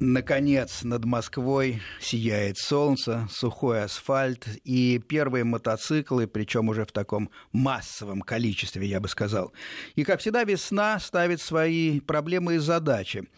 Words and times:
Наконец, 0.00 0.84
над 0.84 1.04
Москвой 1.04 1.82
сияет 2.00 2.56
солнце, 2.56 3.26
сухой 3.32 3.82
асфальт 3.82 4.46
и 4.62 5.00
первые 5.00 5.42
мотоциклы, 5.42 6.28
причем 6.28 6.68
уже 6.68 6.84
в 6.84 6.92
таком 6.92 7.30
массовом 7.50 8.22
количестве, 8.22 8.86
я 8.86 9.00
бы 9.00 9.08
сказал. 9.08 9.52
И, 9.96 10.04
как 10.04 10.20
всегда, 10.20 10.44
весна 10.44 11.00
ставит 11.00 11.40
свои 11.40 11.98
проблемы 11.98 12.54
и 12.54 12.58
задачи. 12.58 13.28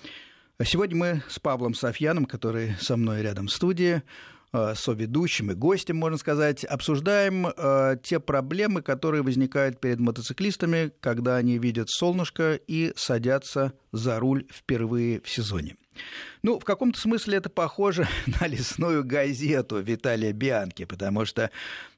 Сегодня 0.63 0.97
мы 0.99 1.23
с 1.31 1.39
Павлом 1.39 1.73
Софьяном, 1.73 2.27
который 2.27 2.77
со 2.79 2.99
мной 2.99 3.23
рядом 3.23 3.47
в 3.47 3.53
студии, 3.53 4.03
э, 4.53 4.75
соведущим 4.77 5.53
и 5.53 5.55
гостем, 5.55 5.97
можно 5.97 6.19
сказать, 6.19 6.65
обсуждаем 6.65 7.47
э, 7.47 7.97
те 8.03 8.21
проблемы, 8.21 8.83
которые 8.83 9.23
возникают 9.23 9.81
перед 9.81 9.99
мотоциклистами, 9.99 10.93
когда 11.01 11.37
они 11.37 11.57
видят 11.57 11.89
солнышко 11.89 12.61
и 12.67 12.93
садятся 12.97 13.73
за 13.93 14.19
руль 14.19 14.45
впервые 14.53 15.23
в 15.23 15.31
сезоне. 15.31 15.77
Ну, 16.43 16.59
в 16.59 16.65
каком-то 16.65 16.99
смысле 16.99 17.39
это 17.39 17.51
похоже 17.51 18.09
на 18.41 18.47
лесную 18.47 19.05
газету 19.05 19.79
Виталия 19.81 20.33
Бианки, 20.33 20.85
потому 20.85 21.25
что 21.25 21.51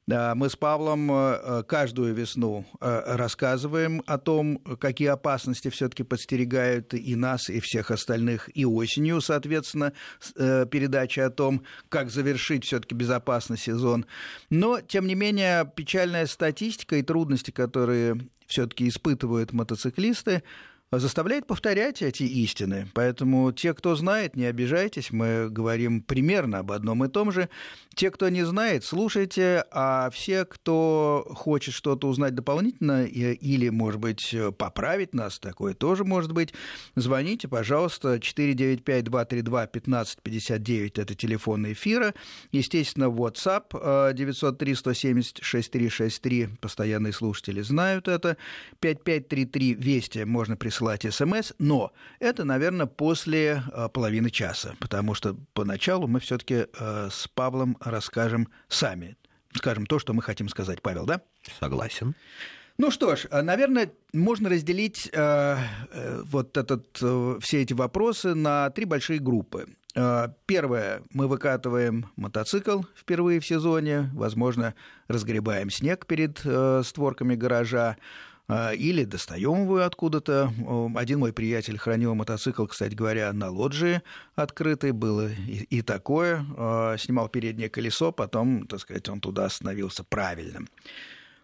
мы 0.08 0.48
с 0.50 0.56
Павлом 0.56 1.10
э, 1.12 1.62
каждую 1.62 2.12
весну 2.12 2.66
э, 2.80 3.16
рассказываем 3.16 4.02
о 4.06 4.18
том, 4.18 4.58
какие 4.80 5.08
опасности 5.08 5.70
все-таки 5.70 6.02
подстерегают 6.02 6.92
и 6.92 7.14
нас, 7.14 7.48
и 7.48 7.60
всех 7.60 7.92
остальных, 7.92 8.50
и 8.52 8.66
осенью, 8.66 9.20
соответственно, 9.20 9.92
э, 10.34 10.66
передача 10.68 11.26
о 11.26 11.30
том, 11.30 11.62
как 11.88 12.10
завершить 12.10 12.64
все-таки 12.64 12.96
безопасный 12.96 13.56
сезон. 13.56 14.04
Но, 14.50 14.80
тем 14.80 15.06
не 15.06 15.14
менее, 15.14 15.70
печальная 15.72 16.26
статистика 16.26 16.96
и 16.96 17.02
трудности, 17.02 17.52
которые 17.52 18.18
все-таки 18.48 18.88
испытывают 18.88 19.52
мотоциклисты, 19.52 20.42
заставляет 20.92 21.46
повторять 21.46 22.02
эти 22.02 22.24
истины. 22.24 22.86
Поэтому 22.92 23.50
те, 23.52 23.72
кто 23.72 23.96
знает, 23.96 24.36
не 24.36 24.44
обижайтесь, 24.44 25.10
мы 25.10 25.48
говорим 25.48 26.02
примерно 26.02 26.58
об 26.58 26.70
одном 26.70 27.02
и 27.04 27.08
том 27.08 27.32
же. 27.32 27.48
Те, 27.94 28.10
кто 28.10 28.28
не 28.28 28.44
знает, 28.44 28.84
слушайте, 28.84 29.64
а 29.70 30.10
все, 30.10 30.44
кто 30.44 31.26
хочет 31.34 31.72
что-то 31.74 32.08
узнать 32.08 32.34
дополнительно 32.34 33.04
или, 33.04 33.70
может 33.70 34.00
быть, 34.00 34.36
поправить 34.58 35.14
нас, 35.14 35.38
такое 35.38 35.72
тоже 35.74 36.04
может 36.04 36.32
быть, 36.32 36.52
звоните, 36.94 37.48
пожалуйста, 37.48 38.16
495-232-1559, 38.16 41.00
это 41.00 41.14
телефон 41.14 41.72
эфира. 41.72 42.12
Естественно, 42.50 43.04
WhatsApp 43.04 43.70
903-170-6363, 43.72 46.50
постоянные 46.60 47.14
слушатели 47.14 47.62
знают 47.62 48.08
это. 48.08 48.36
5533 48.80 49.74
Вести 49.74 50.24
можно 50.24 50.56
присылать 50.56 50.81
присылать 50.82 51.14
смс, 51.14 51.52
но 51.58 51.92
это, 52.18 52.44
наверное, 52.44 52.86
после 52.86 53.62
э, 53.72 53.88
половины 53.88 54.30
часа, 54.30 54.74
потому 54.80 55.14
что 55.14 55.36
поначалу 55.54 56.08
мы 56.08 56.20
все-таки 56.20 56.66
э, 56.72 57.08
с 57.10 57.28
Павлом 57.28 57.76
расскажем 57.80 58.48
сами. 58.68 59.16
Скажем 59.54 59.86
то, 59.86 59.98
что 59.98 60.12
мы 60.14 60.22
хотим 60.22 60.48
сказать. 60.48 60.82
Павел, 60.82 61.04
да? 61.04 61.20
Согласен. 61.60 62.14
Ну 62.78 62.90
что 62.90 63.14
ж, 63.16 63.26
э, 63.30 63.42
наверное, 63.42 63.92
можно 64.12 64.48
разделить 64.48 65.08
э, 65.12 65.56
вот 66.24 66.56
этот, 66.56 66.98
э, 67.00 67.38
все 67.40 67.62
эти 67.62 67.74
вопросы 67.74 68.34
на 68.34 68.70
три 68.70 68.84
большие 68.84 69.20
группы. 69.20 69.66
Э, 69.94 70.28
первое, 70.46 71.02
мы 71.12 71.28
выкатываем 71.28 72.06
мотоцикл 72.16 72.82
впервые 72.96 73.40
в 73.40 73.46
сезоне, 73.46 74.10
возможно, 74.14 74.74
разгребаем 75.06 75.70
снег 75.70 76.06
перед 76.06 76.40
э, 76.44 76.82
створками 76.84 77.34
гаража. 77.36 77.96
А, 78.48 78.72
или 78.72 79.04
достаем 79.04 79.62
его 79.62 79.78
откуда-то. 79.78 80.52
Один 80.94 81.20
мой 81.20 81.32
приятель 81.32 81.78
хранил 81.78 82.14
мотоцикл, 82.14 82.66
кстати 82.66 82.94
говоря, 82.94 83.32
на 83.32 83.50
лоджии 83.50 84.02
открытый, 84.34 84.92
было 84.92 85.28
и, 85.30 85.66
и 85.70 85.82
такое. 85.82 86.44
А, 86.56 86.96
снимал 86.98 87.28
переднее 87.28 87.70
колесо, 87.70 88.12
потом, 88.12 88.66
так 88.66 88.80
сказать, 88.80 89.08
он 89.08 89.20
туда 89.20 89.46
остановился 89.46 90.04
правильно. 90.04 90.66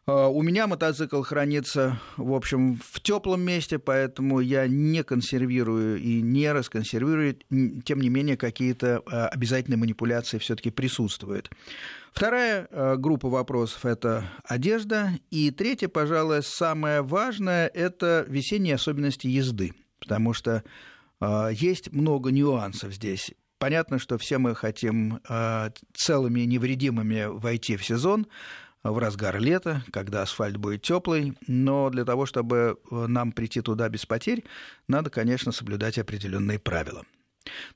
А, 0.06 0.26
у 0.26 0.42
меня 0.42 0.66
мотоцикл 0.66 1.22
хранится, 1.22 2.00
в 2.16 2.34
общем, 2.34 2.80
в 2.84 3.00
теплом 3.00 3.42
месте, 3.42 3.78
поэтому 3.78 4.40
я 4.40 4.66
не 4.66 5.04
консервирую 5.04 5.98
и 6.00 6.20
не 6.20 6.52
расконсервирую. 6.52 7.38
Тем 7.84 8.00
не 8.00 8.08
менее, 8.08 8.36
какие-то 8.36 8.98
обязательные 8.98 9.78
манипуляции 9.78 10.38
все-таки 10.38 10.70
присутствуют. 10.70 11.50
Вторая 12.18 12.66
э, 12.68 12.96
группа 12.96 13.28
вопросов– 13.28 13.84
это 13.86 14.28
одежда. 14.42 15.12
И 15.30 15.52
третья, 15.52 15.86
пожалуй, 15.86 16.42
самое 16.42 17.00
важное– 17.00 17.68
это 17.74 18.24
весенние 18.26 18.74
особенности 18.74 19.28
езды. 19.28 19.72
Потому 20.00 20.32
что 20.32 20.64
э, 21.20 21.50
есть 21.52 21.92
много 21.92 22.32
нюансов 22.32 22.92
здесь. 22.92 23.30
Понятно, 23.60 24.00
что 24.00 24.18
все 24.18 24.38
мы 24.38 24.56
хотим 24.56 25.20
э, 25.28 25.70
целыми 25.94 26.40
невредимыми 26.40 27.26
войти 27.26 27.76
в 27.76 27.84
сезон, 27.84 28.26
в 28.82 28.98
разгар 28.98 29.38
лета, 29.38 29.84
когда 29.92 30.22
асфальт 30.22 30.56
будет 30.56 30.82
теплый, 30.82 31.38
но 31.46 31.88
для 31.88 32.04
того, 32.04 32.26
чтобы 32.26 32.78
нам 32.90 33.30
прийти 33.30 33.60
туда 33.60 33.88
без 33.88 34.06
потерь, 34.06 34.42
надо, 34.88 35.08
конечно, 35.08 35.52
соблюдать 35.52 35.98
определенные 35.98 36.58
правила. 36.58 37.04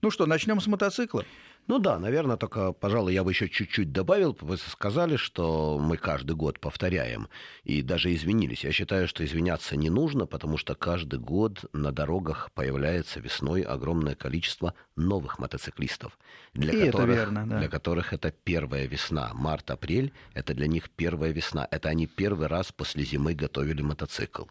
Ну 0.00 0.10
что, 0.10 0.26
начнем 0.26 0.60
с 0.60 0.66
мотоцикла. 0.66 1.24
Ну 1.68 1.78
да, 1.78 1.98
наверное, 1.98 2.36
только, 2.36 2.72
пожалуй, 2.72 3.14
я 3.14 3.22
бы 3.22 3.30
еще 3.30 3.48
чуть-чуть 3.48 3.92
добавил. 3.92 4.36
Вы 4.40 4.56
сказали, 4.56 5.16
что 5.16 5.78
мы 5.80 5.96
каждый 5.96 6.34
год 6.34 6.58
повторяем 6.58 7.28
и 7.62 7.82
даже 7.82 8.12
извинились. 8.12 8.64
Я 8.64 8.72
считаю, 8.72 9.06
что 9.06 9.24
извиняться 9.24 9.76
не 9.76 9.88
нужно, 9.88 10.26
потому 10.26 10.56
что 10.56 10.74
каждый 10.74 11.20
год 11.20 11.64
на 11.72 11.92
дорогах 11.92 12.50
появляется 12.54 13.20
весной 13.20 13.62
огромное 13.62 14.16
количество 14.16 14.74
новых 14.96 15.38
мотоциклистов, 15.38 16.18
для, 16.52 16.72
и 16.72 16.86
которых, 16.86 17.08
это 17.08 17.20
верно, 17.20 17.46
да. 17.46 17.58
для 17.58 17.68
которых 17.68 18.12
это 18.12 18.30
первая 18.30 18.86
весна. 18.86 19.30
Март-апрель– 19.32 20.12
это 20.34 20.54
для 20.54 20.66
них 20.66 20.90
первая 20.90 21.32
весна. 21.32 21.66
Это 21.70 21.88
они 21.88 22.06
первый 22.06 22.48
раз 22.48 22.72
после 22.72 23.04
зимы 23.04 23.34
готовили 23.34 23.82
мотоцикл. 23.82 24.44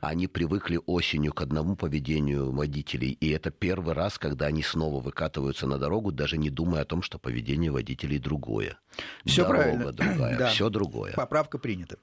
Они 0.00 0.26
привыкли 0.26 0.78
осенью 0.86 1.32
к 1.32 1.40
одному 1.40 1.76
поведению 1.76 2.52
водителей, 2.52 3.12
и 3.12 3.30
это 3.30 3.50
первый 3.50 3.94
раз, 3.94 4.18
когда 4.18 4.46
они 4.46 4.62
снова 4.62 5.00
выкатываются 5.00 5.66
на 5.66 5.78
дорогу, 5.78 6.12
даже 6.12 6.36
не 6.36 6.50
думая 6.56 6.82
о 6.82 6.84
том, 6.84 7.02
что 7.02 7.18
поведение 7.18 7.70
водителей 7.70 8.18
другое. 8.18 8.78
Все 9.24 9.46
правильно. 9.46 9.92
другая, 9.92 10.36
да. 10.36 10.48
все 10.48 10.68
другое. 10.68 11.12
Поправка 11.12 11.58
принята. 11.58 11.98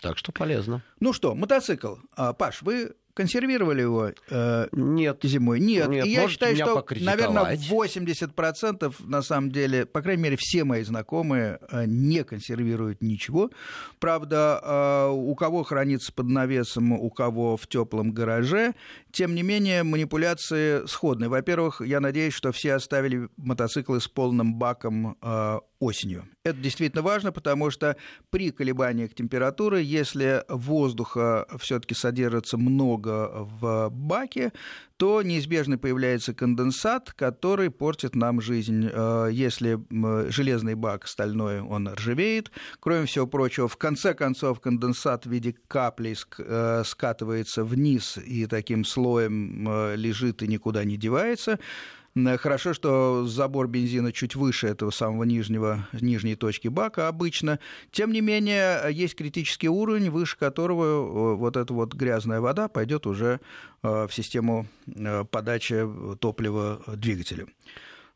Так 0.00 0.16
что 0.16 0.30
полезно. 0.30 0.82
Ну 1.00 1.12
что, 1.12 1.34
мотоцикл. 1.34 1.96
А, 2.14 2.32
Паш, 2.32 2.62
вы 2.62 2.94
консервировали 3.18 3.80
его 3.80 4.12
э, 4.30 4.68
Нет. 4.70 5.18
зимой? 5.24 5.58
Нет. 5.58 5.88
Нет. 5.88 6.06
И 6.06 6.10
я 6.10 6.28
считаю, 6.28 6.54
что, 6.54 6.84
наверное, 7.00 7.56
80% 7.56 8.94
на 9.00 9.22
самом 9.22 9.50
деле, 9.50 9.86
по 9.86 10.02
крайней 10.02 10.22
мере, 10.22 10.36
все 10.38 10.62
мои 10.62 10.84
знакомые 10.84 11.58
э, 11.68 11.84
не 11.86 12.22
консервируют 12.22 13.02
ничего. 13.02 13.50
Правда, 13.98 14.60
э, 14.62 15.10
у 15.10 15.34
кого 15.34 15.64
хранится 15.64 16.12
под 16.12 16.28
навесом, 16.28 16.92
у 16.92 17.10
кого 17.10 17.56
в 17.56 17.66
теплом 17.66 18.12
гараже. 18.12 18.74
Тем 19.10 19.34
не 19.34 19.42
менее, 19.42 19.82
манипуляции 19.82 20.86
сходны. 20.86 21.28
Во-первых, 21.28 21.80
я 21.80 21.98
надеюсь, 21.98 22.34
что 22.34 22.52
все 22.52 22.74
оставили 22.74 23.28
мотоциклы 23.36 24.00
с 24.00 24.06
полным 24.06 24.54
баком 24.54 25.16
э, 25.20 25.58
осенью. 25.80 26.28
Это 26.44 26.58
действительно 26.58 27.02
важно, 27.02 27.32
потому 27.32 27.70
что 27.70 27.96
при 28.30 28.50
колебаниях 28.50 29.14
температуры, 29.14 29.82
если 29.82 30.44
воздуха 30.48 31.46
все-таки 31.58 31.94
содержится 31.94 32.56
много 32.56 33.07
в 33.60 33.88
баке, 33.90 34.52
то 34.98 35.22
неизбежно 35.22 35.78
появляется 35.78 36.34
конденсат, 36.34 37.12
который 37.12 37.70
портит 37.70 38.16
нам 38.16 38.40
жизнь. 38.40 38.90
Э, 38.92 39.28
если 39.30 39.78
железный 40.30 40.74
бак 40.74 41.06
стальной, 41.06 41.60
он 41.60 41.88
ржавеет. 41.88 42.50
Кроме 42.80 43.06
всего 43.06 43.28
прочего, 43.28 43.68
в 43.68 43.76
конце 43.76 44.12
концов 44.12 44.60
конденсат 44.60 45.24
в 45.24 45.30
виде 45.30 45.54
каплей 45.68 46.16
э, 46.38 46.82
скатывается 46.84 47.62
вниз 47.62 48.18
и 48.18 48.46
таким 48.46 48.84
слоем 48.84 49.68
э, 49.68 49.94
лежит 49.96 50.42
и 50.42 50.48
никуда 50.48 50.82
не 50.84 50.96
девается. 50.96 51.60
Хорошо, 52.38 52.74
что 52.74 53.26
забор 53.26 53.68
бензина 53.68 54.12
чуть 54.12 54.34
выше 54.34 54.66
этого 54.66 54.90
самого 54.90 55.22
нижнего, 55.22 55.86
нижней 55.92 56.34
точки 56.34 56.66
бака 56.66 57.06
обычно. 57.06 57.60
Тем 57.92 58.12
не 58.12 58.20
менее, 58.20 58.80
есть 58.90 59.14
критический 59.14 59.68
уровень, 59.68 60.10
выше 60.10 60.36
которого 60.36 61.36
вот 61.36 61.56
эта 61.56 61.72
вот 61.72 61.94
грязная 61.94 62.40
вода 62.40 62.66
пойдет 62.66 63.06
уже 63.06 63.38
в 63.82 64.08
систему 64.10 64.66
э, 64.94 65.24
подачи 65.24 65.86
топлива 66.20 66.82
двигателя. 66.86 67.46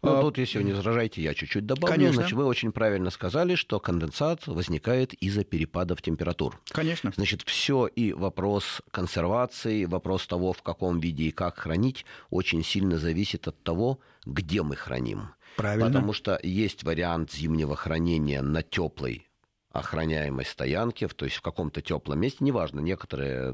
Ну, 0.04 0.18
а, 0.18 0.20
тут, 0.20 0.36
если 0.38 0.58
вы 0.58 0.64
не 0.64 0.72
возражаете, 0.72 1.22
я 1.22 1.32
чуть-чуть 1.32 1.64
добавлю. 1.64 1.94
Конечно. 1.94 2.14
Значит, 2.14 2.32
вы 2.32 2.44
очень 2.44 2.72
правильно 2.72 3.10
сказали, 3.10 3.54
что 3.54 3.78
конденсат 3.78 4.48
возникает 4.48 5.14
из-за 5.14 5.44
перепадов 5.44 6.02
температур. 6.02 6.60
Конечно. 6.70 7.12
Значит, 7.14 7.42
все 7.42 7.86
и 7.86 8.12
вопрос 8.12 8.82
консервации, 8.90 9.84
вопрос 9.84 10.26
того, 10.26 10.52
в 10.52 10.62
каком 10.62 10.98
виде 10.98 11.24
и 11.24 11.30
как 11.30 11.58
хранить, 11.58 12.04
очень 12.30 12.64
сильно 12.64 12.98
зависит 12.98 13.46
от 13.46 13.62
того, 13.62 14.00
где 14.26 14.62
мы 14.62 14.74
храним. 14.74 15.28
Правильно. 15.56 15.86
Потому 15.86 16.12
что 16.12 16.38
есть 16.42 16.82
вариант 16.82 17.30
зимнего 17.32 17.76
хранения 17.76 18.42
на 18.42 18.62
теплой 18.64 19.28
охраняемой 19.72 20.44
стоянке, 20.44 21.08
то 21.08 21.24
есть 21.24 21.36
в 21.36 21.42
каком-то 21.42 21.80
теплом 21.80 22.20
месте, 22.20 22.44
неважно, 22.44 22.80
некоторые 22.80 23.52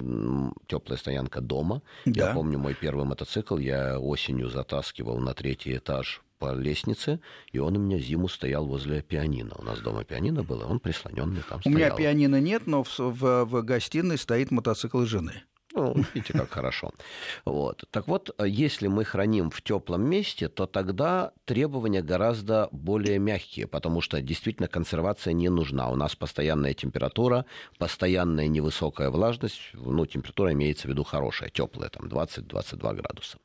теплая 0.66 0.98
стоянка 0.98 1.40
дома. 1.40 1.82
Да. 2.04 2.28
Я 2.28 2.34
помню 2.34 2.58
мой 2.58 2.74
первый 2.74 3.04
мотоцикл, 3.04 3.56
я 3.56 3.98
осенью 3.98 4.48
затаскивал 4.48 5.18
на 5.18 5.34
третий 5.34 5.76
этаж 5.76 6.22
по 6.38 6.54
лестнице, 6.54 7.20
и 7.52 7.58
он 7.58 7.76
у 7.76 7.80
меня 7.80 7.98
зиму 7.98 8.28
стоял 8.28 8.66
возле 8.66 9.02
пианино. 9.02 9.54
У 9.58 9.62
нас 9.62 9.80
дома 9.80 10.04
пианино 10.04 10.42
было, 10.42 10.64
он 10.64 10.80
прислоненный 10.80 11.42
там 11.48 11.60
стоял. 11.60 11.74
У 11.74 11.78
меня 11.78 11.90
пианино 11.90 12.40
нет, 12.40 12.66
но 12.66 12.84
в, 12.84 12.98
в, 12.98 13.44
в 13.44 13.62
гостиной 13.62 14.18
стоит 14.18 14.50
мотоцикл 14.50 15.04
жены. 15.04 15.42
Ну, 15.74 15.94
видите, 16.14 16.32
как 16.32 16.50
хорошо. 16.50 16.90
Вот. 17.44 17.84
Так 17.90 18.08
вот, 18.08 18.30
если 18.44 18.88
мы 18.88 19.04
храним 19.04 19.50
в 19.50 19.60
теплом 19.62 20.02
месте, 20.02 20.48
то 20.48 20.66
тогда 20.66 21.32
требования 21.44 22.02
гораздо 22.02 22.68
более 22.72 23.18
мягкие, 23.18 23.66
потому 23.66 24.00
что 24.00 24.20
действительно 24.22 24.68
консервация 24.68 25.34
не 25.34 25.50
нужна. 25.50 25.90
У 25.90 25.96
нас 25.96 26.16
постоянная 26.16 26.74
температура, 26.74 27.44
постоянная 27.78 28.48
невысокая 28.48 29.10
влажность, 29.10 29.60
ну, 29.74 30.06
температура 30.06 30.52
имеется 30.52 30.88
в 30.88 30.90
виду 30.90 31.04
хорошая, 31.04 31.50
теплая, 31.50 31.90
там 31.90 32.06
20-22 32.06 32.94
градуса. 32.94 33.38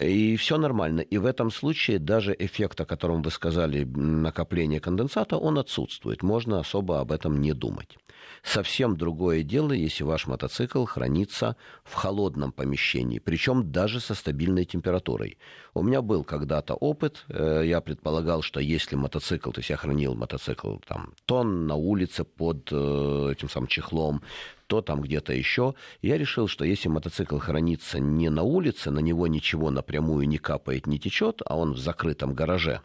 И 0.00 0.36
все 0.36 0.58
нормально. 0.58 1.00
И 1.00 1.18
в 1.18 1.26
этом 1.26 1.50
случае 1.50 1.98
даже 1.98 2.34
эффект, 2.38 2.80
о 2.80 2.84
котором 2.84 3.22
вы 3.22 3.30
сказали, 3.30 3.84
накопление 3.84 4.80
конденсата, 4.80 5.36
он 5.36 5.58
отсутствует. 5.58 6.22
Можно 6.22 6.58
особо 6.58 7.00
об 7.00 7.12
этом 7.12 7.40
не 7.40 7.52
думать. 7.52 7.96
Совсем 8.42 8.96
другое 8.96 9.42
дело, 9.42 9.72
если 9.72 10.04
ваш 10.04 10.26
мотоцикл 10.26 10.84
хранится 10.84 11.56
в 11.82 11.94
холодном 11.94 12.52
помещении, 12.52 13.18
причем 13.18 13.72
даже 13.72 14.00
со 14.00 14.14
стабильной 14.14 14.66
температурой. 14.66 15.38
У 15.72 15.82
меня 15.82 16.02
был 16.02 16.24
когда-то 16.24 16.74
опыт, 16.74 17.24
э, 17.28 17.62
я 17.64 17.80
предполагал, 17.80 18.42
что 18.42 18.60
если 18.60 18.96
мотоцикл, 18.96 19.50
то 19.50 19.60
есть 19.60 19.70
я 19.70 19.76
хранил 19.76 20.14
мотоцикл 20.14 20.76
там 20.86 21.14
тон 21.24 21.66
на 21.66 21.74
улице 21.74 22.24
под 22.24 22.68
э, 22.70 23.30
этим 23.32 23.48
самым 23.48 23.66
чехлом, 23.66 24.22
то 24.66 24.80
там 24.80 25.00
где-то 25.00 25.32
еще. 25.32 25.74
Я 26.02 26.18
решил, 26.18 26.48
что 26.48 26.64
если 26.64 26.88
мотоцикл 26.88 27.38
хранится 27.38 27.98
не 27.98 28.30
на 28.30 28.42
улице, 28.42 28.90
на 28.90 29.00
него 29.00 29.26
ничего 29.26 29.70
напрямую 29.70 30.28
не 30.28 30.38
капает, 30.38 30.86
не 30.86 30.98
течет, 30.98 31.42
а 31.44 31.56
он 31.56 31.72
в 31.72 31.78
закрытом 31.78 32.34
гараже, 32.34 32.80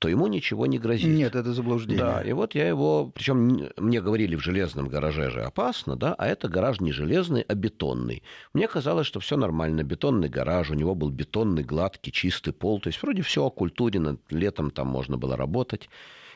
то 0.00 0.08
ему 0.08 0.28
ничего 0.28 0.64
не 0.64 0.78
грозит. 0.78 1.14
Нет, 1.14 1.34
это 1.34 1.52
заблуждение. 1.52 2.02
Да, 2.02 2.22
и 2.22 2.32
вот 2.32 2.54
я 2.54 2.66
его, 2.66 3.12
причем 3.14 3.68
мне 3.76 4.00
говорили 4.00 4.34
в 4.34 4.40
железном 4.40 4.88
гараже 4.88 5.30
же 5.30 5.42
опасно, 5.42 5.94
да, 5.94 6.14
а 6.14 6.26
это 6.26 6.48
гараж 6.48 6.80
не 6.80 6.90
железный, 6.90 7.42
а 7.42 7.54
бетонный. 7.54 8.22
Мне 8.54 8.66
казалось, 8.66 9.06
что 9.06 9.20
все 9.20 9.36
нормально, 9.36 9.82
бетонный 9.82 10.30
гараж, 10.30 10.70
у 10.70 10.74
него 10.74 10.94
был 10.94 11.10
бетонный, 11.10 11.64
гладкий, 11.64 12.12
чистый 12.12 12.54
пол, 12.54 12.80
то 12.80 12.88
есть 12.88 13.02
вроде 13.02 13.20
все 13.20 13.44
окультурено, 13.44 14.16
летом 14.30 14.70
там 14.70 14.86
можно 14.86 15.18
было 15.18 15.36
работать. 15.36 15.90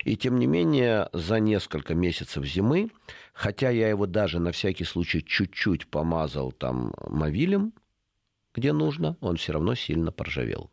И 0.05 0.17
тем 0.17 0.39
не 0.39 0.47
менее, 0.47 1.09
за 1.13 1.41
несколько 1.41 1.95
месяцев 1.95 2.45
зимы, 2.45 2.91
хотя 3.33 3.71
я 3.71 3.89
его 3.89 4.07
даже 4.07 4.39
на 4.39 4.53
всякий 4.53 4.85
случай 4.85 5.25
чуть-чуть 5.25 5.87
помазал 5.89 6.53
там 6.53 6.93
мовилем, 7.09 7.73
где 8.55 8.73
нужно, 8.73 9.17
он 9.21 9.37
все 9.37 9.53
равно 9.53 9.75
сильно 9.75 10.13
поржавел. 10.13 10.71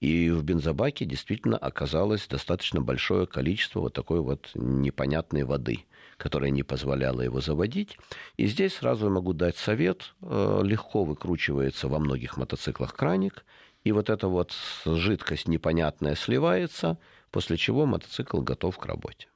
И 0.00 0.28
в 0.30 0.42
бензобаке 0.42 1.06
действительно 1.06 1.56
оказалось 1.56 2.26
достаточно 2.26 2.80
большое 2.80 3.26
количество 3.26 3.80
вот 3.80 3.94
такой 3.94 4.20
вот 4.20 4.50
непонятной 4.54 5.44
воды, 5.44 5.84
которая 6.18 6.50
не 6.50 6.62
позволяла 6.62 7.22
его 7.22 7.40
заводить. 7.40 7.96
И 8.36 8.46
здесь 8.46 8.74
сразу 8.74 9.08
могу 9.08 9.32
дать 9.32 9.56
совет. 9.56 10.14
Э, 10.20 10.60
легко 10.62 11.04
выкручивается 11.04 11.88
во 11.88 12.00
многих 12.00 12.36
мотоциклах 12.36 12.94
краник, 12.94 13.46
и 13.84 13.92
вот 13.92 14.10
эта 14.10 14.28
вот 14.28 14.52
жидкость 14.84 15.46
непонятная 15.46 16.16
сливается, 16.16 16.98
после 17.34 17.56
чего 17.56 17.84
мотоцикл 17.84 18.40
готов 18.42 18.78
к 18.78 18.86
работе. 18.86 19.26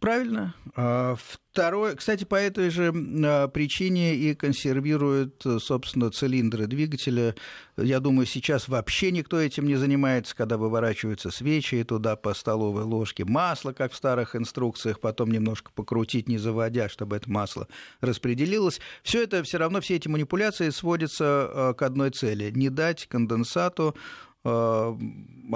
Правильно. 0.00 0.54
А, 0.74 1.14
второе, 1.18 1.94
кстати, 1.94 2.24
по 2.24 2.36
этой 2.36 2.70
же 2.70 2.90
а, 2.90 3.48
причине 3.48 4.14
и 4.14 4.34
консервируют, 4.34 5.44
собственно, 5.58 6.10
цилиндры 6.10 6.66
двигателя. 6.66 7.34
Я 7.76 8.00
думаю, 8.00 8.24
сейчас 8.24 8.66
вообще 8.66 9.10
никто 9.10 9.38
этим 9.38 9.66
не 9.66 9.76
занимается, 9.76 10.34
когда 10.34 10.56
выворачиваются 10.56 11.30
свечи 11.30 11.74
и 11.74 11.84
туда 11.84 12.16
по 12.16 12.32
столовой 12.32 12.84
ложке 12.84 13.26
масло, 13.26 13.74
как 13.74 13.92
в 13.92 13.96
старых 13.96 14.34
инструкциях, 14.34 14.98
потом 14.98 15.30
немножко 15.30 15.70
покрутить, 15.74 16.30
не 16.30 16.38
заводя, 16.38 16.88
чтобы 16.88 17.16
это 17.16 17.30
масло 17.30 17.68
распределилось. 18.00 18.80
Все 19.02 19.22
это 19.24 19.42
все 19.42 19.58
равно, 19.58 19.82
все 19.82 19.96
эти 19.96 20.08
манипуляции 20.08 20.70
сводятся 20.70 21.24
а, 21.26 21.74
к 21.74 21.82
одной 21.82 22.08
цели– 22.08 22.50
не 22.54 22.70
дать 22.70 23.06
конденсату 23.06 23.94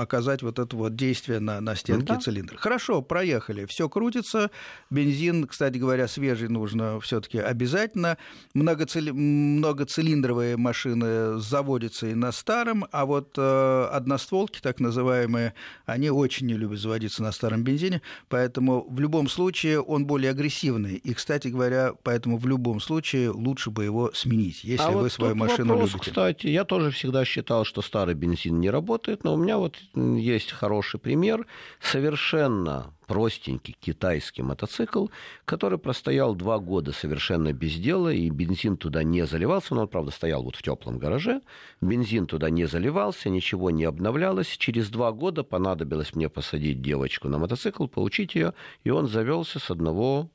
оказать 0.01 0.43
вот 0.43 0.59
это 0.59 0.77
вот 0.77 0.97
действие 0.97 1.41
на, 1.41 1.61
на 1.61 1.77
стенке 1.77 2.13
ну, 2.13 2.15
да. 2.15 2.21
цилиндра. 2.21 2.57
Хорошо, 2.57 3.03
проехали, 3.03 3.67
все 3.67 3.89
крутится. 3.89 4.51
Бензин, 4.91 5.47
кстати 5.47 5.79
говоря, 5.79 6.09
свежий 6.09 6.49
нужно 6.49 7.01
все-таки 7.01 7.39
обязательно. 7.39 8.17
Многоцили... 8.55 9.11
Многоцилиндровые 9.11 10.57
машины 10.57 11.39
заводятся 11.39 12.09
и 12.09 12.15
на 12.15 12.33
старом, 12.33 12.87
а 12.91 13.05
вот 13.07 13.35
э, 13.37 13.89
одностволки, 13.93 14.61
так 14.61 14.81
называемые, 14.81 15.55
они 15.87 16.11
очень 16.11 16.47
не 16.47 16.55
любят 16.55 16.79
заводиться 16.79 17.23
на 17.23 17.33
старом 17.33 17.63
бензине, 17.63 18.03
поэтому 18.29 18.87
в 18.89 18.99
любом 19.01 19.29
случае 19.29 19.81
он 19.81 20.07
более 20.07 20.31
агрессивный. 20.31 20.97
И, 20.97 21.15
кстати 21.15 21.49
говоря, 21.49 21.93
поэтому 22.03 22.39
в 22.39 22.47
любом 22.47 22.81
случае 22.81 23.31
лучше 23.31 23.71
бы 23.71 23.85
его 23.85 24.11
сменить, 24.15 24.65
если 24.65 24.85
а 24.85 24.91
вы 24.91 25.03
вот 25.03 25.13
свою 25.13 25.35
машину 25.35 25.75
вопрос, 25.75 25.93
любите. 25.93 26.11
Кстати, 26.11 26.47
я 26.47 26.65
тоже 26.65 26.91
всегда 26.91 27.25
считал, 27.25 27.65
что 27.65 27.83
старый 27.83 28.15
бензин 28.15 28.61
не 28.61 28.71
работает, 28.71 28.82
но 29.25 29.35
у 29.35 29.37
меня 29.37 29.59
вот 29.59 29.77
есть 29.95 30.53
хороший 30.53 31.01
пример. 31.01 31.47
Совершенно 31.81 32.93
простенький 33.07 33.77
китайский 33.79 34.43
мотоцикл, 34.43 35.09
который 35.45 35.79
простоял 35.79 36.35
два 36.35 36.59
года 36.59 36.93
совершенно 36.93 37.53
без 37.53 37.75
дела, 37.75 38.13
и 38.13 38.31
бензин 38.31 38.77
туда 38.77 39.03
не 39.03 39.27
заливался, 39.27 39.75
но 39.75 39.83
он, 39.83 39.89
правда, 39.89 40.11
стоял 40.11 40.43
вот 40.43 40.57
в 40.57 40.63
теплом 40.63 40.99
гараже, 40.99 41.43
бензин 41.81 42.27
туда 42.27 42.51
не 42.51 42.67
заливался, 42.67 43.29
ничего 43.29 43.71
не 43.71 43.85
обновлялось. 43.85 44.49
Через 44.49 44.89
два 44.89 45.13
года 45.13 45.45
понадобилось 45.45 46.15
мне 46.15 46.29
посадить 46.29 46.81
девочку 46.81 47.29
на 47.29 47.39
мотоцикл, 47.39 47.87
получить 47.87 48.35
ее, 48.35 48.55
и 48.85 48.91
он 48.91 49.09
завелся 49.09 49.59
с 49.59 49.71
одного 49.71 50.31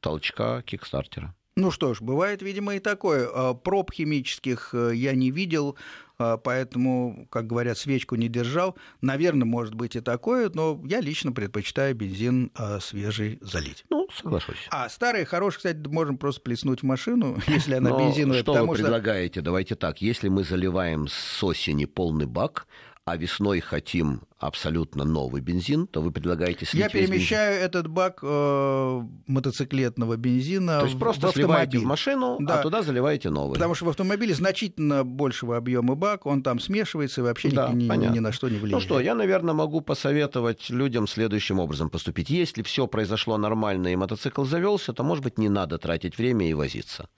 толчка 0.00 0.62
кикстартера. 0.62 1.34
Ну 1.56 1.70
что 1.70 1.94
ж, 1.94 2.02
бывает, 2.02 2.42
видимо, 2.42 2.74
и 2.74 2.80
такое. 2.80 3.28
А, 3.32 3.54
проб 3.54 3.92
химических 3.92 4.74
э, 4.74 4.90
я 4.94 5.14
не 5.14 5.30
видел, 5.30 5.76
поэтому, 6.16 7.26
как 7.30 7.46
говорят, 7.46 7.78
свечку 7.78 8.14
не 8.16 8.28
держал. 8.28 8.76
Наверное, 9.00 9.46
может 9.46 9.74
быть 9.74 9.96
и 9.96 10.00
такое, 10.00 10.50
но 10.52 10.80
я 10.84 11.00
лично 11.00 11.32
предпочитаю 11.32 11.94
бензин 11.94 12.50
а, 12.54 12.80
свежий 12.80 13.38
залить. 13.40 13.84
Ну, 13.90 14.08
соглашусь. 14.14 14.66
А 14.70 14.88
старый, 14.88 15.24
хороший, 15.24 15.56
кстати, 15.56 15.78
можем 15.88 16.18
просто 16.18 16.40
плеснуть 16.40 16.80
в 16.80 16.84
машину, 16.84 17.38
если 17.46 17.74
она 17.74 17.90
бензиновая. 17.90 18.42
Что 18.42 18.64
вы 18.64 18.74
предлагаете? 18.74 19.40
Давайте 19.40 19.74
так. 19.74 20.00
Если 20.00 20.28
мы 20.28 20.44
заливаем 20.44 21.08
с 21.08 21.42
осени 21.42 21.84
полный 21.84 22.26
бак, 22.26 22.66
а 23.06 23.16
весной 23.18 23.60
хотим 23.60 24.22
абсолютно 24.38 25.04
новый 25.04 25.42
бензин, 25.42 25.86
то 25.86 26.00
вы 26.00 26.10
предлагаете 26.10 26.64
слить 26.64 26.82
Я 26.82 26.88
перемещаю 26.88 27.52
бензин. 27.52 27.66
этот 27.66 27.88
бак 27.88 28.20
э, 28.22 29.02
мотоциклетного 29.26 30.16
бензина 30.16 30.80
То 30.80 30.86
есть 30.86 30.98
просто 30.98 31.28
в 31.28 31.32
сливаете 31.32 31.78
в 31.78 31.84
машину, 31.84 32.36
а 32.40 32.42
да. 32.42 32.60
а 32.60 32.62
туда 32.62 32.82
заливаете 32.82 33.28
новый. 33.28 33.54
Потому 33.54 33.74
что 33.74 33.84
в 33.84 33.88
автомобиле 33.90 34.34
значительно 34.34 35.04
большего 35.04 35.58
объема 35.58 35.94
бак, 35.94 36.24
он 36.24 36.42
там 36.42 36.58
смешивается 36.60 37.20
и 37.20 37.24
вообще 37.24 37.50
да, 37.50 37.68
ни, 37.70 37.84
ни, 37.84 38.06
ни 38.06 38.18
на 38.20 38.32
что 38.32 38.48
не 38.48 38.56
влияет. 38.56 38.72
Ну 38.72 38.80
что, 38.80 39.00
я, 39.00 39.14
наверное, 39.14 39.54
могу 39.54 39.82
посоветовать 39.82 40.70
людям 40.70 41.06
следующим 41.06 41.58
образом 41.58 41.90
поступить. 41.90 42.30
Если 42.30 42.62
все 42.62 42.86
произошло 42.86 43.36
нормально 43.36 43.88
и 43.88 43.96
мотоцикл 43.96 44.44
завелся, 44.44 44.94
то, 44.94 45.04
может 45.04 45.24
быть, 45.24 45.38
не 45.38 45.50
надо 45.50 45.76
тратить 45.76 46.16
время 46.16 46.48
и 46.48 46.54
возиться. 46.54 47.08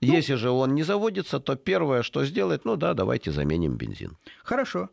Ну, 0.00 0.12
Если 0.12 0.34
же 0.34 0.50
он 0.50 0.74
не 0.74 0.82
заводится, 0.82 1.40
то 1.40 1.56
первое, 1.56 2.02
что 2.02 2.24
сделать, 2.24 2.64
ну 2.64 2.76
да, 2.76 2.94
давайте 2.94 3.30
заменим 3.30 3.76
бензин. 3.76 4.16
Хорошо. 4.42 4.90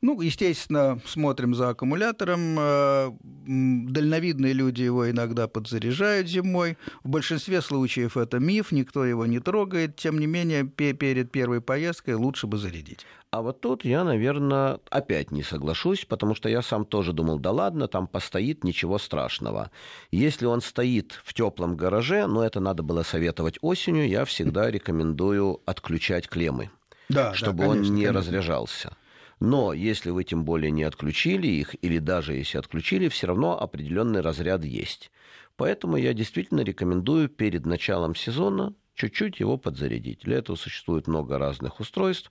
Ну, 0.00 0.20
естественно, 0.20 1.00
смотрим 1.06 1.54
за 1.54 1.70
аккумулятором. 1.70 2.58
Э, 2.58 3.10
дальновидные 3.46 4.52
люди 4.52 4.82
его 4.82 5.10
иногда 5.10 5.48
подзаряжают 5.48 6.28
зимой. 6.28 6.76
В 7.02 7.08
большинстве 7.08 7.62
случаев 7.62 8.16
это 8.16 8.38
миф, 8.38 8.70
никто 8.70 9.04
его 9.04 9.24
не 9.26 9.40
трогает. 9.40 9.96
Тем 9.96 10.18
не 10.18 10.26
менее, 10.26 10.64
перед 10.64 11.32
первой 11.32 11.60
поездкой 11.60 12.14
лучше 12.14 12.46
бы 12.46 12.58
зарядить. 12.58 13.06
А 13.34 13.42
вот 13.42 13.60
тут 13.60 13.84
я, 13.84 14.04
наверное, 14.04 14.78
опять 14.90 15.32
не 15.32 15.42
соглашусь, 15.42 16.04
потому 16.04 16.36
что 16.36 16.48
я 16.48 16.62
сам 16.62 16.84
тоже 16.84 17.12
думал, 17.12 17.40
да 17.40 17.50
ладно, 17.50 17.88
там 17.88 18.06
постоит, 18.06 18.62
ничего 18.62 18.96
страшного. 18.96 19.72
Если 20.12 20.46
он 20.46 20.60
стоит 20.60 21.20
в 21.24 21.34
теплом 21.34 21.76
гараже, 21.76 22.28
но 22.28 22.44
это 22.44 22.60
надо 22.60 22.84
было 22.84 23.02
советовать 23.02 23.58
осенью, 23.60 24.08
я 24.08 24.24
всегда 24.24 24.70
рекомендую 24.70 25.60
отключать 25.66 26.28
клеммы, 26.28 26.70
да, 27.08 27.34
чтобы 27.34 27.64
да, 27.64 27.70
конечно, 27.70 27.88
он 27.88 27.96
не 27.96 28.04
конечно. 28.04 28.20
разряжался. 28.20 28.96
Но 29.40 29.72
если 29.72 30.10
вы 30.10 30.22
тем 30.22 30.44
более 30.44 30.70
не 30.70 30.84
отключили 30.84 31.48
их, 31.48 31.74
или 31.82 31.98
даже 31.98 32.34
если 32.34 32.58
отключили, 32.58 33.08
все 33.08 33.26
равно 33.26 33.60
определенный 33.60 34.20
разряд 34.20 34.64
есть. 34.64 35.10
Поэтому 35.56 35.96
я 35.96 36.14
действительно 36.14 36.60
рекомендую 36.60 37.28
перед 37.28 37.66
началом 37.66 38.14
сезона 38.14 38.74
чуть-чуть 38.94 39.40
его 39.40 39.56
подзарядить. 39.56 40.20
Для 40.20 40.38
этого 40.38 40.54
существует 40.56 41.06
много 41.08 41.38
разных 41.38 41.80
устройств. 41.80 42.30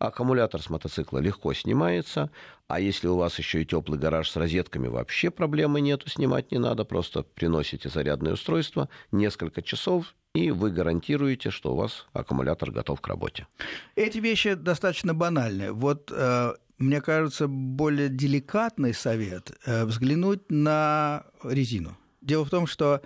Аккумулятор 0.00 0.60
с 0.62 0.70
мотоцикла 0.70 1.18
легко 1.18 1.52
снимается, 1.52 2.30
а 2.68 2.80
если 2.80 3.06
у 3.06 3.16
вас 3.16 3.38
еще 3.38 3.62
и 3.62 3.66
теплый 3.66 3.98
гараж 3.98 4.30
с 4.30 4.36
розетками, 4.36 4.88
вообще 4.88 5.30
проблемы 5.30 5.80
нету, 5.80 6.08
снимать 6.08 6.50
не 6.50 6.58
надо, 6.58 6.84
просто 6.84 7.22
приносите 7.22 7.88
зарядное 7.88 8.32
устройство, 8.32 8.88
несколько 9.12 9.62
часов, 9.62 10.14
и 10.34 10.50
вы 10.50 10.70
гарантируете, 10.70 11.50
что 11.50 11.74
у 11.74 11.76
вас 11.76 12.06
аккумулятор 12.12 12.70
готов 12.70 13.00
к 13.00 13.08
работе. 13.08 13.46
Эти 13.94 14.18
вещи 14.18 14.54
достаточно 14.54 15.12
банальные. 15.12 15.72
Вот 15.72 16.10
э, 16.14 16.54
мне 16.78 17.00
кажется, 17.02 17.46
более 17.46 18.08
деликатный 18.08 18.94
совет 18.94 19.52
э, 19.66 19.84
взглянуть 19.84 20.50
на 20.50 21.24
резину. 21.44 21.96
Дело 22.22 22.44
в 22.44 22.50
том, 22.50 22.66
что 22.66 23.02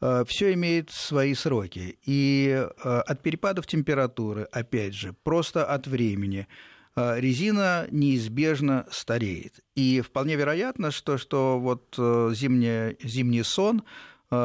все 0.00 0.52
имеет 0.54 0.90
свои 0.90 1.34
сроки. 1.34 1.98
И 2.04 2.48
э, 2.56 2.98
от 3.00 3.22
перепадов 3.22 3.66
температуры, 3.66 4.46
опять 4.52 4.94
же, 4.94 5.14
просто 5.24 5.64
от 5.64 5.86
времени, 5.86 6.46
э, 6.94 7.20
резина 7.20 7.86
неизбежно 7.90 8.86
стареет. 8.90 9.60
И 9.74 10.00
вполне 10.00 10.36
вероятно, 10.36 10.90
что, 10.90 11.18
что 11.18 11.58
вот 11.58 11.94
зимний, 11.96 12.96
зимний 13.02 13.42
сон 13.42 13.82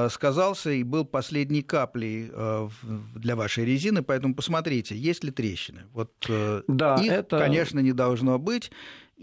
сказался 0.10 0.72
и 0.72 0.82
был 0.82 1.04
последней 1.04 1.62
каплей 1.62 2.32
для 3.16 3.36
вашей 3.36 3.66
резины, 3.66 4.02
поэтому 4.02 4.34
посмотрите, 4.34 4.96
есть 4.96 5.26
ли 5.26 5.32
трещины. 5.32 5.82
Вот 5.92 6.14
да, 6.70 6.96
их, 6.96 7.12
это... 7.12 7.38
конечно, 7.38 7.82
не 7.82 7.92
должно 7.92 8.40
быть. 8.40 8.72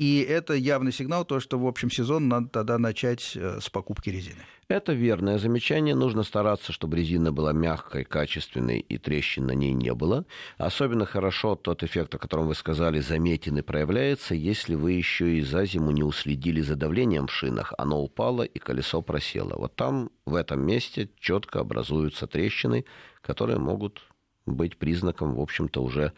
И 0.01 0.23
это 0.27 0.55
явный 0.55 0.93
сигнал, 0.93 1.27
то, 1.27 1.41
что 1.41 1.59
в 1.59 1.67
общем 1.67 1.91
сезон 1.91 2.27
надо 2.27 2.49
тогда 2.49 2.79
начать 2.79 3.33
э, 3.37 3.61
с 3.61 3.69
покупки 3.69 4.09
резины. 4.09 4.41
Это 4.67 4.95
верное 4.95 5.37
замечание. 5.37 5.95
Нужно 5.95 6.23
стараться, 6.23 6.73
чтобы 6.73 6.97
резина 6.97 7.33
была 7.33 7.53
мягкой, 7.53 8.05
качественной 8.05 8.79
и 8.79 8.97
трещин 8.97 9.45
на 9.45 9.53
ней 9.53 9.75
не 9.75 9.93
было. 9.93 10.25
Особенно 10.57 11.05
хорошо 11.05 11.55
тот 11.55 11.83
эффект, 11.83 12.15
о 12.15 12.19
котором 12.19 12.47
вы 12.47 12.55
сказали, 12.55 13.01
заметен 13.01 13.59
и 13.59 13.63
проявляется, 13.63 14.35
если 14.35 14.75
вы 14.75 14.93
еще 14.93 15.37
и 15.37 15.43
за 15.43 15.67
зиму 15.67 15.91
не 15.91 16.03
уследили 16.03 16.63
за 16.63 16.77
давлением 16.77 17.27
в 17.27 17.33
шинах. 17.33 17.75
Оно 17.77 18.01
упало 18.01 18.45
и 18.45 18.59
колесо 18.59 19.03
просело. 19.03 19.55
Вот 19.59 19.77
там, 19.77 20.11
в 20.25 20.35
этом 20.35 20.65
месте, 20.65 21.11
четко 21.21 21.61
образуются 21.61 22.27
трещины, 22.27 22.87
которые 23.21 23.59
могут 23.59 24.01
быть 24.47 24.77
признаком, 24.77 25.35
в 25.35 25.41
общем-то, 25.41 25.83
уже 25.83 26.13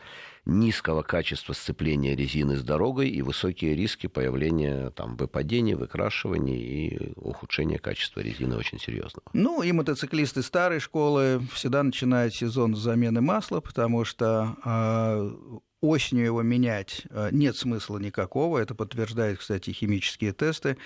низкого 0.45 1.03
качества 1.03 1.53
сцепления 1.53 2.17
резины 2.17 2.57
с 2.57 2.63
дорогой 2.63 3.09
и 3.09 3.23
высокие 3.23 3.75
риски 3.75 4.07
появления 4.07 4.91
там, 4.91 5.17
выпадений, 5.17 5.75
выкрашиваний 5.75 6.57
и 6.57 7.13
ухудшения 7.17 7.79
качества 7.79 8.21
резины 8.21 8.57
очень 8.57 8.79
серьезного. 8.79 9.25
Ну 9.33 9.63
и 9.63 9.71
мотоциклисты 9.73 10.43
старой 10.43 10.81
школы 10.81 11.41
всегда 11.53 11.83
начинают 11.83 12.35
сезон 12.35 12.75
с 12.75 12.81
замены 12.81 13.21
масла, 13.21 13.61
потому 13.61 14.05
что 14.05 14.57
э, 14.65 15.61
осенью 15.83 16.25
его 16.25 16.43
менять 16.43 17.03
а, 17.11 17.29
нет 17.31 17.57
смысла 17.57 17.99
никакого. 17.99 18.59
Это 18.59 18.75
подтверждают, 18.75 19.41
кстати, 19.41 19.71
химические 19.71 20.33
тесты. 20.33 20.79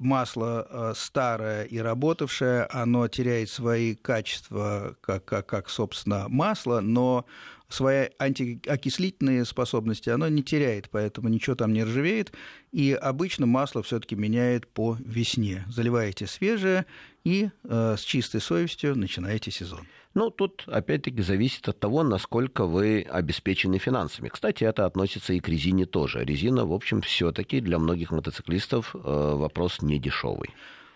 Масло 0.00 0.92
старое 0.96 1.64
и 1.64 1.78
работавшее, 1.78 2.64
оно 2.64 3.06
теряет 3.06 3.48
свои 3.48 3.94
качества, 3.94 4.96
как, 5.00 5.24
как, 5.24 5.46
как 5.46 5.70
собственно, 5.70 6.26
масло, 6.28 6.80
но 6.80 7.26
свои 7.68 8.08
антиокислительные 8.18 9.44
способности 9.44 10.10
оно 10.10 10.28
не 10.28 10.42
теряет, 10.42 10.88
поэтому 10.90 11.28
ничего 11.28 11.56
там 11.56 11.72
не 11.72 11.84
ржавеет. 11.84 12.32
И 12.72 12.92
обычно 12.92 13.46
масло 13.46 13.82
все-таки 13.82 14.14
меняет 14.14 14.66
по 14.68 14.96
весне. 15.00 15.64
Заливаете 15.68 16.26
свежее 16.26 16.86
и 17.24 17.50
э, 17.64 17.96
с 17.98 18.02
чистой 18.02 18.40
совестью 18.40 18.96
начинаете 18.96 19.50
сезон. 19.50 19.86
Ну, 20.16 20.30
тут 20.30 20.64
опять-таки 20.66 21.20
зависит 21.20 21.68
от 21.68 21.78
того, 21.78 22.02
насколько 22.02 22.64
вы 22.64 23.02
обеспечены 23.02 23.76
финансами. 23.76 24.28
Кстати, 24.28 24.64
это 24.64 24.86
относится 24.86 25.34
и 25.34 25.40
к 25.40 25.48
резине 25.48 25.84
тоже. 25.84 26.24
Резина, 26.24 26.64
в 26.64 26.72
общем, 26.72 27.02
все-таки 27.02 27.60
для 27.60 27.78
многих 27.78 28.12
мотоциклистов 28.12 28.94
э, 28.94 28.98
вопрос 28.98 29.82
не 29.82 29.98
дешевый. 29.98 30.48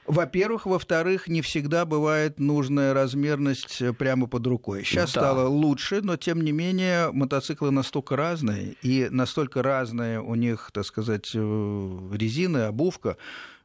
Во-первых, 0.06 0.64
во-вторых, 0.64 1.28
не 1.28 1.42
всегда 1.42 1.84
бывает 1.84 2.40
нужная 2.40 2.94
размерность 2.94 3.82
э, 3.82 3.92
прямо 3.92 4.26
под 4.26 4.46
рукой. 4.46 4.84
Сейчас 4.84 5.12
да. 5.12 5.20
стало 5.20 5.48
лучше, 5.48 6.00
но 6.00 6.16
тем 6.16 6.40
не 6.40 6.52
менее 6.52 7.12
мотоциклы 7.12 7.70
настолько 7.70 8.16
разные, 8.16 8.76
и 8.80 9.08
настолько 9.10 9.62
разные 9.62 10.22
у 10.22 10.34
них, 10.34 10.70
так 10.72 10.86
сказать, 10.86 11.30
э, 11.34 11.98
резины, 12.14 12.68
обувка, 12.68 13.18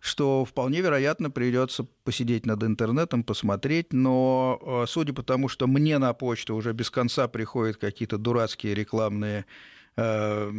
что 0.05 0.45
вполне 0.45 0.81
вероятно 0.81 1.29
придется 1.29 1.88
посидеть 2.03 2.45
над 2.45 2.63
интернетом, 2.63 3.24
посмотреть, 3.24 3.93
но 3.93 4.59
э, 4.62 4.85
судя 4.88 5.13
по 5.13 5.24
тому, 5.24 5.47
что 5.47 5.67
мне 5.67 5.97
на 5.97 6.13
почту 6.13 6.55
уже 6.55 6.74
без 6.74 6.89
конца 6.89 7.27
приходят 7.27 7.77
какие-то 7.77 8.17
дурацкие 8.17 8.75
рекламные 8.75 9.45
Э, 9.97 10.51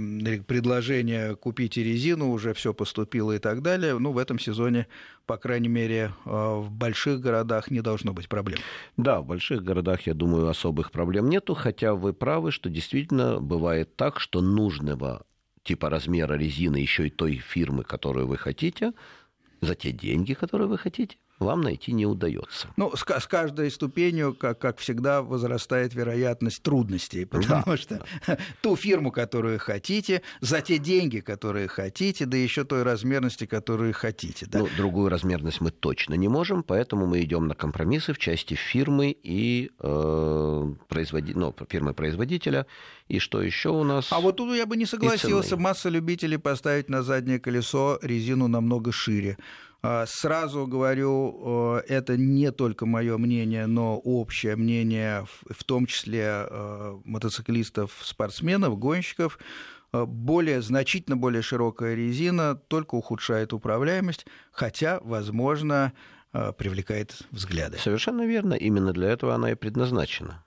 предложение 0.46 1.36
купить 1.36 1.76
резину, 1.76 2.30
уже 2.30 2.54
все 2.54 2.72
поступило 2.72 3.32
и 3.32 3.38
так 3.38 3.60
далее. 3.60 3.98
Ну, 3.98 4.12
в 4.12 4.18
этом 4.18 4.38
сезоне, 4.38 4.86
по 5.26 5.36
крайней 5.36 5.68
мере, 5.68 6.12
э, 6.24 6.30
в 6.30 6.70
больших 6.70 7.20
городах 7.20 7.70
не 7.70 7.82
должно 7.82 8.14
быть 8.14 8.30
проблем. 8.30 8.58
Да, 8.96 9.20
в 9.20 9.26
больших 9.26 9.62
городах, 9.62 10.06
я 10.06 10.14
думаю, 10.14 10.48
особых 10.48 10.90
проблем 10.90 11.28
нету, 11.28 11.52
хотя 11.54 11.94
вы 11.94 12.14
правы, 12.14 12.50
что 12.50 12.70
действительно 12.70 13.38
бывает 13.38 13.94
так, 13.96 14.20
что 14.20 14.40
нужного 14.40 15.26
типа 15.64 15.90
размера 15.90 16.34
резины 16.34 16.76
еще 16.76 17.08
и 17.08 17.10
той 17.10 17.36
фирмы, 17.36 17.82
которую 17.82 18.28
вы 18.28 18.38
хотите, 18.38 18.92
за 19.66 19.74
те 19.74 19.92
деньги, 19.92 20.32
которые 20.32 20.68
вы 20.68 20.78
хотите, 20.78 21.18
вам 21.38 21.60
найти 21.60 21.92
не 21.92 22.06
удается. 22.06 22.68
Ну, 22.76 22.94
с, 22.96 23.04
с 23.04 23.26
каждой 23.26 23.70
ступенью, 23.70 24.34
как, 24.34 24.58
как 24.58 24.78
всегда, 24.78 25.22
возрастает 25.22 25.94
вероятность 25.94 26.62
трудностей, 26.62 27.24
потому 27.26 27.64
да. 27.66 27.76
что 27.76 28.04
ту 28.62 28.76
фирму, 28.76 29.10
которую 29.10 29.58
хотите, 29.58 30.22
за 30.40 30.60
те 30.60 30.78
деньги, 30.78 31.20
которые 31.20 31.68
хотите, 31.68 32.26
да 32.26 32.36
еще 32.36 32.64
той 32.64 32.82
размерности, 32.82 33.46
которую 33.46 33.92
хотите. 33.92 34.46
Да? 34.46 34.60
Ну, 34.60 34.68
другую 34.76 35.08
размерность 35.08 35.60
мы 35.60 35.70
точно 35.70 36.14
не 36.14 36.28
можем, 36.28 36.62
поэтому 36.62 37.06
мы 37.06 37.22
идем 37.22 37.46
на 37.46 37.54
компромиссы 37.54 38.12
в 38.12 38.18
части 38.18 38.54
фирмы 38.54 39.16
и 39.22 39.70
э, 39.78 40.74
производи... 40.88 41.34
ну, 41.34 41.54
фирмы-производителя. 41.68 42.66
И 43.08 43.20
что 43.20 43.40
еще 43.40 43.68
у 43.68 43.84
нас? 43.84 44.08
А 44.10 44.20
вот 44.20 44.36
тут 44.36 44.54
я 44.56 44.66
бы 44.66 44.76
не 44.76 44.86
согласился. 44.86 45.56
Масса 45.56 45.88
любителей 45.88 46.38
поставить 46.38 46.88
на 46.88 47.02
заднее 47.02 47.38
колесо 47.38 47.98
резину 48.02 48.48
намного 48.48 48.90
шире. 48.90 49.38
А, 49.88 50.04
сразу 50.06 50.66
говорю, 50.66 51.76
это 51.86 52.16
не 52.16 52.50
только 52.50 52.86
мое 52.86 53.16
мнение, 53.18 53.66
но 53.66 53.96
общее 53.98 54.56
мнение, 54.56 55.26
в 55.48 55.62
том 55.62 55.86
числе 55.86 56.26
а, 56.28 57.00
мотоциклистов, 57.04 57.92
спортсменов, 58.02 58.76
гонщиков. 58.80 59.38
А, 59.92 60.04
более, 60.04 60.60
значительно 60.60 61.16
более 61.16 61.42
широкая 61.42 61.94
резина 61.94 62.56
только 62.56 62.96
ухудшает 62.96 63.52
управляемость, 63.52 64.26
хотя, 64.50 64.98
возможно, 65.02 65.92
привлекает 66.58 67.22
взгляды. 67.30 67.78
Совершенно 67.78 68.26
верно. 68.26 68.54
Именно 68.54 68.92
для 68.92 69.08
этого 69.08 69.34
она 69.34 69.52
и 69.52 69.54
предназначена. 69.54 70.44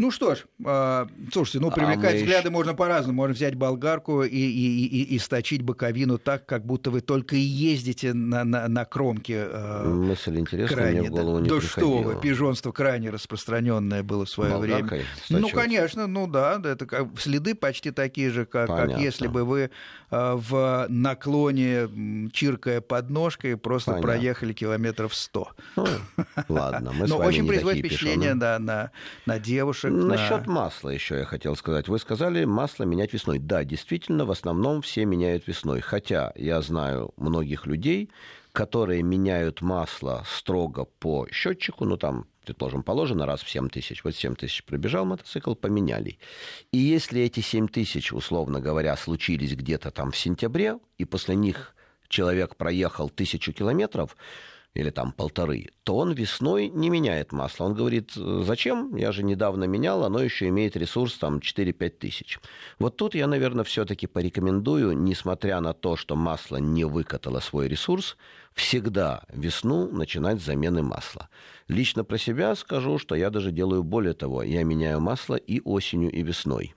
Ну 0.00 0.12
что 0.12 0.36
ж, 0.36 0.44
э, 0.64 1.06
слушайте, 1.32 1.58
ну 1.58 1.72
привлекать 1.72 2.14
а 2.14 2.16
взгляды 2.18 2.48
еще... 2.48 2.50
можно 2.50 2.72
по-разному. 2.72 3.16
Можно 3.16 3.34
взять 3.34 3.56
болгарку 3.56 4.22
и, 4.22 4.28
и, 4.28 4.86
и, 4.86 5.02
и 5.16 5.18
сточить 5.18 5.62
боковину 5.62 6.18
так, 6.18 6.46
как 6.46 6.64
будто 6.64 6.92
вы 6.92 7.00
только 7.00 7.34
и 7.34 7.40
ездите 7.40 8.14
на, 8.14 8.44
на, 8.44 8.68
на 8.68 8.84
кромке. 8.84 9.48
Э, 9.50 9.88
Мысль 9.88 10.38
интересная, 10.38 10.76
крайне, 10.76 11.00
мне 11.00 11.10
в 11.10 11.12
голову 11.12 11.40
не 11.40 11.48
Да 11.48 11.60
что 11.60 11.98
вы, 11.98 12.20
пижонство 12.20 12.70
крайне 12.70 13.10
распространенное 13.10 14.04
было 14.04 14.24
в 14.24 14.30
свое 14.30 14.56
время. 14.58 14.88
Ну, 15.30 15.48
конечно, 15.48 16.06
ну 16.06 16.28
да, 16.28 16.60
это 16.62 16.86
как, 16.86 17.08
следы 17.18 17.56
почти 17.56 17.90
такие 17.90 18.30
же, 18.30 18.46
как, 18.46 18.68
как 18.68 19.00
если 19.00 19.26
бы 19.26 19.42
вы 19.42 19.70
э, 20.12 20.32
в 20.36 20.86
наклоне, 20.88 22.30
чиркая 22.32 22.80
подножкой, 22.80 23.56
просто 23.56 23.90
Понятно. 23.90 24.06
проехали 24.06 24.52
километров 24.52 25.12
сто. 25.12 25.48
Ну, 25.74 25.86
ладно, 26.48 26.92
мы 26.92 27.06
с 27.08 27.10
Но 27.10 27.18
вами 27.18 27.28
очень 27.28 27.48
производит 27.48 27.84
впечатление 27.84 28.36
да, 28.36 28.60
на, 28.60 28.92
на 29.26 29.40
девушек, 29.40 29.87
лучше. 29.90 30.06
Насчет 30.06 30.46
на... 30.46 30.52
масла 30.52 30.90
еще 30.90 31.18
я 31.18 31.24
хотел 31.24 31.56
сказать. 31.56 31.88
Вы 31.88 31.98
сказали, 31.98 32.44
масло 32.44 32.84
менять 32.84 33.12
весной. 33.12 33.38
Да, 33.38 33.64
действительно, 33.64 34.24
в 34.24 34.30
основном 34.30 34.82
все 34.82 35.04
меняют 35.04 35.46
весной. 35.46 35.80
Хотя 35.80 36.32
я 36.36 36.60
знаю 36.60 37.12
многих 37.16 37.66
людей, 37.66 38.10
которые 38.52 39.02
меняют 39.02 39.60
масло 39.60 40.24
строго 40.26 40.84
по 40.84 41.26
счетчику, 41.30 41.84
ну 41.84 41.96
там 41.96 42.26
предположим, 42.48 42.82
положено 42.82 43.26
раз 43.26 43.42
в 43.42 43.50
7 43.50 43.68
тысяч. 43.68 44.02
Вот 44.04 44.16
7 44.16 44.34
тысяч 44.34 44.64
пробежал 44.64 45.04
мотоцикл, 45.04 45.54
поменяли. 45.54 46.18
И 46.72 46.78
если 46.78 47.20
эти 47.20 47.40
7 47.40 47.68
тысяч, 47.68 48.10
условно 48.10 48.58
говоря, 48.58 48.96
случились 48.96 49.54
где-то 49.54 49.90
там 49.90 50.12
в 50.12 50.16
сентябре, 50.16 50.78
и 50.96 51.04
после 51.04 51.36
них 51.36 51.74
человек 52.08 52.56
проехал 52.56 53.10
тысячу 53.10 53.52
километров, 53.52 54.16
или 54.78 54.90
там 54.90 55.10
полторы, 55.10 55.70
то 55.82 55.96
он 55.96 56.12
весной 56.12 56.68
не 56.68 56.88
меняет 56.88 57.32
масло. 57.32 57.64
Он 57.64 57.74
говорит, 57.74 58.12
зачем? 58.14 58.94
Я 58.94 59.10
же 59.10 59.24
недавно 59.24 59.64
менял, 59.64 60.04
оно 60.04 60.20
еще 60.22 60.46
имеет 60.48 60.76
ресурс 60.76 61.18
там 61.18 61.38
4-5 61.38 61.88
тысяч. 61.90 62.38
Вот 62.78 62.96
тут 62.96 63.16
я, 63.16 63.26
наверное, 63.26 63.64
все-таки 63.64 64.06
порекомендую, 64.06 64.96
несмотря 64.96 65.60
на 65.60 65.74
то, 65.74 65.96
что 65.96 66.14
масло 66.14 66.58
не 66.58 66.84
выкатало 66.84 67.40
свой 67.40 67.66
ресурс, 67.66 68.16
всегда 68.54 69.24
весну 69.32 69.90
начинать 69.90 70.40
с 70.40 70.44
замены 70.44 70.82
масла. 70.84 71.28
Лично 71.66 72.04
про 72.04 72.16
себя 72.16 72.54
скажу, 72.54 72.98
что 72.98 73.16
я 73.16 73.30
даже 73.30 73.50
делаю 73.50 73.82
более 73.82 74.14
того. 74.14 74.44
Я 74.44 74.62
меняю 74.62 75.00
масло 75.00 75.34
и 75.34 75.60
осенью, 75.60 76.12
и 76.12 76.22
весной. 76.22 76.72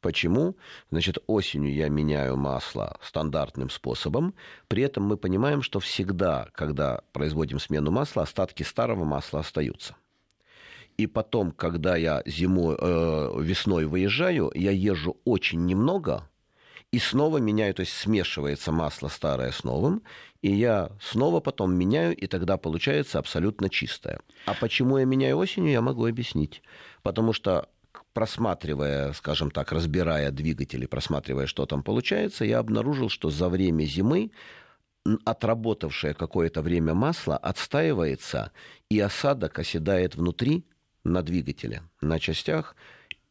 Почему? 0.00 0.56
Значит, 0.90 1.18
осенью 1.26 1.74
я 1.74 1.88
меняю 1.88 2.36
масло 2.36 2.98
стандартным 3.02 3.70
способом. 3.70 4.34
При 4.68 4.82
этом 4.82 5.04
мы 5.04 5.16
понимаем, 5.16 5.62
что 5.62 5.80
всегда, 5.80 6.48
когда 6.52 7.00
производим 7.12 7.58
смену 7.58 7.90
масла, 7.90 8.22
остатки 8.22 8.62
старого 8.62 9.04
масла 9.04 9.40
остаются. 9.40 9.96
И 10.96 11.06
потом, 11.06 11.50
когда 11.50 11.96
я 11.96 12.22
зимой, 12.24 12.76
э, 12.78 13.32
весной 13.40 13.84
выезжаю, 13.86 14.50
я 14.54 14.70
езжу 14.70 15.18
очень 15.24 15.66
немного, 15.66 16.28
и 16.92 16.98
снова 16.98 17.38
меняю, 17.38 17.74
то 17.74 17.80
есть 17.80 17.92
смешивается 17.92 18.72
масло 18.72 19.08
старое 19.08 19.50
с 19.50 19.64
новым, 19.64 20.02
и 20.40 20.52
я 20.52 20.90
снова 21.00 21.40
потом 21.40 21.74
меняю, 21.74 22.16
и 22.16 22.26
тогда 22.26 22.56
получается 22.56 23.18
абсолютно 23.18 23.68
чистое. 23.68 24.20
А 24.46 24.54
почему 24.54 24.98
я 24.98 25.04
меняю 25.04 25.36
осенью, 25.36 25.72
я 25.72 25.82
могу 25.82 26.06
объяснить. 26.06 26.62
Потому 27.02 27.32
что 27.32 27.68
просматривая, 28.16 29.12
скажем 29.12 29.50
так, 29.50 29.72
разбирая 29.72 30.30
двигатели, 30.30 30.86
просматривая, 30.86 31.46
что 31.46 31.66
там 31.66 31.82
получается, 31.82 32.46
я 32.46 32.60
обнаружил, 32.60 33.10
что 33.10 33.28
за 33.28 33.50
время 33.50 33.84
зимы 33.84 34.30
отработавшее 35.26 36.14
какое-то 36.14 36.62
время 36.62 36.94
масло 36.94 37.36
отстаивается, 37.36 38.52
и 38.90 38.98
осадок 39.00 39.58
оседает 39.58 40.14
внутри 40.14 40.64
на 41.04 41.20
двигателе, 41.20 41.82
на 42.00 42.18
частях, 42.18 42.74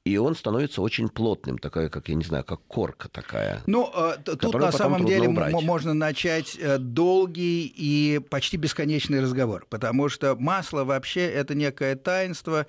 и 0.06 0.18
он 0.18 0.36
становится 0.36 0.84
очень 0.84 1.10
плотным, 1.10 1.58
такая, 1.58 1.90
как, 1.90 2.08
я 2.10 2.14
не 2.14 2.24
знаю, 2.24 2.44
как 2.44 2.62
корка 2.68 3.10
такая. 3.10 3.64
Ну, 3.66 3.92
э, 3.92 4.18
тут 4.24 4.54
на 4.54 4.72
самом 4.72 5.04
деле 5.04 5.30
убрать. 5.30 5.52
можно 5.52 5.96
начать 5.96 6.56
э, 6.60 6.78
долгий 6.78 7.66
и 7.76 8.20
почти 8.30 8.58
бесконечный 8.58 9.20
разговор, 9.20 9.66
потому 9.68 10.10
что 10.10 10.36
масло 10.36 10.84
вообще 10.84 11.22
это 11.22 11.56
некое 11.56 11.96
таинство, 11.96 12.68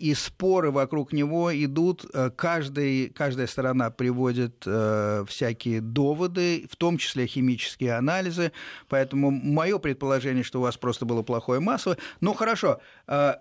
и 0.00 0.14
споры 0.14 0.70
вокруг 0.70 1.12
него 1.12 1.52
идут. 1.52 2.06
Э, 2.14 2.30
каждый, 2.34 3.10
каждая 3.10 3.46
сторона 3.46 3.90
приводит 3.90 4.62
э, 4.66 5.24
всякие 5.28 5.80
доводы, 5.80 6.66
в 6.70 6.76
том 6.76 6.96
числе 6.98 7.26
химические 7.26 7.94
анализы. 7.94 8.52
Поэтому 8.88 9.30
мое 9.30 9.78
предположение, 9.78 10.44
что 10.44 10.60
у 10.60 10.62
вас 10.62 10.76
просто 10.76 11.04
было 11.04 11.22
плохое 11.22 11.60
масло. 11.60 11.96
Ну, 12.20 12.32
хорошо, 12.34 12.80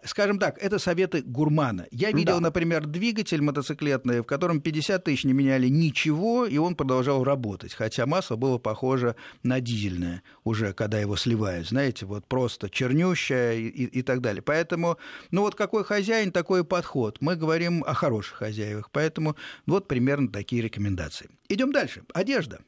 скажем 0.04 0.40
так, 0.40 0.58
это 0.58 0.80
советы 0.80 1.22
гурмана. 1.22 1.88
Я 1.92 2.12
видел, 2.12 2.36
да. 2.36 2.42
например, 2.42 2.86
двигатель 2.86 3.42
мотоциклетный, 3.42 4.22
в 4.22 4.26
котором 4.26 4.62
50 4.62 5.04
тысяч 5.04 5.24
не 5.24 5.34
меняли 5.34 5.68
ничего, 5.68 6.46
и 6.46 6.58
он 6.58 6.76
продолжал 6.76 7.24
работать. 7.24 7.74
Хотя 7.74 8.06
масло 8.06 8.36
было 8.36 8.58
похоже 8.58 9.16
на 9.44 9.60
дизельное 9.60 10.24
уже, 10.44 10.74
когда 10.74 11.00
его 11.00 11.16
сливают. 11.16 11.68
Знаете, 11.68 12.06
вот 12.06 12.26
просто 12.26 12.70
чернющее 12.70 13.62
и, 13.62 13.68
и, 13.68 14.00
и 14.00 14.02
так 14.02 14.22
далее. 14.22 14.42
Поэтому, 14.42 14.98
ну 15.32 15.42
вот 15.42 15.56
какой 15.56 15.84
хозяин 15.84 16.17
хозяин 16.18 16.32
такой 16.32 16.64
подход. 16.64 17.18
Мы 17.22 17.36
говорим 17.36 17.84
о 17.84 17.94
хороших 17.94 18.38
хозяевах. 18.38 18.90
Поэтому 18.92 19.36
вот 19.68 19.88
примерно 19.88 20.32
такие 20.32 20.64
рекомендации. 20.64 21.30
Идем 21.48 21.72
дальше. 21.72 22.04
Одежда. 22.14 22.60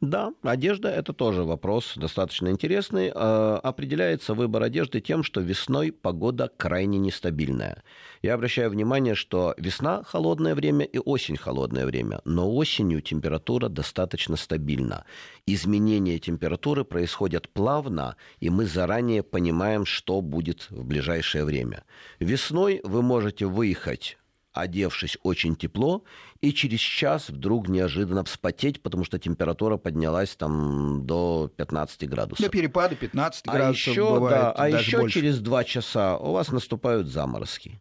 Да, 0.00 0.32
одежда– 0.42 0.88
это 0.90 1.12
тоже 1.12 1.44
вопрос 1.44 1.92
достаточно 1.96 2.48
интересный. 2.48 3.12
А, 3.14 3.58
определяется 3.58 4.32
выбор 4.32 4.62
одежды 4.62 5.02
тем, 5.02 5.22
что 5.22 5.42
весной 5.42 5.92
погода 5.92 6.50
крайне 6.56 6.98
нестабильная. 6.98 7.82
Я 8.22 8.32
обращаю 8.32 8.70
внимание, 8.70 9.14
что 9.14 9.54
весна– 9.58 10.02
холодное 10.04 10.54
время 10.54 10.86
и 10.86 10.98
осень– 10.98 11.36
холодное 11.36 11.84
время, 11.84 12.22
но 12.24 12.50
осенью 12.50 13.02
температура 13.02 13.68
достаточно 13.68 14.36
стабильна. 14.36 15.04
Изменения 15.44 16.18
температуры 16.18 16.84
происходят 16.84 17.50
плавно, 17.50 18.16
и 18.38 18.48
мы 18.48 18.64
заранее 18.64 19.22
понимаем, 19.22 19.84
что 19.84 20.22
будет 20.22 20.70
в 20.70 20.82
ближайшее 20.82 21.44
время. 21.44 21.84
Весной 22.20 22.80
вы 22.84 23.02
можете 23.02 23.44
выехать 23.44 24.16
одевшись 24.52 25.16
очень 25.22 25.56
тепло, 25.56 26.02
и 26.40 26.52
через 26.52 26.80
час 26.80 27.28
вдруг 27.28 27.68
неожиданно 27.68 28.24
вспотеть, 28.24 28.82
потому 28.82 29.04
что 29.04 29.18
температура 29.18 29.76
поднялась 29.76 30.36
там 30.36 31.06
до 31.06 31.52
15 31.56 32.08
градусов. 32.08 32.44
До 32.44 32.50
перепада 32.50 32.94
15 32.96 33.42
а 33.46 33.52
градусов 33.52 33.86
еще, 33.88 34.10
бывает 34.10 34.36
да, 34.36 34.52
А 34.52 34.68
еще 34.68 34.98
больше. 35.00 35.20
через 35.20 35.40
два 35.40 35.64
часа 35.64 36.16
у 36.16 36.32
вас 36.32 36.50
наступают 36.50 37.08
заморозки. 37.08 37.80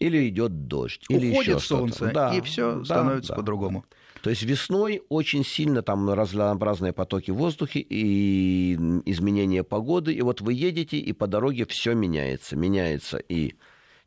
Или 0.00 0.28
идет 0.28 0.66
дождь. 0.66 1.04
Уходит 1.08 1.32
или 1.32 1.40
еще 1.40 1.60
солнце, 1.60 2.10
да, 2.12 2.34
и 2.34 2.40
все 2.40 2.78
да, 2.78 2.84
становится 2.84 3.28
да. 3.30 3.34
по-другому. 3.36 3.84
То 4.22 4.30
есть 4.30 4.42
весной 4.42 5.02
очень 5.08 5.44
сильно 5.44 5.82
там 5.82 6.10
разнообразные 6.10 6.92
потоки 6.92 7.30
воздуха 7.30 7.78
и 7.78 8.74
изменение 9.04 9.62
погоды. 9.62 10.12
И 10.12 10.22
вот 10.22 10.40
вы 10.40 10.54
едете, 10.54 10.96
и 10.98 11.12
по 11.12 11.28
дороге 11.28 11.66
все 11.66 11.94
меняется. 11.94 12.56
Меняется 12.56 13.18
и 13.18 13.54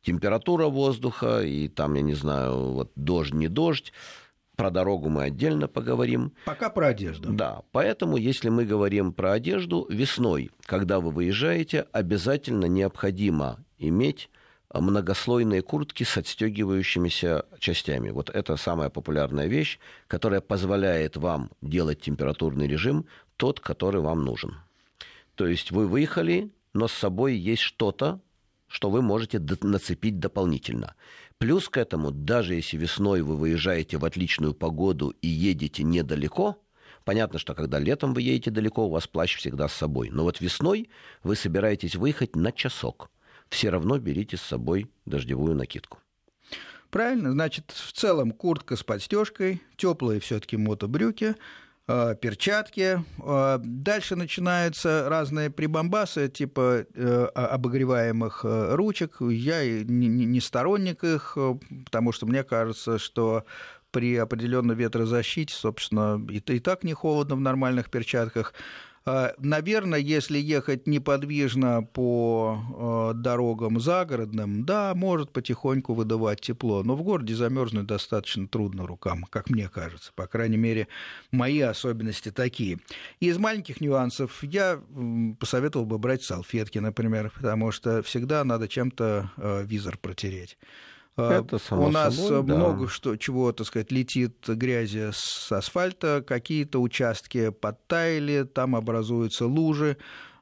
температура 0.06 0.68
воздуха, 0.68 1.42
и 1.42 1.68
там, 1.68 1.96
я 1.96 2.02
не 2.02 2.14
знаю, 2.14 2.72
вот 2.72 2.92
дождь, 2.96 3.34
не 3.34 3.48
дождь. 3.48 3.92
Про 4.56 4.70
дорогу 4.70 5.10
мы 5.10 5.24
отдельно 5.24 5.68
поговорим. 5.68 6.32
Пока 6.46 6.70
про 6.70 6.88
одежду. 6.88 7.34
Да, 7.34 7.64
поэтому, 7.74 8.16
если 8.16 8.48
мы 8.48 8.64
говорим 8.64 9.12
про 9.12 9.34
одежду, 9.34 9.86
весной, 9.90 10.52
когда 10.66 11.02
вы 11.02 11.12
выезжаете, 11.12 11.88
обязательно 11.92 12.66
необходимо 12.66 13.58
иметь 13.78 14.30
многослойные 14.74 15.62
куртки 15.62 16.04
с 16.04 16.18
отстегивающимися 16.18 17.46
частями. 17.60 18.12
Вот 18.12 18.30
это 18.30 18.56
самая 18.56 18.90
популярная 18.90 19.48
вещь, 19.48 19.80
которая 20.08 20.40
позволяет 20.40 21.18
вам 21.18 21.50
делать 21.62 22.02
температурный 22.02 22.68
режим 22.68 23.06
тот, 23.38 23.60
который 23.60 24.02
вам 24.02 24.24
нужен. 24.24 24.56
То 25.36 25.48
есть 25.48 25.72
вы 25.72 25.88
выехали, 25.88 26.52
но 26.74 26.88
с 26.88 26.94
собой 26.94 27.36
есть 27.36 27.62
что-то, 27.62 28.22
что 28.76 28.90
вы 28.90 29.02
можете 29.02 29.40
нацепить 29.62 30.20
дополнительно. 30.20 30.96
Плюс 31.38 31.70
к 31.70 31.78
этому, 31.78 32.12
даже 32.12 32.56
если 32.56 32.76
весной 32.76 33.22
вы 33.22 33.38
выезжаете 33.38 33.96
в 33.98 34.04
отличную 34.04 34.54
погоду 34.54 35.16
и 35.22 35.30
едете 35.30 35.84
недалеко, 35.84 36.62
понятно, 37.06 37.40
что 37.40 37.56
когда 37.56 37.80
летом 37.80 38.14
вы 38.14 38.24
едете 38.24 38.52
далеко, 38.52 38.88
у 38.88 38.90
вас 38.90 39.08
плащ 39.08 39.38
всегда 39.38 39.70
с 39.70 39.74
собой. 39.74 40.10
Но 40.10 40.24
вот 40.24 40.42
весной 40.42 40.90
вы 41.24 41.38
собираетесь 41.38 41.96
выехать 41.96 42.36
на 42.36 42.52
часок. 42.52 43.10
Все 43.48 43.70
равно 43.70 43.98
берите 43.98 44.36
с 44.36 44.42
собой 44.42 44.92
дождевую 45.06 45.56
накидку. 45.56 46.00
Правильно, 46.90 47.32
значит, 47.32 47.72
в 47.72 47.94
целом 47.94 48.32
куртка 48.32 48.76
с 48.76 48.84
подстежкой, 48.84 49.62
теплые 49.78 50.20
все-таки 50.20 50.58
мотобрюки, 50.58 51.36
перчатки. 51.88 53.04
Э, 53.24 53.60
дальше 53.64 54.16
начинаются 54.16 55.08
разные 55.10 55.50
прибамбасы, 55.50 56.30
типа 56.30 56.86
э, 56.94 57.26
обогреваемых 57.34 58.42
ручек. 58.44 59.18
Я 59.22 59.84
не 59.84 60.40
сторонник 60.40 61.04
их, 61.04 61.38
потому 61.86 62.12
что 62.12 62.26
мне 62.26 62.44
кажется, 62.44 62.98
что 62.98 63.46
при 63.96 64.18
определенной 64.18 64.76
ветрозащите, 64.76 65.54
собственно, 65.54 66.22
и 66.30 66.60
так 66.60 66.84
не 66.84 66.94
холодно 66.94 67.36
в 67.36 67.40
нормальных 67.40 67.90
перчатках. 67.90 68.54
А, 69.08 69.36
наверное, 69.38 70.00
если 70.00 70.40
ехать 70.40 70.88
неподвижно 70.88 71.84
по 71.84 73.12
э, 73.14 73.20
дорогам 73.20 73.80
загородным, 73.80 74.66
да, 74.66 74.96
может 74.96 75.32
потихоньку 75.32 75.94
выдавать 75.94 76.42
тепло, 76.42 76.82
но 76.82 76.96
в 76.96 77.04
городе 77.04 77.36
замерзнуть 77.36 77.86
достаточно 77.86 78.48
трудно 78.48 78.88
рукам, 78.88 79.26
как 79.30 79.52
мне 79.52 79.70
кажется. 79.70 80.12
По 80.16 80.26
крайней 80.26 80.58
мере, 80.58 80.88
мои 81.32 81.60
особенности 81.60 82.32
такие. 82.32 82.80
Из 83.20 83.38
маленьких 83.38 83.80
нюансов 83.80 84.44
я 84.44 84.82
посоветовал 85.40 85.86
бы 85.86 86.00
брать 86.00 86.24
салфетки, 86.24 86.80
например, 86.80 87.32
потому 87.36 87.72
что 87.72 88.02
всегда 88.02 88.44
надо 88.44 88.68
чем-то 88.68 89.32
э, 89.38 89.64
визор 89.66 90.00
протереть. 90.00 90.58
А, 91.18 91.40
Это 91.40 91.60
само 91.60 91.88
У 91.88 91.92
нас 91.92 92.16
собой, 92.16 92.44
много 92.56 92.86
да. 92.86 92.90
что, 92.90 93.16
чего, 93.16 93.52
так 93.54 93.68
сказать, 93.68 93.92
летит 93.92 94.36
грязи 94.48 95.12
с 95.14 95.52
асфальта, 95.52 96.24
какие-то 96.26 96.80
участки 96.82 97.52
подтаяли, 97.52 98.44
там 98.44 98.76
образуются 98.76 99.46
лужи. 99.46 99.98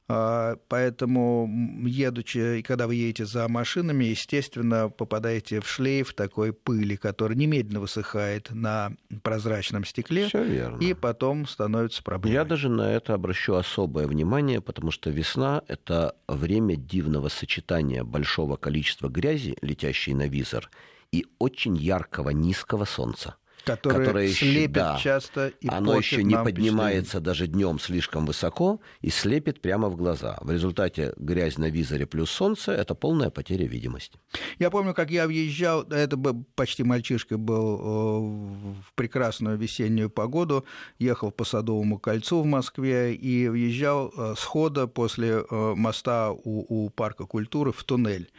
А, 0.09 0.57
поэтому, 0.67 1.49
едучи, 1.85 2.59
и 2.59 2.61
когда 2.61 2.87
вы 2.87 2.95
едете 2.95 3.25
за 3.25 3.47
машинами, 3.47 4.05
естественно, 4.05 4.89
попадаете 4.89 5.61
в 5.61 5.67
шлейф 5.67 6.13
такой 6.13 6.51
пыли, 6.51 6.97
который 6.97 7.37
немедленно 7.37 7.79
высыхает 7.79 8.49
на 8.51 8.93
прозрачном 9.23 9.85
стекле. 9.85 10.27
Все 10.27 10.43
верно. 10.43 10.77
И 10.79 10.93
потом 10.93 11.47
становится 11.47 12.03
проблемой. 12.03 12.35
Я 12.35 12.45
даже 12.45 12.67
на 12.69 12.91
это 12.91 13.13
обращу 13.13 13.53
особое 13.53 14.07
внимание, 14.07 14.59
потому 14.59 14.91
что 14.91 15.09
весна– 15.09 15.61
это 15.67 16.15
время 16.27 16.75
дивного 16.75 17.29
сочетания 17.29 18.03
большого 18.03 18.57
количества 18.57 19.07
грязи, 19.07 19.55
летящей 19.61 20.13
на 20.13 20.27
визор, 20.27 20.69
и 21.11 21.25
очень 21.39 21.77
яркого 21.77 22.31
низкого 22.31 22.85
солнца 22.85 23.35
которые, 23.63 24.05
которое 24.05 24.27
слепит 24.29 24.71
да, 24.71 24.99
часто 25.01 25.47
и 25.61 25.67
оно 25.67 25.97
еще 25.97 26.23
не 26.23 26.35
поднимается 26.35 27.19
даже 27.19 27.47
днем 27.47 27.79
слишком 27.79 28.25
высоко 28.25 28.81
и 29.01 29.09
слепит 29.09 29.61
прямо 29.61 29.89
в 29.89 29.95
глаза. 29.95 30.37
В 30.41 30.51
результате 30.51 31.13
грязь 31.17 31.57
на 31.57 31.69
визоре 31.69 32.05
плюс 32.05 32.29
солнце– 32.29 32.71
это 32.73 32.95
полная 32.95 33.29
потеря 33.29 33.65
видимости. 33.65 34.19
Я 34.59 34.69
помню, 34.69 34.93
как 34.93 35.11
я 35.11 35.27
въезжал, 35.27 35.83
это 35.83 36.17
почти 36.55 36.83
мальчишкой 36.83 37.37
был 37.37 37.77
э, 37.77 38.73
в 38.81 38.93
прекрасную 38.95 39.57
весеннюю 39.57 40.09
погоду, 40.09 40.65
ехал 40.99 41.31
по 41.31 41.45
Садовому 41.45 41.99
кольцу 41.99 42.41
в 42.41 42.45
Москве 42.45 43.13
и 43.13 43.47
въезжал 43.47 44.13
э, 44.15 44.35
с 44.37 44.43
хода 44.43 44.87
после 44.87 45.43
э, 45.49 45.73
моста 45.75 46.31
у, 46.31 46.85
у 46.85 46.89
парка 46.89 47.25
культуры 47.25 47.71
в 47.71 47.83
туннель. 47.83 48.29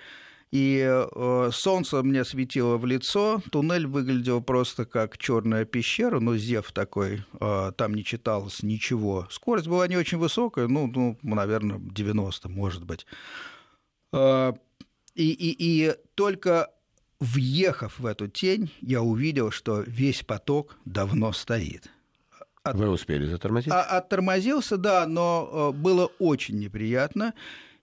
И 0.54 0.86
э, 0.86 1.50
солнце 1.52 2.00
мне 2.04 2.24
светило 2.24 2.76
в 2.76 2.86
лицо, 2.86 3.42
туннель 3.50 3.88
выглядел 3.88 4.40
просто 4.40 4.84
как 4.84 5.18
черная 5.18 5.64
пещера, 5.64 6.20
но 6.20 6.36
зев 6.36 6.70
такой, 6.70 7.24
э, 7.40 7.72
там 7.76 7.92
не 7.92 8.04
читалось 8.04 8.62
ничего. 8.62 9.26
Скорость 9.32 9.66
была 9.66 9.88
не 9.88 9.96
очень 9.96 10.18
высокая, 10.18 10.68
ну, 10.68 10.86
ну 10.86 11.18
наверное, 11.24 11.80
90, 11.80 12.48
может 12.50 12.84
быть. 12.84 13.04
Э, 14.12 14.52
и, 15.16 15.32
и, 15.32 15.56
и 15.58 15.96
только 16.14 16.70
въехав 17.18 17.98
в 17.98 18.06
эту 18.06 18.28
тень, 18.28 18.70
я 18.80 19.02
увидел, 19.02 19.50
что 19.50 19.80
весь 19.80 20.22
поток 20.22 20.76
давно 20.84 21.32
стоит. 21.32 21.90
От... 22.62 22.76
Вы 22.76 22.90
успели 22.90 23.26
затормозить? 23.26 23.72
А, 23.72 23.82
оттормозился, 23.82 24.76
да, 24.76 25.04
но 25.08 25.72
было 25.74 26.12
очень 26.20 26.60
неприятно. 26.60 27.34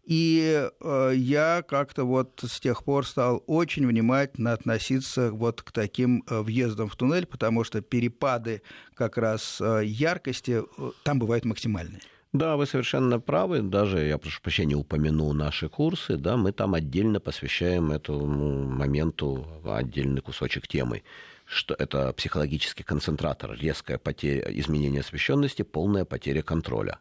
И 0.04 0.68
э, 0.80 1.12
я 1.16 1.64
как-то 1.68 2.06
вот 2.06 2.44
с 2.44 2.60
тех 2.60 2.84
пор 2.84 3.06
стал 3.06 3.44
очень 3.46 3.86
внимательно 3.86 4.54
относиться 4.54 5.32
вот 5.32 5.62
к 5.62 5.72
таким 5.72 6.24
э, 6.28 6.42
въездам 6.42 6.90
в 6.90 6.96
туннель, 6.96 7.28
потому 7.28 7.64
что 7.64 7.82
перепады 7.82 8.64
как 8.96 9.18
раз 9.18 9.62
э, 9.62 9.82
яркости 9.86 10.64
э, 10.64 10.92
там 11.04 11.20
бывают 11.20 11.46
максимальные. 11.46 12.02
Да, 12.34 12.56
вы 12.56 12.66
совершенно 12.66 13.20
правы. 13.20 13.62
Даже, 13.62 14.06
я 14.06 14.18
прошу 14.18 14.42
прощения, 14.42 14.76
упомяну 14.76 15.34
наши 15.34 15.70
курсы. 15.70 16.18
Да, 16.18 16.38
мы 16.38 16.52
там 16.52 16.74
отдельно 16.74 17.20
посвящаем 17.20 17.92
этому 17.92 18.66
моменту 18.66 19.46
отдельный 19.66 20.22
кусочек 20.22 20.68
темы 20.68 21.04
что 21.52 21.76
это 21.78 22.14
психологический 22.14 22.84
концентратор, 22.84 23.58
резкая 23.60 23.98
потеря, 23.98 24.48
изменение 24.58 25.02
освещенности, 25.02 25.64
полная 25.64 26.06
потеря 26.06 26.42
контроля. 26.42 27.00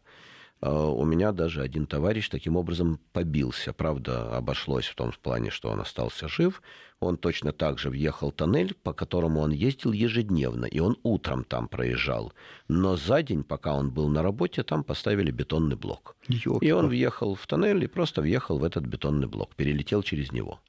А, 0.61 0.87
у 0.87 1.03
меня 1.05 1.31
даже 1.31 1.61
один 1.61 1.87
товарищ 1.87 2.29
таким 2.29 2.55
образом 2.55 2.99
побился. 3.13 3.73
Правда, 3.73 4.37
обошлось 4.37 4.85
в 4.85 4.95
том 4.95 5.11
плане, 5.21 5.49
что 5.49 5.69
он 5.69 5.81
остался 5.81 6.27
жив. 6.27 6.61
Он 6.99 7.17
точно 7.17 7.51
так 7.51 7.79
же 7.79 7.89
въехал 7.89 8.31
тоннель, 8.31 8.75
по 8.75 8.93
которому 8.93 9.39
он 9.39 9.51
ездил 9.51 9.91
ежедневно, 9.91 10.65
и 10.65 10.79
он 10.79 10.97
утром 11.01 11.43
там 11.43 11.67
проезжал. 11.67 12.31
Но 12.67 12.95
за 12.95 13.23
день, 13.23 13.43
пока 13.43 13.73
он 13.73 13.89
был 13.89 14.07
на 14.07 14.21
работе, 14.21 14.61
там 14.61 14.83
поставили 14.83 15.31
бетонный 15.31 15.75
блок. 15.75 16.15
Ёлки. 16.27 16.63
И 16.63 16.71
он 16.71 16.87
въехал 16.87 17.33
в 17.33 17.47
тоннель 17.47 17.83
и 17.83 17.87
просто 17.87 18.21
въехал 18.21 18.59
в 18.59 18.63
этот 18.63 18.85
бетонный 18.85 19.27
блок, 19.27 19.55
перелетел 19.55 20.03
через 20.03 20.31
него. 20.31 20.59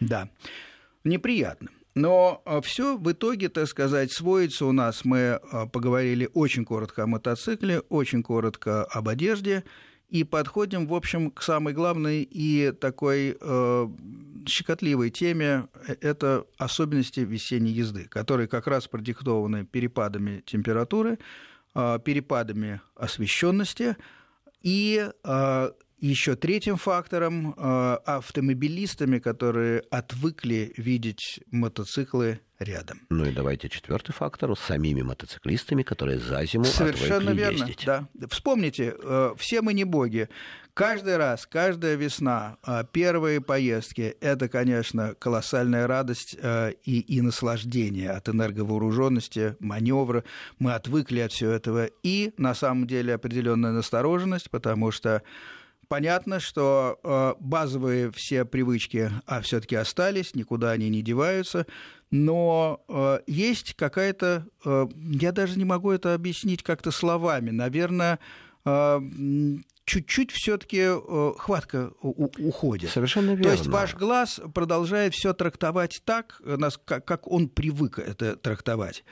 Да, 0.00 0.30
неприятно. 1.04 1.68
Но 1.94 2.42
а, 2.44 2.60
все 2.60 2.96
в 2.96 3.12
итоге, 3.12 3.48
так 3.48 3.66
сказать, 3.66 4.12
сводится 4.12 4.66
у 4.66 4.72
нас. 4.72 5.04
Мы 5.04 5.40
а, 5.50 5.66
поговорили 5.66 6.28
очень 6.32 6.64
коротко 6.64 7.04
о 7.04 7.06
мотоцикле, 7.06 7.80
очень 7.88 8.22
коротко 8.22 8.84
об 8.84 9.08
одежде, 9.08 9.64
и 10.08 10.24
подходим, 10.24 10.86
в 10.86 10.94
общем, 10.94 11.30
к 11.30 11.42
самой 11.42 11.72
главной 11.72 12.22
и 12.22 12.70
такой 12.72 13.34
э, 13.40 13.88
щекотливой 14.46 15.08
теме– 15.08 15.68
это 16.02 16.44
особенности 16.58 17.20
весенней 17.20 17.72
езды, 17.72 18.08
которые 18.08 18.46
как 18.46 18.66
раз 18.66 18.86
продиктованы 18.88 19.64
перепадами 19.64 20.42
температуры, 20.44 21.18
э, 21.74 21.98
перепадами 22.04 22.82
освещенности 22.94 23.96
и 24.60 25.08
э, 25.24 25.70
еще 26.02 26.34
третьим 26.34 26.76
фактором 26.76 27.54
э, 27.56 27.98
автомобилистами, 28.04 29.20
которые 29.20 29.84
отвыкли 29.88 30.74
видеть 30.76 31.40
мотоциклы 31.52 32.40
рядом. 32.58 33.02
Ну 33.08 33.24
и 33.24 33.30
давайте 33.30 33.68
четвертый 33.68 34.12
фактор 34.12 34.56
самими 34.58 35.02
мотоциклистами, 35.02 35.84
которые 35.84 36.18
за 36.18 36.44
зиму 36.44 36.64
Совершенно 36.64 37.30
отвыкли 37.30 37.38
верно, 37.38 37.56
ездить. 37.56 37.82
Да. 37.86 38.08
Вспомните, 38.28 38.96
э, 39.00 39.34
все 39.38 39.62
мы 39.62 39.74
не 39.74 39.84
боги. 39.84 40.28
Каждый 40.74 41.18
раз, 41.18 41.46
каждая 41.46 41.94
весна, 41.94 42.56
э, 42.66 42.82
первые 42.90 43.40
поездки– 43.40 44.16
это, 44.20 44.48
конечно, 44.48 45.14
колоссальная 45.14 45.86
радость 45.86 46.34
и, 46.34 47.00
и 47.00 47.20
наслаждение 47.20 48.10
от 48.10 48.28
энерговооруженности, 48.28 49.54
маневра. 49.60 50.24
Мы 50.58 50.74
отвыкли 50.74 51.20
от 51.20 51.30
всего 51.30 51.52
этого. 51.52 51.90
И, 52.02 52.32
на 52.38 52.56
самом 52.56 52.88
деле, 52.88 53.14
определенная 53.14 53.70
настороженность, 53.70 54.50
потому 54.50 54.90
что 54.90 55.22
понятно, 55.92 56.40
что 56.40 56.98
э, 57.04 57.34
базовые 57.38 58.10
все 58.12 58.46
привычки 58.46 59.10
а, 59.26 59.42
все-таки 59.42 59.76
остались, 59.76 60.34
никуда 60.34 60.70
они 60.70 60.88
не 60.88 61.02
деваются, 61.02 61.66
но 62.10 62.82
э, 62.88 63.18
есть 63.26 63.74
какая-то, 63.74 64.46
э, 64.64 64.86
я 64.96 65.32
даже 65.32 65.58
не 65.58 65.66
могу 65.66 65.90
это 65.90 66.14
объяснить 66.14 66.62
как-то 66.62 66.92
словами, 66.92 67.50
наверное, 67.50 68.18
чуть-чуть 69.84 70.30
все-таки 70.30 70.88
хватка 71.36 71.90
уходит. 72.00 72.90
Совершенно 72.90 73.30
верно. 73.30 73.42
То 73.42 73.50
есть 73.50 73.66
ваш 73.66 73.94
глаз 73.94 74.40
продолжает 74.54 75.12
все 75.14 75.34
трактовать 75.34 76.00
так, 76.06 76.40
как 76.86 77.26
он 77.26 77.48
привык 77.50 77.98
это 77.98 78.36
трактовать 78.36 79.04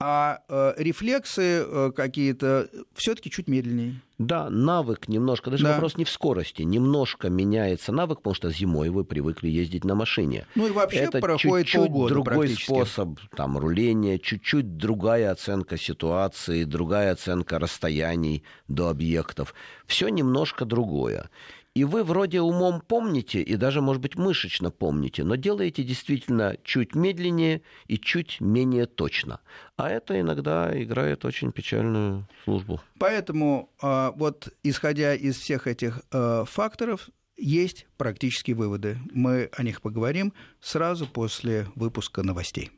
а 0.00 0.40
э, 0.48 0.74
рефлексы 0.76 1.64
э, 1.64 1.92
какие-то 1.94 2.68
все-таки 2.94 3.30
чуть 3.30 3.48
медленнее. 3.48 4.00
Да, 4.18 4.48
навык 4.50 5.08
немножко, 5.08 5.50
даже 5.50 5.64
да. 5.64 5.72
вопрос 5.72 5.96
не 5.96 6.04
в 6.04 6.10
скорости, 6.10 6.62
немножко 6.62 7.30
меняется 7.30 7.90
навык, 7.90 8.18
потому 8.18 8.34
что 8.34 8.50
зимой 8.50 8.90
вы 8.90 9.04
привыкли 9.04 9.48
ездить 9.48 9.84
на 9.84 9.94
машине. 9.94 10.46
Ну 10.54 10.66
и 10.66 10.70
вообще 10.70 10.98
Это 10.98 11.20
проходит 11.20 11.66
чуть-чуть 11.66 11.90
полгода 11.90 12.14
другой 12.14 12.48
способ 12.50 13.18
там 13.36 13.58
руления, 13.58 14.18
чуть-чуть 14.18 14.76
другая 14.76 15.32
оценка 15.32 15.76
ситуации, 15.76 16.64
другая 16.64 17.12
оценка 17.12 17.58
расстояний 17.58 18.44
до 18.68 18.88
объектов. 18.88 19.54
Все 19.86 20.08
немножко 20.08 20.64
другое. 20.64 21.28
И 21.74 21.82
вы 21.82 22.04
вроде 22.04 22.40
умом 22.40 22.80
помните, 22.80 23.42
и 23.42 23.56
даже, 23.56 23.80
может 23.80 24.00
быть, 24.00 24.14
мышечно 24.14 24.70
помните, 24.70 25.24
но 25.24 25.34
делаете 25.34 25.82
действительно 25.82 26.56
чуть 26.62 26.94
медленнее 26.94 27.62
и 27.88 27.98
чуть 27.98 28.40
менее 28.40 28.86
точно. 28.86 29.40
А 29.76 29.90
это 29.90 30.20
иногда 30.20 30.70
играет 30.80 31.24
очень 31.24 31.50
печальную 31.50 32.28
службу. 32.44 32.80
Поэтому 33.00 33.70
а, 33.82 34.12
вот 34.12 34.50
исходя 34.62 35.14
из 35.14 35.36
всех 35.36 35.66
этих 35.66 36.02
э, 36.12 36.44
факторов, 36.46 37.08
есть 37.36 37.86
практические 37.96 38.54
выводы. 38.54 38.98
Мы 39.10 39.50
о 39.52 39.62
них 39.64 39.82
поговорим 39.82 40.32
сразу 40.60 41.06
после 41.06 41.66
выпуска 41.74 42.22
новостей. 42.22 42.70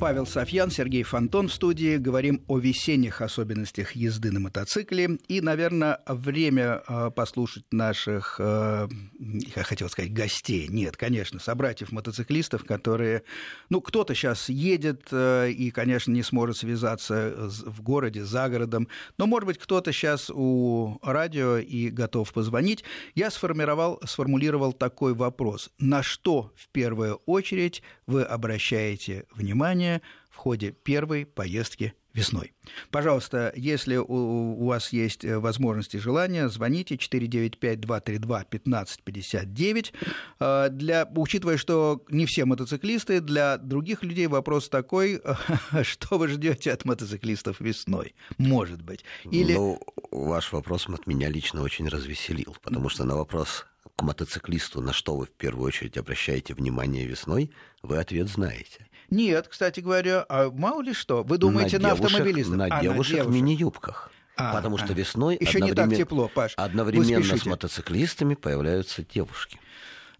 Павел 0.00 0.26
Софьян, 0.26 0.70
Сергей 0.70 1.02
Фонтон 1.02 1.48
в 1.48 1.52
студии. 1.52 1.98
Говорим 1.98 2.42
о 2.48 2.58
весенних 2.58 3.20
особенностях 3.20 3.92
езды 3.92 4.32
на 4.32 4.40
мотоцикле. 4.40 5.18
И, 5.28 5.42
наверное, 5.42 6.00
время 6.06 6.82
э, 6.88 7.10
послушать 7.14 7.64
наших, 7.70 8.36
э, 8.38 8.88
я 9.18 9.62
хотел 9.62 9.90
сказать, 9.90 10.14
гостей. 10.14 10.68
Нет, 10.68 10.96
конечно, 10.96 11.38
собратьев-мотоциклистов, 11.38 12.64
которые... 12.64 13.24
Ну, 13.68 13.82
кто-то 13.82 14.14
сейчас 14.14 14.48
едет 14.48 15.08
э, 15.12 15.50
и, 15.50 15.70
конечно, 15.70 16.12
не 16.12 16.22
сможет 16.22 16.56
связаться 16.56 17.34
в 17.66 17.82
городе, 17.82 18.24
за 18.24 18.48
городом. 18.48 18.88
Но, 19.18 19.26
может 19.26 19.46
быть, 19.46 19.58
кто-то 19.58 19.92
сейчас 19.92 20.30
у 20.32 20.98
радио 21.02 21.58
и 21.58 21.90
готов 21.90 22.32
позвонить. 22.32 22.84
Я 23.14 23.30
сформировал, 23.30 24.00
сформулировал 24.06 24.72
такой 24.72 25.12
вопрос. 25.12 25.68
На 25.78 26.02
что 26.02 26.54
в 26.56 26.68
первую 26.68 27.16
очередь 27.26 27.82
вы 28.06 28.22
обращаете 28.22 29.26
внимание 29.34 29.89
в 30.30 30.36
ходе 30.36 30.70
первой 30.70 31.26
поездки 31.26 31.94
весной. 32.12 32.52
Пожалуйста, 32.90 33.52
если 33.56 33.96
у, 33.96 34.66
вас 34.66 34.92
есть 34.92 35.24
э, 35.24 35.38
возможность 35.38 35.94
и 35.94 35.98
желание, 35.98 36.48
звоните 36.48 36.96
495-232-1559. 36.96 39.92
А, 40.40 40.68
для, 40.68 41.08
учитывая, 41.14 41.56
что 41.56 42.04
не 42.10 42.26
все 42.26 42.44
мотоциклисты, 42.44 43.20
для 43.20 43.58
других 43.58 44.02
людей 44.02 44.26
вопрос 44.26 44.68
такой, 44.68 45.22
что 45.82 46.18
вы 46.18 46.26
ждете 46.28 46.72
от 46.72 46.84
мотоциклистов 46.84 47.60
весной? 47.60 48.14
Может 48.38 48.82
быть. 48.82 49.04
Или... 49.30 49.54
Ну, 49.54 49.80
ваш 50.10 50.50
вопрос 50.52 50.88
от 50.88 51.06
меня 51.06 51.28
лично 51.28 51.62
очень 51.62 51.86
развеселил, 51.88 52.56
потому 52.62 52.88
что 52.88 53.04
на 53.04 53.14
вопрос 53.16 53.66
к 53.96 54.02
мотоциклисту, 54.02 54.80
на 54.80 54.92
что 54.92 55.16
вы 55.16 55.26
в 55.26 55.30
первую 55.30 55.66
очередь 55.66 55.96
обращаете 55.96 56.54
внимание 56.54 57.06
весной, 57.06 57.52
вы 57.82 57.98
ответ 57.98 58.28
знаете. 58.28 58.86
Нет, 59.10 59.48
кстати 59.48 59.80
говоря, 59.80 60.24
а 60.28 60.50
мало 60.50 60.82
ли 60.82 60.92
что. 60.92 61.22
Вы 61.22 61.38
думаете 61.38 61.78
на, 61.78 61.90
на 61.90 61.94
девушек, 61.96 62.12
автомобилистов? 62.14 62.56
На, 62.56 62.64
а, 62.64 62.80
девушек 62.80 63.12
на 63.12 63.16
девушек 63.16 63.24
в 63.26 63.30
мини-юбках. 63.30 64.10
А, 64.36 64.54
потому 64.54 64.78
что 64.78 64.92
весной 64.92 65.36
Еще 65.38 65.58
одновременно, 65.58 65.84
не 65.84 65.90
так 65.90 65.98
тепло, 65.98 66.28
Паш. 66.28 66.54
одновременно 66.56 67.36
с 67.36 67.44
мотоциклистами 67.44 68.34
появляются 68.34 69.04
девушки. 69.04 69.58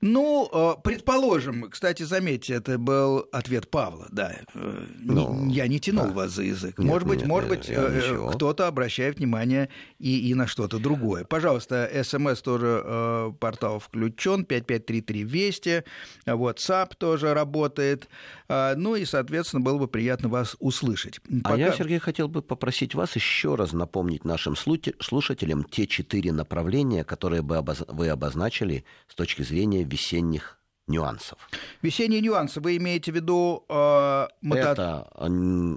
Ну, 0.00 0.48
э, 0.50 0.80
предположим, 0.82 1.68
кстати, 1.68 2.04
заметьте, 2.04 2.54
это 2.54 2.78
был 2.78 3.28
ответ 3.32 3.68
Павла, 3.70 4.06
да. 4.10 4.34
Э, 4.54 4.86
ну, 4.98 5.48
я 5.50 5.66
не 5.68 5.78
тянул 5.78 6.06
да. 6.06 6.12
вас 6.12 6.32
за 6.32 6.42
язык. 6.42 6.78
Нет, 6.78 6.88
может 6.88 7.06
быть, 7.06 7.18
нет, 7.20 7.28
может 7.28 7.48
быть, 7.50 7.66
э, 7.68 8.30
кто-то 8.32 8.66
обращает 8.66 9.18
внимание 9.18 9.68
и, 9.98 10.30
и 10.30 10.34
на 10.34 10.46
что-то 10.46 10.78
другое. 10.78 11.24
Пожалуйста, 11.24 11.90
СМС 12.02 12.40
тоже 12.40 12.82
э, 12.82 13.32
портал 13.38 13.78
включен, 13.78 14.44
5533 14.44 15.24
Вести, 15.24 15.84
WhatsApp 16.26 16.94
тоже 16.96 17.34
работает. 17.34 18.08
Э, 18.48 18.74
ну 18.76 18.96
и, 18.96 19.04
соответственно, 19.04 19.60
было 19.60 19.76
бы 19.76 19.86
приятно 19.86 20.30
вас 20.30 20.56
услышать. 20.60 21.20
Пока... 21.42 21.54
А 21.54 21.58
я, 21.58 21.72
Сергей, 21.72 21.98
хотел 21.98 22.28
бы 22.28 22.40
попросить 22.40 22.94
вас 22.94 23.16
еще 23.16 23.54
раз 23.54 23.72
напомнить 23.72 24.24
нашим 24.24 24.56
слушателям 24.56 25.64
те 25.64 25.86
четыре 25.86 26.32
направления, 26.32 27.04
которые 27.04 27.42
бы 27.42 27.62
вы 27.88 28.08
обозначили 28.08 28.84
с 29.08 29.14
точки 29.14 29.42
зрения 29.42 29.84
весенних 29.90 30.58
нюансов. 30.86 31.38
Весенние 31.82 32.20
нюансы, 32.20 32.60
вы 32.60 32.76
имеете 32.76 33.12
в 33.12 33.14
виду... 33.14 33.64
Э, 33.68 34.26
мото... 34.42 34.60
Это 34.60 35.08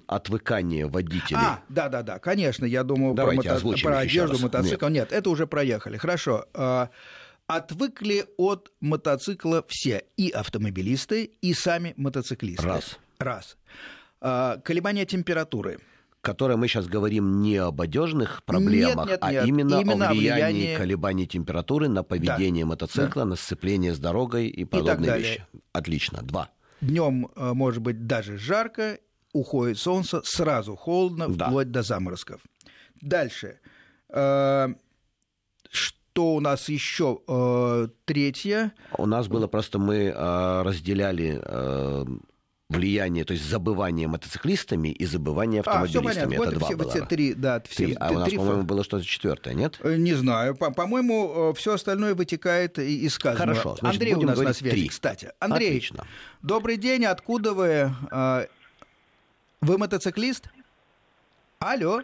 отвыкание 0.07 0.87
водителей. 0.87 1.39
А, 1.39 1.59
да-да-да, 1.69 2.19
конечно, 2.19 2.65
я 2.65 2.83
думаю 2.83 3.13
Давайте 3.13 3.49
про, 3.49 3.59
мото... 3.59 3.81
про 3.81 3.99
одежду, 3.99 4.39
мотоцикл. 4.39 4.87
Нет. 4.87 4.93
Нет, 4.93 5.11
это 5.11 5.29
уже 5.29 5.47
проехали. 5.47 5.97
Хорошо. 5.97 6.45
Э, 6.53 6.87
отвыкли 7.47 8.25
от 8.37 8.71
мотоцикла 8.81 9.63
все, 9.67 10.03
и 10.17 10.29
автомобилисты, 10.29 11.31
и 11.41 11.53
сами 11.53 11.93
мотоциклисты. 11.97 12.65
Раз. 12.65 12.99
Раз. 13.19 13.57
Э, 14.21 14.57
колебания 14.63 15.05
температуры– 15.05 15.79
которой 16.23 16.55
мы 16.55 16.67
сейчас 16.67 16.87
говорим 16.87 17.41
не 17.41 17.57
об 17.57 17.81
одежных 17.81 18.43
проблемах, 18.43 19.07
нет, 19.07 19.21
нет, 19.21 19.31
нет. 19.31 19.43
а 19.43 19.45
именно, 19.45 19.81
именно 19.81 20.09
о 20.09 20.13
влиянии 20.13 20.61
влиянии... 20.61 20.77
колебаний 20.77 21.27
температуры 21.27 21.89
на 21.89 22.01
поведение 22.03 22.63
да. 22.63 22.69
мотоцикла, 22.69 23.23
да. 23.23 23.25
на 23.25 23.35
сцепление 23.35 23.93
с 23.93 23.99
дорогой 23.99 24.47
и 24.47 24.63
подобные 24.63 25.17
и 25.17 25.21
вещи. 25.21 25.45
Отлично. 25.73 26.21
Два. 26.23 26.49
Днем 26.79 27.29
э, 27.35 27.53
может 27.53 27.81
быть 27.81 28.07
даже 28.07 28.37
жарко, 28.37 28.99
уходит 29.33 29.77
солнце, 29.77 30.21
сразу 30.23 30.77
холодно, 30.77 31.27
да. 31.27 31.47
вплоть 31.47 31.71
до 31.71 31.83
заморозков. 31.83 32.41
Дальше. 33.01 33.59
Э, 34.09 34.69
что 35.69 36.35
у 36.35 36.39
нас 36.39 36.69
еще 36.69 37.19
э, 37.27 37.87
третье? 38.05 38.71
У 38.97 39.05
нас 39.05 39.27
было 39.27 39.47
просто 39.47 39.77
мы 39.77 40.09
разделяли 40.09 41.41
влияние, 42.69 43.23
то 43.23 43.33
есть 43.33 43.45
забывание 43.45 44.07
мотоциклистами 44.07 44.89
и 44.89 45.05
забывание 45.05 45.61
автомобилистами. 45.61 46.35
А, 46.35 46.39
это 46.39 46.45
вот 46.45 46.53
два 46.55 46.67
все, 46.67 46.77
было. 46.77 46.89
Все 46.89 47.05
три, 47.05 47.33
да, 47.33 47.61
все, 47.67 47.85
три. 47.85 47.97
А 47.99 48.11
у 48.11 48.19
нас, 48.19 48.33
по-моему, 48.33 48.63
было 48.63 48.83
что-то 48.83 49.05
четвертое, 49.05 49.53
нет? 49.53 49.79
Э, 49.81 49.95
не 49.95 50.13
знаю. 50.13 50.55
По-моему, 50.55 51.51
э, 51.51 51.53
все 51.55 51.73
остальное 51.73 52.15
вытекает 52.15 52.79
из 52.79 53.13
сказанного. 53.13 53.55
Хорошо. 53.55 53.75
Значит, 53.79 54.01
Андрей 54.01 54.13
у 54.15 54.21
нас 54.21 54.39
на 54.39 54.53
связи, 54.53 54.75
три. 54.75 54.87
кстати. 54.87 55.31
Андрей, 55.39 55.69
Отлично. 55.69 56.05
добрый 56.41 56.77
день. 56.77 57.05
Откуда 57.05 57.53
вы? 57.53 57.91
Э, 58.11 58.47
вы 59.61 59.77
мотоциклист? 59.77 60.49
Алло. 61.59 62.01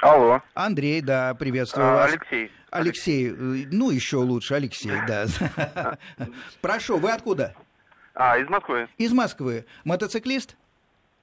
Алло. 0.00 0.42
Андрей, 0.54 1.00
да, 1.00 1.34
приветствую 1.34 1.86
а, 1.86 1.94
вас. 1.94 2.12
Алексей. 2.12 2.50
Алексей, 2.70 3.30
ну 3.30 3.90
еще 3.90 4.16
лучше, 4.16 4.54
Алексей, 4.54 4.92
да. 5.06 5.98
Прошу, 6.62 6.96
вы 6.96 7.12
откуда? 7.12 7.54
А, 8.14 8.38
из 8.38 8.48
Москвы. 8.48 8.88
Из 8.98 9.12
Москвы. 9.12 9.64
Мотоциклист? 9.84 10.56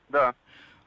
Да. 0.10 0.34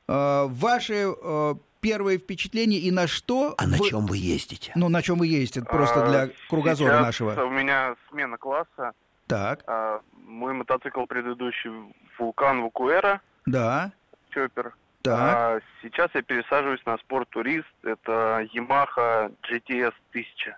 А, 0.09 0.47
ваши 0.47 1.07
а, 1.07 1.55
первые 1.81 2.19
впечатления 2.19 2.79
и 2.79 2.91
на 2.91 3.07
что? 3.07 3.55
А 3.59 3.65
вы... 3.65 3.71
на 3.71 3.79
чем 3.79 4.07
вы 4.07 4.17
ездите? 4.17 4.73
Ну, 4.75 4.89
на 4.89 5.03
чем 5.03 5.19
вы 5.19 5.27
ездите? 5.27 5.63
Просто 5.63 6.05
а, 6.05 6.09
для 6.09 6.31
кругозора 6.49 6.91
Сейчас 6.91 7.03
нашего. 7.03 7.45
У 7.45 7.51
меня 7.51 7.97
смена 8.11 8.37
класса. 8.37 8.93
Так. 9.27 9.63
А, 9.67 10.01
мой 10.27 10.53
мотоцикл 10.55 11.05
предыдущий 11.07 11.71
Вулкан 12.19 12.63
Вукуэра. 12.63 13.21
Да. 13.47 13.93
Чоппер. 14.31 14.75
Так. 15.03 15.19
А 15.19 15.61
сейчас 15.83 16.11
я 16.15 16.23
пересаживаюсь 16.23 16.85
на 16.87 16.97
спорт 16.99 17.29
турист. 17.31 17.67
Это 17.83 18.47
Yamaha 18.55 19.35
GTS 19.43 19.95
1000. 20.11 20.57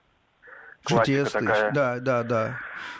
GTS 0.88 1.30
такая. 1.30 1.72
Да, 1.72 1.98
да, 2.00 2.22
да. 2.22 2.58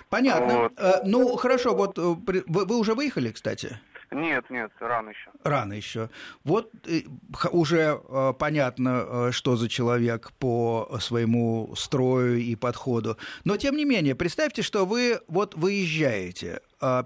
Понятно. 0.08 0.58
Вот. 0.58 0.72
Э, 0.76 1.00
ну, 1.04 1.36
хорошо, 1.36 1.74
вот 1.74 1.98
э, 1.98 2.02
вы, 2.02 2.44
вы 2.46 2.78
уже 2.78 2.94
выехали, 2.94 3.30
кстати? 3.30 3.80
Нет, 4.10 4.48
нет, 4.48 4.70
рано 4.78 5.10
еще. 5.10 5.30
Рано 5.42 5.72
еще. 5.72 6.08
Вот 6.44 6.70
э, 6.86 7.02
уже 7.50 8.00
понятно, 8.38 9.32
что 9.32 9.56
за 9.56 9.68
человек 9.68 10.30
по 10.38 10.98
своему 11.00 11.74
строю 11.76 12.38
и 12.38 12.54
подходу. 12.54 13.16
Но 13.44 13.56
тем 13.56 13.76
не 13.76 13.84
менее, 13.84 14.14
представьте, 14.14 14.62
что 14.62 14.86
вы 14.86 15.20
вот 15.26 15.56
выезжаете. 15.56 16.60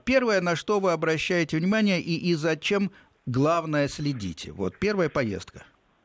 Первое, 0.05 0.43
на 0.43 0.55
что 0.55 0.81
вы 0.81 0.93
обращаете 0.93 1.57
внимание 1.57 2.01
и, 2.01 2.15
и 2.15 2.35
зачем 2.35 2.91
главное 3.25 3.89
следите. 3.89 4.53
Вот 4.53 4.77
первая 4.79 5.09
поездка. 5.09 5.65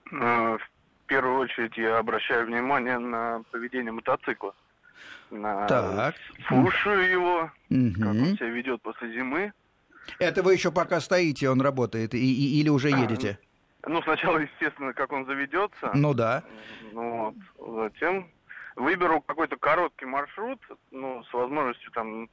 В 0.10 0.60
первую 1.14 1.38
очередь 1.42 1.78
я 1.78 2.00
обращаю 2.00 2.48
внимание 2.48 2.98
на 2.98 3.44
поведение 3.52 3.92
мотоцикла 3.92 4.56
на... 5.30 5.68
Так. 5.68 6.16
слушаю 6.48 7.08
его, 7.08 7.52
угу. 7.70 7.94
как 8.00 8.08
он 8.08 8.36
себя 8.36 8.50
ведет 8.50 8.82
после 8.82 9.14
зимы. 9.14 9.54
Это 10.18 10.42
вы 10.42 10.54
еще 10.54 10.72
пока 10.72 11.00
стоите, 11.00 11.50
он 11.50 11.62
работает, 11.62 12.16
и, 12.16 12.18
и, 12.18 12.60
или 12.60 12.70
уже 12.70 12.90
едете? 12.90 13.38
Ну, 13.86 14.02
сначала, 14.02 14.40
естественно, 14.40 14.94
как 14.94 15.12
он 15.12 15.28
заведется. 15.28 15.92
Ну 15.94 16.16
да. 16.16 16.44
Ну, 16.94 17.36
вот. 17.58 17.84
Затем 17.84 18.28
выберу 18.76 19.22
какой-то 19.22 19.56
короткий 19.58 20.06
маршрут, 20.06 20.60
ну, 20.90 21.24
с 21.26 21.34
возможностью 21.34 21.92
там 21.92 22.28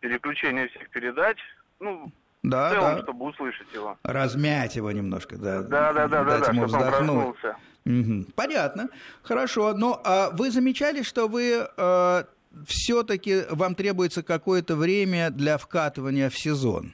переключения 0.00 0.66
всех 0.68 0.90
передач. 0.90 1.38
Ну, 1.78 2.10
да, 2.42 2.68
в 2.68 2.72
целом, 2.72 2.94
да. 2.96 3.02
чтобы 3.02 3.26
услышать 3.26 3.72
его. 3.72 3.96
Размять 4.02 4.74
его 4.74 4.90
немножко, 4.90 5.36
да. 5.36 5.62
Да, 5.62 5.92
да, 5.92 6.08
да, 6.08 6.24
да, 6.24 6.38
да, 6.38 6.52
чтобы 6.52 6.62
он 6.64 6.70
проснулся. 6.70 7.56
Угу. 7.84 8.26
Понятно. 8.34 8.88
Хорошо. 9.22 9.74
Но 9.74 10.00
а 10.04 10.30
вы 10.30 10.50
замечали, 10.50 11.02
что 11.02 11.28
вы 11.28 11.66
э, 11.76 12.24
все-таки 12.66 13.44
вам 13.50 13.74
требуется 13.74 14.22
какое-то 14.22 14.76
время 14.76 15.30
для 15.30 15.58
вкатывания 15.58 16.28
в 16.30 16.38
сезон? 16.38 16.92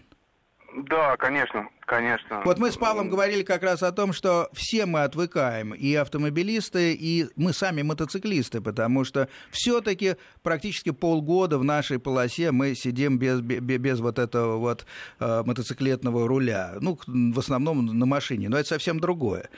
Да, 0.77 1.16
конечно, 1.16 1.68
конечно. 1.87 2.42
Вот 2.44 2.59
мы 2.59 2.73
с 2.73 2.77
Павлом 2.77 3.09
говорили 3.09 3.44
как 3.44 3.62
раз 3.62 3.85
о 3.85 3.92
том, 3.92 4.12
что 4.12 4.49
все 4.53 4.87
мы 4.87 5.05
отвыкаем, 5.05 5.73
и 5.73 5.94
автомобилисты, 5.94 6.94
и 6.94 7.29
мы 7.37 7.53
сами 7.53 7.83
мотоциклисты, 7.83 8.61
потому 8.61 9.05
что 9.05 9.29
все-таки 9.53 10.16
практически 10.42 10.90
полгода 10.90 11.59
в 11.59 11.64
нашей 11.64 12.01
полосе 12.01 12.51
мы 12.51 12.75
сидим 12.75 13.18
без, 13.18 13.40
без, 13.40 13.61
без 13.61 14.01
вот 14.01 14.18
этого 14.18 14.57
вот 14.57 14.85
э, 15.20 15.42
мотоциклетного 15.47 16.27
руля. 16.27 16.75
Ну, 16.81 16.99
в 17.07 17.38
основном 17.38 17.87
на 17.87 18.07
машине, 18.07 18.49
но 18.49 18.59
это 18.59 18.70
совсем 18.70 18.99
другое. 18.99 19.49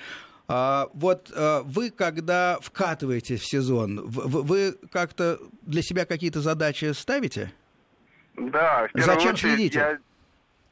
А, 0.49 0.89
вот 0.95 1.33
а, 1.35 1.63
вы, 1.63 1.91
когда 1.91 2.59
вкатываете 2.61 3.37
в 3.37 3.45
сезон, 3.45 4.01
вы, 4.07 4.43
вы 4.43 4.73
как-то 4.93 5.39
для 5.63 5.83
себя 5.83 6.05
какие-то 6.07 6.41
задачи 6.41 6.93
ставите? 6.93 7.53
Да, 8.37 8.89
в 8.93 9.01
Зачем 9.01 9.33
очередь 9.33 9.55
следите? 9.55 9.79
я 9.79 9.99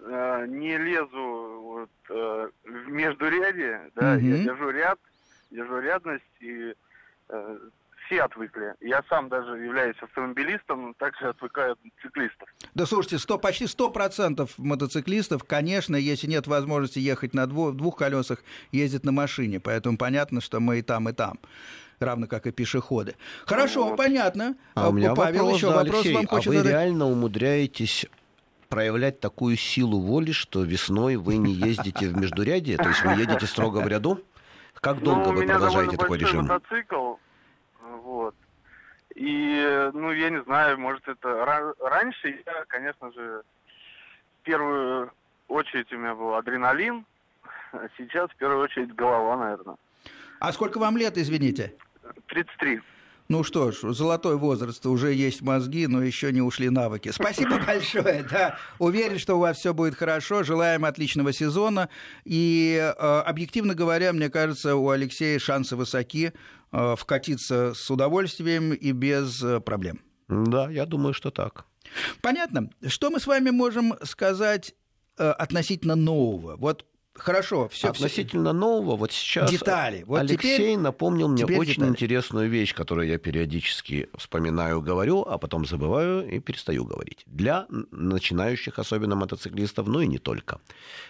э, 0.01 0.47
не 0.47 0.77
лезу 0.77 1.61
вот, 1.63 1.91
э, 2.11 2.49
в 2.65 2.89
междурядье, 2.91 3.91
да, 3.97 4.15
угу. 4.15 4.27
я 4.27 4.45
держу 4.45 4.71
ряд, 4.71 4.99
держу 5.51 5.81
рядность 5.81 6.25
и 6.41 6.75
э, 7.31 7.59
все 8.07 8.23
отвыкли. 8.23 8.75
Я 8.81 9.03
сам 9.09 9.29
даже 9.29 9.59
являюсь 9.59 9.97
автомобилистом, 10.01 10.95
также 10.95 11.29
отвыкаю 11.29 11.73
от 11.73 11.79
циклистов. 12.03 12.49
Да 12.75 12.87
слушайте, 12.87 13.19
100, 13.19 13.39
почти 13.39 13.65
100% 13.65 14.51
мотоциклистов, 14.59 15.45
конечно, 15.45 15.97
если 15.97 16.27
нет 16.27 16.47
возможности 16.47 16.99
ехать 16.99 17.35
на 17.35 17.47
двух, 17.47 17.75
двух 17.75 17.97
колесах, 17.97 18.43
ездят 18.73 19.05
на 19.05 19.13
машине. 19.13 19.61
Поэтому 19.61 19.97
понятно, 19.97 20.41
что 20.41 20.61
мы 20.61 20.79
и 20.79 20.83
там, 20.83 21.09
и 21.09 21.13
там 21.13 21.39
равно 22.01 22.27
как 22.27 22.47
и 22.47 22.53
пешеходы. 22.53 23.17
Хорошо, 23.47 23.89
вот. 23.89 23.97
понятно. 23.97 24.57
А 24.75 24.89
у 24.89 24.93
меня 24.93 25.15
Павел, 25.15 25.45
вопрос, 25.45 25.57
еще 25.57 25.71
да, 25.71 25.77
вопрос 25.77 25.95
Алексей, 26.01 26.15
вам 26.15 26.27
хочет 26.27 26.47
а 26.47 26.51
вы 26.51 26.57
задать. 26.59 26.73
реально 26.73 27.07
умудряетесь 27.07 28.07
проявлять 28.69 29.21
такую 29.21 29.57
силу 29.57 30.01
воли, 30.01 30.33
что 30.33 30.63
весной 30.65 31.17
вы 31.17 31.37
не 31.37 31.53
ездите 31.53 32.09
в 32.09 32.17
междурядье, 32.17 32.77
то 32.77 32.89
есть 32.89 33.05
вы 33.05 33.13
едете 33.13 33.47
строго 33.47 33.79
в 33.79 33.89
ряду? 33.89 34.21
Как 34.81 35.01
долго 35.03 35.31
ну, 35.31 35.37
вы 35.37 35.47
продолжаете 35.47 35.97
такой 35.97 36.19
режим? 36.19 36.47
мотоцикл, 36.47 37.15
вот. 38.15 38.35
И, 39.17 39.91
ну, 39.93 40.13
я 40.13 40.31
не 40.31 40.43
знаю, 40.43 40.79
может, 40.79 41.07
это 41.09 41.73
раньше 41.81 42.43
я, 42.47 42.65
конечно 42.69 43.13
же, 43.13 43.43
в 44.41 44.45
первую 44.45 45.11
очередь 45.49 45.93
у 45.93 45.99
меня 45.99 46.15
был 46.15 46.35
адреналин, 46.35 47.05
а 47.73 47.89
сейчас 47.97 48.31
в 48.31 48.37
первую 48.37 48.61
очередь 48.61 48.95
голова, 48.95 49.37
наверное. 49.37 49.77
А 50.41 50.53
сколько 50.53 50.79
вам 50.79 50.97
лет, 50.97 51.17
извините? 51.17 51.75
33. 52.27 52.81
Ну 53.29 53.43
что 53.43 53.73
ж, 53.73 53.95
золотой 53.95 54.37
возраст, 54.37 54.85
уже 54.85 55.15
есть 55.15 55.41
мозги, 55.41 55.87
но 55.87 56.03
еще 56.03 56.31
не 56.31 56.43
ушли 56.43 56.69
навыки. 56.69 57.11
Спасибо 57.11 57.59
большое, 57.67 58.23
да. 58.31 58.59
Уверен, 58.79 59.19
что 59.19 59.37
у 59.37 59.39
вас 59.39 59.57
все 59.57 59.73
будет 59.73 59.95
хорошо. 59.95 60.43
Желаем 60.43 60.85
отличного 60.85 61.33
сезона. 61.33 61.89
И 62.25 62.77
э, 62.77 63.21
объективно 63.21 63.75
говоря, 63.75 64.13
мне 64.13 64.29
кажется, 64.29 64.77
у 64.77 64.91
Алексея 64.91 65.39
шансы 65.39 65.75
высоки 65.75 66.35
вкатиться 66.97 67.73
с 67.75 67.91
удовольствием 67.91 68.73
и 68.73 68.93
без 68.93 69.43
э, 69.43 69.61
проблем. 69.61 70.01
Да, 70.29 70.71
я 70.71 70.87
думаю, 70.87 71.15
что 71.15 71.31
так. 71.31 71.67
Понятно. 72.23 72.71
Что 72.87 73.11
мы 73.11 73.21
с 73.21 73.27
вами 73.27 73.51
можем 73.51 73.95
сказать 74.03 74.75
относительно 75.17 75.95
нового? 75.95 76.57
Вот 76.57 76.87
Хорошо, 77.15 77.69
все. 77.69 77.91
Относительно 77.91 78.51
все... 78.51 78.59
нового, 78.59 78.97
вот 78.97 79.13
сейчас 79.13 79.49
детали. 79.49 80.03
Вот 80.05 80.19
Алексей 80.19 80.57
теперь... 80.57 80.79
напомнил 80.79 81.29
мне 81.29 81.45
очень 81.45 81.75
детали. 81.75 81.91
интересную 81.91 82.51
вещь, 82.51 82.75
которую 82.75 83.07
я 83.07 83.19
периодически 83.19 84.09
вспоминаю, 84.17 84.83
говорю, 84.83 85.23
а 85.23 85.39
потом 85.39 85.65
забываю 85.65 86.29
и 86.29 86.41
перестаю 86.41 86.85
говорить. 86.85 87.23
Для 87.27 87.67
начинающих, 87.69 88.81
особенно 88.81 89.15
мотоциклистов, 89.15 89.87
ну 89.87 90.01
и 90.01 90.09
не 90.09 90.19
только. 90.19 90.61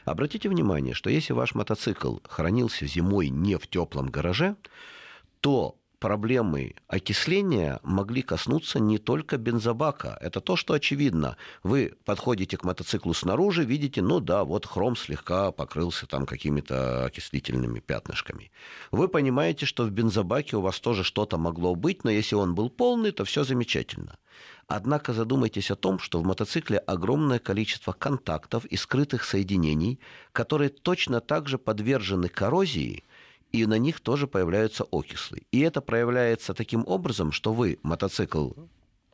Обратите 0.05 0.50
внимание, 0.50 0.92
что 0.92 1.09
если 1.09 1.33
ваш 1.33 1.55
мотоцикл 1.55 2.18
хранился 2.29 2.85
зимой 2.85 3.31
не 3.31 3.57
в 3.57 3.66
теплом 3.66 4.09
гараже, 4.09 4.57
то 5.44 5.76
проблемы 5.98 6.74
окисления 6.88 7.78
могли 7.83 8.22
коснуться 8.22 8.80
не 8.80 8.96
только 8.96 9.37
бензобака. 9.37 10.16
Это 10.22 10.40
то, 10.40 10.57
что 10.57 10.72
очевидно. 10.72 11.37
Вы 11.62 11.92
подходите 12.07 12.57
к 12.57 12.64
мотоциклу 12.64 13.12
снаружи, 13.12 13.62
видите, 13.62 14.00
ну 14.00 14.20
да, 14.20 14.44
вот 14.44 14.64
хром 14.64 14.96
слегка 14.96 15.52
покрылся 15.52 16.07
там 16.07 16.24
какими-то 16.24 17.04
окислительными 17.04 17.80
пятнышками. 17.80 18.52
Вы 18.90 19.07
понимаете, 19.09 19.66
что 19.66 19.85
в 19.85 19.90
бензобаке 19.90 20.57
у 20.57 20.62
вас 20.62 20.80
тоже 20.80 21.04
что-то 21.04 21.37
могло 21.37 21.74
быть, 21.74 22.04
но 22.04 22.11
если 22.11 22.37
он 22.37 22.54
был 22.54 22.70
полный, 22.70 23.12
то 23.12 23.26
все 23.26 23.44
замечательно. 23.44 24.16
Однако 24.66 25.12
задумайтесь 25.12 25.70
о 25.70 25.76
том, 25.76 25.98
что 25.98 26.20
в 26.20 26.24
мотоцикле 26.24 26.78
огромное 26.78 27.38
количество 27.38 27.92
контактов 27.92 28.64
и 28.64 28.76
скрытых 28.78 29.24
соединений, 29.24 30.00
которые 30.33 30.70
точно 30.70 31.20
так 31.20 31.48
же 31.48 31.59
подвержены 31.59 32.28
коррозии, 32.28 33.04
и 33.54 33.66
на 33.66 33.78
них 33.78 34.00
тоже 34.00 34.26
появляются 34.26 34.84
окислы. 34.90 35.42
И 35.52 35.60
это 35.60 35.80
проявляется 35.80 36.54
таким 36.54 36.84
образом, 36.86 37.30
что 37.30 37.52
вы 37.52 37.78
мотоцикл 37.82 38.50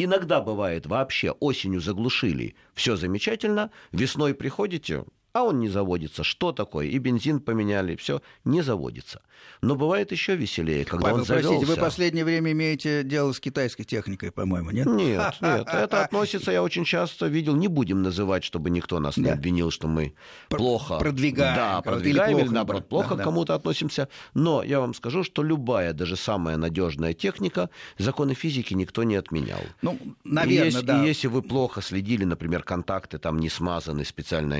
иногда 0.05 0.41
бывает 0.41 0.87
вообще 0.87 1.33
осенью 1.33 1.81
заглушили, 1.81 2.55
все 2.75 2.97
замечательно, 2.97 3.71
весной 3.93 4.35
приходите, 4.35 5.05
а 5.33 5.45
он 5.45 5.61
не 5.61 5.69
заводится. 5.69 6.25
Что 6.25 6.53
такое? 6.53 6.87
И 6.87 6.99
бензин 6.99 7.41
поменяли, 7.41 7.97
все 7.97 8.21
не 8.45 8.63
заводится. 8.63 9.23
Но 9.63 9.77
бывает 9.77 10.13
еще 10.13 10.37
веселее, 10.37 10.85
когда 10.85 11.05
Павел, 11.05 11.19
он 11.19 11.25
завелся. 11.25 11.49
простите, 11.49 11.73
вы 11.73 11.77
в 11.77 11.85
последнее 11.85 12.25
время 12.25 12.53
имеете 12.53 13.05
дело 13.05 13.33
с 13.33 13.41
китайской 13.41 13.85
техникой, 13.85 14.33
по-моему, 14.33 14.71
нет? 14.71 14.87
Нет, 14.87 15.37
нет. 15.41 15.69
Это 15.69 16.05
относится, 16.05 16.51
я 16.51 16.63
очень 16.63 16.85
часто 16.85 17.27
видел, 17.27 17.57
не 17.57 17.69
будем 17.69 18.03
называть, 18.03 18.45
чтобы 18.45 18.71
никто 18.71 18.99
нас 19.01 19.17
не 19.17 19.29
обвинил, 19.29 19.71
что 19.71 19.89
мы 19.89 20.15
плохо... 20.49 20.99
продвигаем 20.99 21.55
Да, 21.55 21.83
продвигаем, 21.83 22.39
или 22.39 22.49
наоборот, 22.49 22.89
плохо 22.89 23.17
да. 23.17 23.23
к 23.23 23.25
кому-то 23.25 23.55
относимся. 23.55 24.09
Но 24.35 24.63
я 24.63 24.81
вам 24.81 24.95
скажу, 24.95 25.25
что 25.25 25.43
любая, 25.43 25.93
даже 25.93 26.17
самая 26.17 26.57
надежная 26.57 27.15
техника, 27.15 27.71
законы 27.99 28.35
физики 28.35 28.75
никто 28.75 29.03
не 29.03 29.17
отменял. 29.17 29.61
Ну, 29.83 29.99
И 30.03 30.15
наверное, 30.25 30.83
да. 30.83 31.05
и 31.05 31.09
если 31.09 31.29
вы 31.29 31.43
плохо 31.43 31.83
следили, 31.83 32.25
например, 32.25 32.63
контакты 32.63 33.19
там 33.19 33.39
не 33.39 33.49
смазаны 33.49 34.05
специальной 34.05 34.59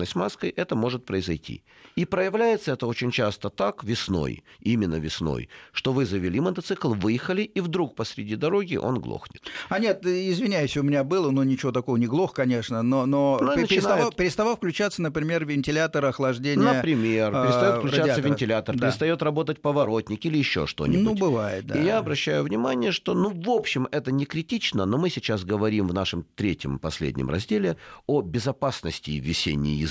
антикоррозионной 0.00 0.06
смазкой, 0.06 0.50
это 0.50 0.74
может 0.76 1.04
произойти. 1.04 1.62
И 1.96 2.04
проявляется 2.04 2.72
это 2.72 2.86
очень 2.86 3.10
часто 3.10 3.50
так 3.50 3.84
весной, 3.84 4.42
именно 4.60 4.96
весной, 5.00 5.48
что 5.72 5.92
вы 5.92 6.06
завели 6.06 6.40
мотоцикл, 6.40 6.94
выехали, 6.94 7.42
и 7.42 7.60
вдруг 7.60 7.94
посреди 7.96 8.36
дороги 8.36 8.76
он 8.76 9.00
глохнет. 9.00 9.42
А 9.68 9.78
нет, 9.78 10.06
извиняюсь, 10.06 10.76
у 10.76 10.82
меня 10.82 11.04
было, 11.04 11.30
но 11.30 11.44
ничего 11.44 11.72
такого 11.72 11.96
не 11.96 12.06
глох, 12.06 12.32
конечно, 12.32 12.82
но, 12.82 13.06
но 13.06 13.38
Ну, 13.40 13.46
пе- 13.54 13.60
начинает- 13.62 13.68
переставал, 13.68 14.12
переставал 14.12 14.56
включаться, 14.56 15.02
например, 15.02 15.44
вентилятор 15.44 16.04
охлаждения. 16.06 16.62
Например, 16.62 17.30
а, 17.34 17.44
перестает 17.46 17.76
включаться 17.78 18.02
радиатора. 18.02 18.28
вентилятор, 18.28 18.76
Да. 18.76 18.86
перестает 18.86 19.22
работать 19.22 19.60
поворотник 19.60 20.24
или 20.26 20.38
еще 20.38 20.66
что-нибудь. 20.66 21.02
Ну, 21.04 21.14
бывает, 21.14 21.66
да. 21.66 21.74
И 21.80 21.84
я 21.84 21.98
обращаю 21.98 22.44
внимание, 22.44 22.92
что, 22.92 23.14
ну, 23.14 23.30
в 23.30 23.50
общем, 23.50 23.88
это 23.90 24.12
не 24.12 24.24
критично, 24.26 24.86
но 24.86 24.96
мы 24.98 25.10
сейчас 25.10 25.44
говорим 25.44 25.88
в 25.88 25.94
нашем 25.94 26.24
третьем, 26.36 26.78
последнем 26.78 27.28
разделе 27.30 27.76
о 28.06 28.22
безопасности 28.22 29.10
весенней 29.10 29.74
езды. 29.74 29.89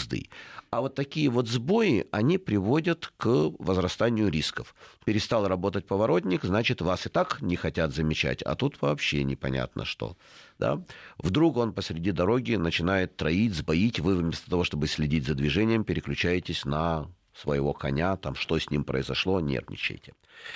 А 0.71 0.81
вот 0.81 0.95
такие 0.95 1.29
вот 1.29 1.47
сбои, 1.47 2.05
они 2.12 2.38
приводят 2.38 3.12
к 3.17 3.25
возрастанию 3.59 4.29
рисков. 4.29 4.75
Перестал 5.03 5.47
работать 5.47 5.88
поворотник, 5.88 6.43
значит, 6.43 6.81
вас 6.81 7.05
и 7.07 7.09
так 7.09 7.41
не 7.41 7.55
хотят 7.55 7.93
замечать, 7.93 8.41
а 8.43 8.55
тут 8.55 8.81
вообще 8.81 9.23
непонятно 9.23 9.85
что. 9.85 10.15
Да? 10.59 10.83
Вдруг 11.17 11.57
он 11.57 11.73
посреди 11.73 12.12
дороги 12.12 12.55
начинает 12.55 13.17
троить, 13.17 13.55
сбоить, 13.55 13.99
вы 13.99 14.15
вместо 14.15 14.49
того, 14.49 14.63
чтобы 14.63 14.88
следить 14.88 15.25
за 15.25 15.33
движением, 15.33 15.83
переключаетесь 15.83 16.65
на 16.65 17.07
своего 17.39 17.73
коня, 17.73 18.15
там, 18.17 18.36
что 18.36 18.60
с 18.60 18.69
ним 18.69 18.84
произошло, 18.84 19.39
нервничайте. 19.39 20.13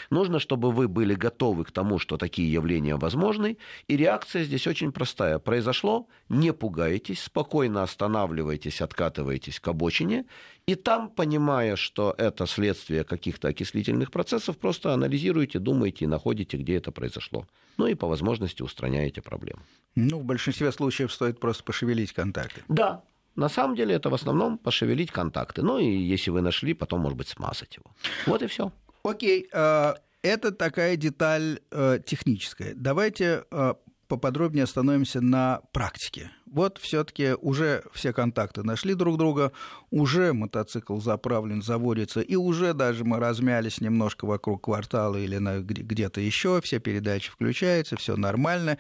Нужно, 0.10 0.40
чтобы 0.40 0.72
вы 0.72 0.88
были 0.88 1.14
готовы 1.14 1.66
к 1.66 1.72
тому, 1.72 2.00
что 2.00 2.18
такие 2.18 2.52
явления 2.52 2.96
возможны, 2.96 3.58
и 3.88 3.98
реакция 3.98 4.44
здесь 4.44 4.68
очень 4.68 4.92
простая. 4.92 5.40
Произошло, 5.40 6.08
не 6.30 6.54
пугайтесь, 6.54 7.24
спокойно 7.24 7.84
останавливайтесь, 7.84 8.82
откатываетесь 8.82 9.60
к 9.60 9.68
обочине, 9.68 10.26
и 10.66 10.76
там, 10.76 11.10
понимая, 11.10 11.76
что 11.76 12.16
это 12.18 12.46
следствие 12.46 13.04
каких-то 13.04 13.50
окислительных 13.50 14.12
процессов, 14.12 14.58
просто 14.58 14.94
анализируете, 14.94 15.60
думаете 15.60 16.06
и 16.06 16.08
находите, 16.08 16.58
где 16.58 16.76
это 16.76 16.92
произошло. 16.92 17.46
Ну 17.78 17.88
и 17.88 17.96
по 17.96 18.08
возможности 18.08 18.62
устраняете 18.62 19.22
проблему. 19.22 19.62
Ну, 19.96 20.20
в 20.20 20.24
большинстве 20.24 20.72
случаев 20.72 21.12
стоит 21.12 21.40
просто 21.40 21.64
пошевелить 21.64 22.14
контакты. 22.14 22.62
Да, 22.68 23.04
на 23.36 23.50
самом 23.50 23.76
деле 23.76 23.96
это 23.96 24.10
в 24.10 24.14
основном 24.14 24.58
пошевелить 24.58 25.12
контакты. 25.12 25.62
Ну 25.62 25.80
и 25.80 26.14
если 26.14 26.32
вы 26.32 26.42
нашли, 26.42 26.74
потом, 26.74 27.02
может 27.02 27.18
быть, 27.18 27.28
смазать 27.28 27.78
его. 27.78 27.86
Вот 28.26 28.42
и 28.42 28.48
все. 28.48 28.72
Окей, 29.04 29.48
э, 29.52 29.94
это 30.22 30.52
такая 30.52 30.96
деталь 30.96 31.60
э, 31.72 32.00
техническая. 32.06 32.74
Давайте 32.76 33.44
э, 33.52 33.74
поподробнее 34.14 34.66
остановимся 34.66 35.22
на 35.22 35.62
практике. 35.72 36.30
Вот 36.46 36.78
все-таки 36.78 37.34
уже 37.42 37.84
все 37.94 38.14
контакты 38.14 38.62
нашли 38.62 38.94
друг 38.94 39.18
друга, 39.18 39.52
уже 39.90 40.34
мотоцикл 40.34 41.00
заправлен, 41.00 41.64
заводится, 41.64 42.22
и 42.22 42.36
уже 42.36 42.76
даже 42.76 43.04
мы 43.06 43.18
размялись 43.18 43.82
немножко 43.82 44.26
вокруг 44.26 44.66
квартала 44.66 45.16
или 45.16 45.40
где-то 45.64 46.22
еще, 46.22 46.62
все 46.62 46.78
передачи 46.78 47.32
включаются, 47.32 47.98
все 47.98 48.16
нормально. 48.16 48.78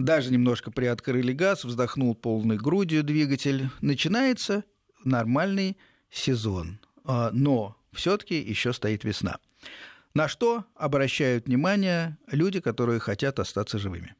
Даже 0.00 0.32
немножко 0.32 0.72
приоткрыли 0.72 1.32
газ, 1.32 1.64
вздохнул 1.64 2.16
полной 2.16 2.56
грудью 2.56 3.04
двигатель. 3.04 3.68
Начинается 3.80 4.64
нормальный 5.04 5.76
сезон. 6.10 6.80
А, 7.04 7.30
Но 7.32 7.76
все-таки 7.92 8.40
еще 8.40 8.72
стоит 8.72 9.04
весна. 9.04 9.38
На 10.14 10.26
что 10.26 10.64
обращают 10.74 11.46
внимание 11.46 12.18
люди, 12.26 12.58
которые 12.58 12.98
хотят 12.98 13.38
остаться 13.38 13.78
живыми? 13.78 14.16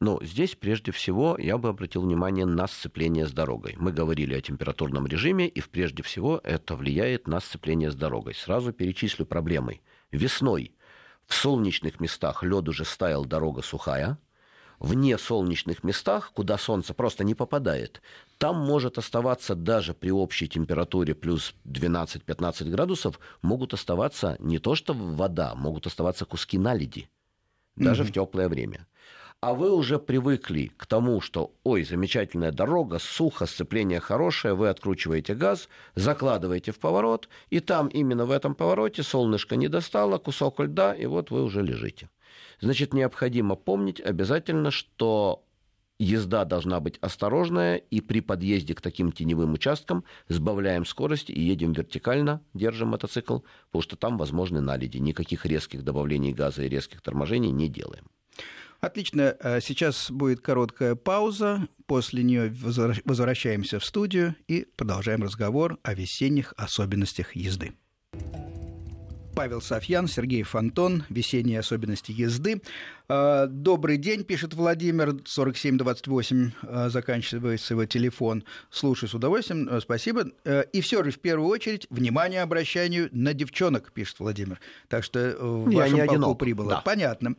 Но 0.00 0.20
здесь 0.22 0.54
прежде 0.54 0.92
всего 0.92 1.36
я 1.38 1.58
бы 1.58 1.70
обратил 1.70 2.02
внимание 2.02 2.46
на 2.46 2.68
сцепление 2.68 3.26
с 3.26 3.32
дорогой. 3.32 3.74
Мы 3.78 3.92
говорили 3.92 4.34
о 4.34 4.40
температурном 4.40 5.08
режиме, 5.08 5.48
и 5.48 5.60
прежде 5.60 6.04
всего 6.04 6.40
это 6.44 6.76
влияет 6.76 7.26
на 7.26 7.40
сцепление 7.40 7.90
с 7.90 7.96
дорогой. 7.96 8.34
Сразу 8.34 8.72
перечислю 8.72 9.26
проблемы. 9.26 9.80
Весной 10.12 10.72
в 11.26 11.34
солнечных 11.34 11.98
местах 11.98 12.44
лед 12.44 12.68
уже 12.68 12.84
стаял, 12.84 13.24
дорога 13.24 13.62
сухая. 13.62 14.18
В 14.78 14.94
несолнечных 14.94 15.82
местах, 15.82 16.30
куда 16.32 16.56
солнце 16.56 16.94
просто 16.94 17.24
не 17.24 17.34
попадает, 17.34 18.00
там 18.38 18.56
может 18.56 18.96
оставаться 18.96 19.56
даже 19.56 19.92
при 19.92 20.12
общей 20.12 20.46
температуре 20.46 21.16
плюс 21.16 21.56
12-15 21.64 22.70
градусов, 22.70 23.18
могут 23.42 23.74
оставаться 23.74 24.36
не 24.38 24.60
то 24.60 24.76
что 24.76 24.94
вода, 24.94 25.56
могут 25.56 25.88
оставаться 25.88 26.24
куски 26.24 26.58
наледи, 26.58 27.10
даже 27.74 28.04
в 28.04 28.12
теплое 28.12 28.48
время 28.48 28.86
а 29.40 29.54
вы 29.54 29.72
уже 29.72 29.98
привыкли 30.00 30.72
к 30.76 30.86
тому, 30.86 31.20
что, 31.20 31.54
ой, 31.62 31.84
замечательная 31.84 32.50
дорога, 32.50 32.98
сухо, 32.98 33.46
сцепление 33.46 34.00
хорошее, 34.00 34.54
вы 34.54 34.68
откручиваете 34.68 35.34
газ, 35.34 35.68
закладываете 35.94 36.72
в 36.72 36.80
поворот, 36.80 37.28
и 37.50 37.60
там 37.60 37.86
именно 37.88 38.26
в 38.26 38.32
этом 38.32 38.56
повороте 38.56 39.04
солнышко 39.04 39.54
не 39.54 39.68
достало, 39.68 40.18
кусок 40.18 40.58
льда, 40.58 40.92
и 40.92 41.06
вот 41.06 41.30
вы 41.30 41.44
уже 41.44 41.62
лежите. 41.62 42.10
Значит, 42.60 42.92
необходимо 42.92 43.54
помнить 43.54 44.00
обязательно, 44.00 44.72
что 44.72 45.44
езда 46.00 46.44
должна 46.44 46.80
быть 46.80 46.98
осторожная, 47.00 47.76
и 47.76 48.00
при 48.00 48.20
подъезде 48.20 48.74
к 48.74 48.80
таким 48.80 49.12
теневым 49.12 49.52
участкам 49.52 50.02
сбавляем 50.28 50.84
скорость 50.84 51.30
и 51.30 51.40
едем 51.40 51.72
вертикально, 51.74 52.42
держим 52.54 52.88
мотоцикл, 52.88 53.38
потому 53.66 53.82
что 53.82 53.94
там 53.94 54.18
возможны 54.18 54.60
наледи. 54.60 54.98
Никаких 54.98 55.46
резких 55.46 55.84
добавлений 55.84 56.32
газа 56.32 56.64
и 56.64 56.68
резких 56.68 57.00
торможений 57.02 57.52
не 57.52 57.68
делаем. 57.68 58.06
Отлично. 58.80 59.36
А 59.40 59.60
Сейчас 59.60 60.10
будет 60.10 60.40
короткая 60.40 60.94
пауза. 60.94 61.68
После 61.86 62.22
нее 62.22 62.54
возвращаемся 63.04 63.78
в 63.78 63.84
студию 63.84 64.34
и 64.46 64.66
продолжаем 64.76 65.22
разговор 65.22 65.78
о 65.82 65.94
весенних 65.94 66.52
особенностях 66.56 67.34
езды. 67.34 67.72
Павел 69.34 69.60
Софьян, 69.60 70.08
Сергей 70.08 70.42
Фонтон. 70.42 71.04
Весенние 71.10 71.60
особенности 71.60 72.10
езды. 72.10 72.60
А, 73.08 73.46
Добрый 73.46 73.96
день, 73.96 74.24
пишет 74.24 74.52
Владимир. 74.52 75.20
4728 75.22 76.50
а, 76.62 76.88
заканчивается 76.88 77.74
его 77.74 77.84
телефон. 77.84 78.42
Слушаю 78.68 79.08
с 79.08 79.14
удовольствием. 79.14 79.80
Спасибо. 79.80 80.26
И 80.72 80.80
все 80.80 81.04
же, 81.04 81.12
в 81.12 81.20
первую 81.20 81.48
очередь, 81.50 81.86
внимание 81.88 82.42
обращаю 82.42 83.08
на 83.12 83.32
девчонок, 83.32 83.92
пишет 83.92 84.18
Владимир. 84.18 84.58
Так 84.88 85.04
что 85.04 85.20
э, 85.20 85.36
в 85.40 85.70
Я 85.70 85.78
вашем 85.78 85.98
полку 85.98 86.12
одинок, 86.12 86.38
прибыло. 86.38 86.70
да. 86.70 86.80
Понятно. 86.80 87.36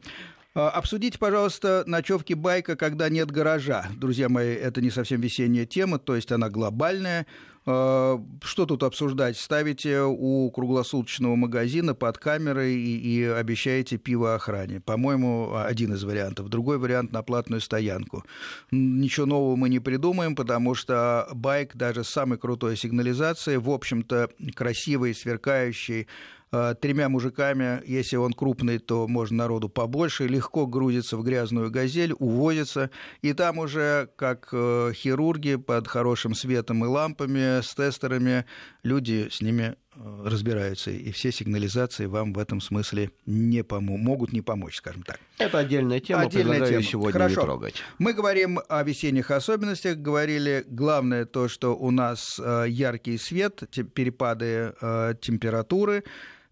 А, 0.55 0.69
Обсудите, 0.71 1.19
пожалуйста, 1.19 1.83
ночевки 1.85 2.33
байка, 2.33 2.75
когда 2.75 3.09
нет 3.09 3.29
гаража. 3.29 3.85
Друзья 3.95 4.29
мои, 4.29 4.53
это 4.55 4.81
не 4.81 4.89
совсем 4.89 5.21
весенняя 5.21 5.65
тема, 5.65 5.99
то 5.99 6.15
есть 6.15 6.31
она 6.31 6.49
глобальная. 6.49 7.27
А, 7.67 8.19
Что 8.41 8.65
тут 8.65 8.81
обсуждать? 8.81 9.37
Ставите 9.37 10.01
у 10.01 10.49
круглосуточного 10.49 11.35
магазина 11.35 11.93
под 11.93 12.17
камерой 12.17 12.73
и, 12.73 12.97
и 12.97 13.23
обещаете 13.25 13.97
пиво 13.97 14.33
охране. 14.33 14.81
По-моему, 14.81 15.55
один 15.55 15.93
из 15.93 16.03
вариантов. 16.03 16.49
Другой 16.49 16.79
вариант 16.79 17.11
на 17.11 17.21
платную 17.21 17.61
стоянку. 17.61 18.23
Ничего 18.71 19.27
нового 19.27 19.55
мы 19.55 19.69
не 19.69 19.79
придумаем, 19.79 20.35
потому 20.35 20.73
что 20.73 21.27
байк 21.31 21.75
даже 21.75 22.03
с 22.03 22.09
самой 22.09 22.39
крутой 22.39 22.75
сигнализацией, 22.75 23.57
в 23.57 23.69
общем-то, 23.69 24.29
красивый, 24.55 25.13
сверкающий, 25.13 26.07
тремя 26.51 27.09
мужиками, 27.09 27.81
если 27.85 28.15
он 28.15 28.33
крупный, 28.33 28.79
то 28.79 29.07
можно 29.07 29.37
народу 29.37 29.69
побольше, 29.69 30.27
легко 30.27 30.65
грузится 30.67 31.17
в 31.17 31.23
грязную 31.23 31.69
газель, 31.69 32.13
увозится, 32.17 32.89
и 33.21 33.33
там 33.33 33.59
уже 33.59 34.09
как 34.15 34.49
э, 34.51 34.91
хирурги 34.93 35.55
под 35.55 35.87
хорошим 35.87 36.33
светом 36.33 36.83
и 36.83 36.87
лампами, 36.87 37.61
с 37.61 37.73
тестерами, 37.75 38.45
люди 38.83 39.27
с 39.31 39.41
ними 39.41 39.75
Э, 40.01 40.23
разбираются, 40.25 40.91
и 40.91 41.11
все 41.11 41.31
сигнализации 41.31 42.05
вам 42.05 42.31
в 42.31 42.39
этом 42.39 42.61
смысле 42.61 43.11
не 43.25 43.63
помо- 43.63 43.97
могут 43.97 44.31
не 44.31 44.41
помочь, 44.41 44.77
скажем 44.77 45.03
так. 45.03 45.19
Это 45.37 45.59
отдельная 45.59 45.99
тема, 45.99 46.21
отдельная 46.21 46.59
предлагаю 46.59 46.81
тема. 46.81 46.91
сегодня 46.91 47.13
Хорошо. 47.13 47.41
не 47.41 47.45
трогать. 47.45 47.75
Мы 47.97 48.13
говорим 48.13 48.59
о 48.69 48.83
весенних 48.83 49.29
особенностях, 49.29 49.97
говорили, 49.97 50.63
главное 50.67 51.25
то, 51.25 51.49
что 51.49 51.75
у 51.75 51.91
нас 51.91 52.39
э, 52.39 52.65
яркий 52.69 53.17
свет, 53.17 53.63
перепады 53.93 54.73
э, 54.79 55.15
температуры, 55.19 56.05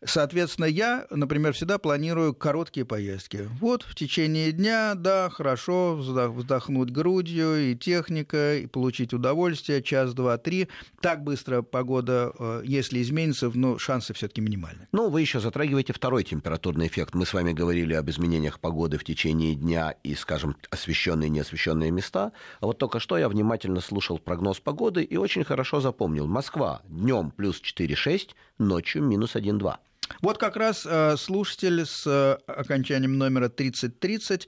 Соответственно, 0.06 0.66
я, 0.66 1.08
например, 1.10 1.54
всегда 1.54 1.80
планирую 1.80 2.36
короткие 2.36 2.86
поездки. 2.86 3.50
Вот 3.60 3.82
в 3.82 3.96
течение 3.96 4.52
дня, 4.52 4.94
да, 4.94 5.30
хорошо, 5.32 5.96
вздохнуть 5.96 6.92
грудью, 6.92 7.72
и 7.72 7.76
техника, 7.76 8.58
и 8.58 8.68
получить 8.68 9.14
удовольствие, 9.14 9.82
час, 9.82 10.14
два, 10.14 10.38
три. 10.38 10.68
Так 11.02 11.24
быстро 11.24 11.64
погода, 11.64 12.32
э, 12.38 12.62
если 12.64 13.02
изменится, 13.02 13.50
но 13.52 13.80
шансы 13.80 14.14
все-таки 14.14 14.40
минимальны. 14.40 14.88
Ну, 14.92 15.10
вы 15.10 15.22
еще 15.22 15.40
затрагиваете 15.40 15.94
второй 15.94 16.24
температурный 16.24 16.86
эффект. 16.86 17.16
Мы 17.16 17.26
с 17.26 17.34
вами 17.34 17.52
говорили 17.52 17.96
об 17.96 18.08
изменениях 18.08 18.60
погоды 18.60 19.00
в 19.00 19.04
течение 19.04 19.56
дня 19.56 19.96
и, 20.04 20.14
скажем, 20.14 20.56
освещенные 20.70 21.28
и 21.28 21.32
неосвещенные 21.32 21.90
места. 21.90 22.34
А 22.60 22.68
вот 22.68 22.78
только 22.78 23.00
что 23.00 23.18
я 23.18 23.28
внимательно 23.30 23.82
слушал 23.82 24.20
прогноз 24.20 24.60
погоды 24.60 25.04
и 25.04 25.18
очень 25.18 25.44
хорошо 25.44 25.82
запомнил. 25.82 26.28
Москва 26.28 26.82
днем 26.88 27.32
плюс 27.32 27.60
4,6, 27.62 28.30
ночью 28.60 29.02
минус 29.04 29.36
1,2. 29.36 29.78
Вот 30.22 30.38
как 30.38 30.56
раз 30.56 30.86
э, 30.86 31.16
слушатель 31.18 31.86
с 31.86 32.06
э, 32.08 32.38
окончанием 32.48 33.18
номера 33.18 33.50
3030 33.50 34.48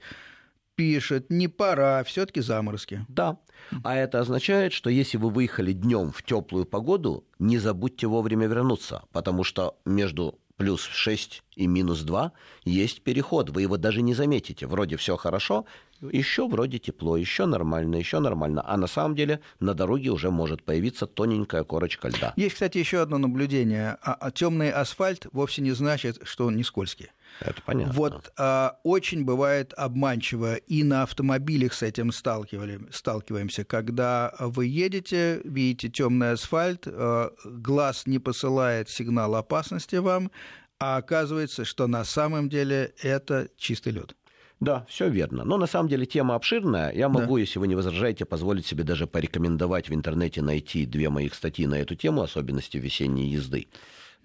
пишет, 0.74 1.30
не 1.30 1.48
пора, 1.48 2.02
все-таки 2.04 2.40
заморозки. 2.40 3.04
Да. 3.08 3.38
А 3.84 3.96
это 3.96 4.20
означает, 4.20 4.72
что 4.72 4.88
если 4.88 5.18
вы 5.18 5.30
выехали 5.30 5.72
днем 5.72 6.10
в 6.10 6.22
теплую 6.22 6.64
погоду, 6.64 7.24
не 7.38 7.58
забудьте 7.58 8.06
вовремя 8.06 8.46
вернуться, 8.46 9.02
потому 9.12 9.44
что 9.44 9.78
между 9.84 10.39
плюс 10.60 10.82
6 10.82 11.42
и 11.56 11.66
минус 11.66 12.02
2 12.02 12.32
есть 12.66 13.00
переход. 13.00 13.48
Вы 13.48 13.62
его 13.62 13.78
даже 13.78 14.02
не 14.02 14.12
заметите. 14.12 14.66
Вроде 14.66 14.98
все 14.98 15.16
хорошо, 15.16 15.64
еще 16.02 16.46
вроде 16.46 16.78
тепло, 16.78 17.16
еще 17.16 17.46
нормально, 17.46 17.96
еще 17.96 18.18
нормально. 18.18 18.62
А 18.66 18.76
на 18.76 18.86
самом 18.86 19.14
деле 19.14 19.40
на 19.58 19.72
дороге 19.72 20.10
уже 20.10 20.30
может 20.30 20.62
появиться 20.62 21.06
тоненькая 21.06 21.64
корочка 21.64 22.08
льда. 22.08 22.34
Есть, 22.36 22.54
кстати, 22.56 22.76
еще 22.76 23.00
одно 23.00 23.16
наблюдение. 23.16 23.96
А, 24.02 24.12
а 24.12 24.30
темный 24.30 24.70
асфальт 24.70 25.28
вовсе 25.32 25.62
не 25.62 25.72
значит, 25.72 26.18
что 26.24 26.44
он 26.44 26.56
не 26.56 26.62
скользкий. 26.62 27.08
Это 27.40 27.62
понятно. 27.62 27.92
Вот 27.94 28.32
а, 28.36 28.78
очень 28.82 29.24
бывает 29.24 29.72
обманчиво, 29.76 30.56
и 30.56 30.82
на 30.82 31.02
автомобилях 31.02 31.72
с 31.72 31.82
этим 31.82 32.12
сталкивали, 32.12 32.80
сталкиваемся, 32.90 33.64
когда 33.64 34.34
вы 34.38 34.66
едете, 34.66 35.40
видите 35.44 35.88
темный 35.88 36.32
асфальт, 36.32 36.86
а, 36.86 37.32
глаз 37.44 38.06
не 38.06 38.18
посылает 38.18 38.88
сигнал 38.90 39.34
опасности 39.36 39.96
вам, 39.96 40.30
а 40.78 40.96
оказывается, 40.96 41.64
что 41.64 41.86
на 41.86 42.04
самом 42.04 42.48
деле 42.48 42.94
это 43.02 43.48
чистый 43.56 43.92
лед. 43.92 44.14
Да, 44.60 44.84
все 44.88 45.08
верно. 45.08 45.44
Но 45.44 45.56
на 45.56 45.66
самом 45.66 45.88
деле 45.88 46.04
тема 46.04 46.34
обширная. 46.34 46.92
Я 46.92 47.08
могу, 47.08 47.36
да. 47.36 47.40
если 47.40 47.58
вы 47.58 47.66
не 47.66 47.74
возражаете, 47.74 48.26
позволить 48.26 48.66
себе 48.66 48.84
даже 48.84 49.06
порекомендовать 49.06 49.88
в 49.88 49.94
интернете 49.94 50.42
найти 50.42 50.84
две 50.84 51.08
моих 51.08 51.34
статьи 51.34 51.66
на 51.66 51.76
эту 51.76 51.94
тему, 51.94 52.22
особенности 52.22 52.76
весенней 52.76 53.28
езды. 53.28 53.68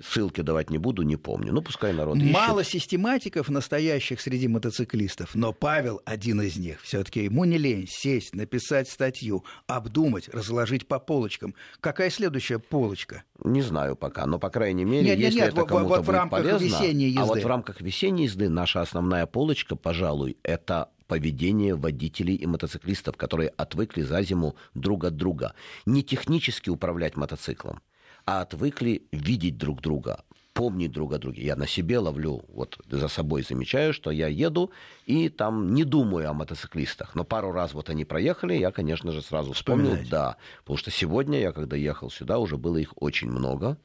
Ссылки 0.04 0.42
давать 0.42 0.70
не 0.70 0.78
буду, 0.78 1.04
не 1.04 1.16
помню. 1.16 1.54
Ну, 1.54 1.62
пускай 1.62 1.94
народ 1.94 2.18
ищет. 2.18 2.32
Мало 2.34 2.66
систематиков 2.66 3.48
настоящих 3.48 4.20
среди 4.20 4.48
мотоциклистов, 4.50 5.36
но 5.36 5.54
Павел 5.54 6.02
один 6.04 6.42
из 6.42 6.58
них. 6.58 6.82
все 6.82 7.04
таки 7.04 7.24
ему 7.24 7.46
не 7.46 7.58
лень 7.58 7.88
сесть, 7.90 8.36
написать 8.36 8.90
статью, 8.90 9.46
обдумать, 9.68 10.28
разложить 10.30 10.88
по 10.88 11.00
полочкам. 11.00 11.56
Какая 11.80 12.10
следующая 12.10 12.60
полочка? 12.60 13.24
Не 13.44 13.62
знаю 13.62 13.96
пока, 13.96 14.26
но, 14.26 14.38
по 14.38 14.50
крайней 14.50 14.84
мере, 14.84 15.08
нет, 15.08 15.20
если 15.20 15.40
нет, 15.40 15.54
это 15.54 15.64
кому-то 15.64 15.88
вот 15.88 16.06
в 16.06 16.10
рамках 16.10 16.44
полезно... 16.44 16.66
Весенней 16.66 17.08
езды. 17.08 17.22
А 17.22 17.26
вот 17.26 17.44
в 17.44 17.48
рамках 17.48 17.80
весенней 17.80 18.26
езды 18.26 18.50
наша 18.50 18.82
основная 18.82 19.26
полочка, 19.26 19.78
пожалуй, 19.78 20.38
это 20.44 20.90
поведение 21.08 21.76
водителей 21.76 22.36
и 22.36 22.46
мотоциклистов, 22.46 23.16
которые 23.16 23.50
отвыкли 23.50 24.02
за 24.02 24.22
зиму 24.24 24.56
друг 24.74 25.06
от 25.06 25.16
друга. 25.16 25.54
Не 25.86 26.04
технически 26.04 26.70
управлять 26.70 27.16
мотоциклом, 27.16 27.82
а 28.26 28.42
отвыкли 28.42 29.04
видеть 29.12 29.58
друг 29.58 29.82
друга, 29.82 30.24
помнить 30.54 30.92
друг 30.92 31.14
о 31.14 31.18
друге. 31.18 31.44
Я 31.44 31.56
на 31.56 31.68
себе 31.68 32.00
ловлю, 32.00 32.44
вот 32.50 32.80
за 32.90 33.08
собой 33.08 33.44
замечаю, 33.44 33.94
что 33.94 34.10
я 34.10 34.28
еду 34.28 34.72
и 35.06 35.30
там 35.30 35.74
не 35.74 35.84
думаю 35.84 36.30
о 36.30 36.34
мотоциклистах. 36.34 37.14
Но 37.14 37.24
пару 37.24 37.52
раз 37.52 37.74
вот 37.74 37.90
они 37.90 38.06
проехали, 38.06 38.56
я, 38.56 38.72
конечно 38.72 39.12
же, 39.12 39.22
сразу 39.22 39.54
вспомнил, 39.54 39.98
да. 40.10 40.38
Потому 40.60 40.78
что 40.78 40.92
сегодня 40.92 41.40
я, 41.40 41.52
когда 41.52 41.76
ехал 41.76 42.10
сюда, 42.10 42.40
уже 42.40 42.58
было 42.58 42.78
их 42.78 42.94
очень 42.96 43.30
много. 43.30 43.78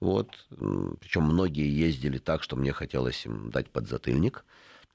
Вот. 0.00 0.28
Причем 1.00 1.22
многие 1.22 1.68
ездили 1.68 2.18
так, 2.18 2.42
что 2.42 2.56
мне 2.56 2.72
хотелось 2.72 3.26
им 3.26 3.50
дать 3.50 3.70
подзатыльник. 3.70 4.44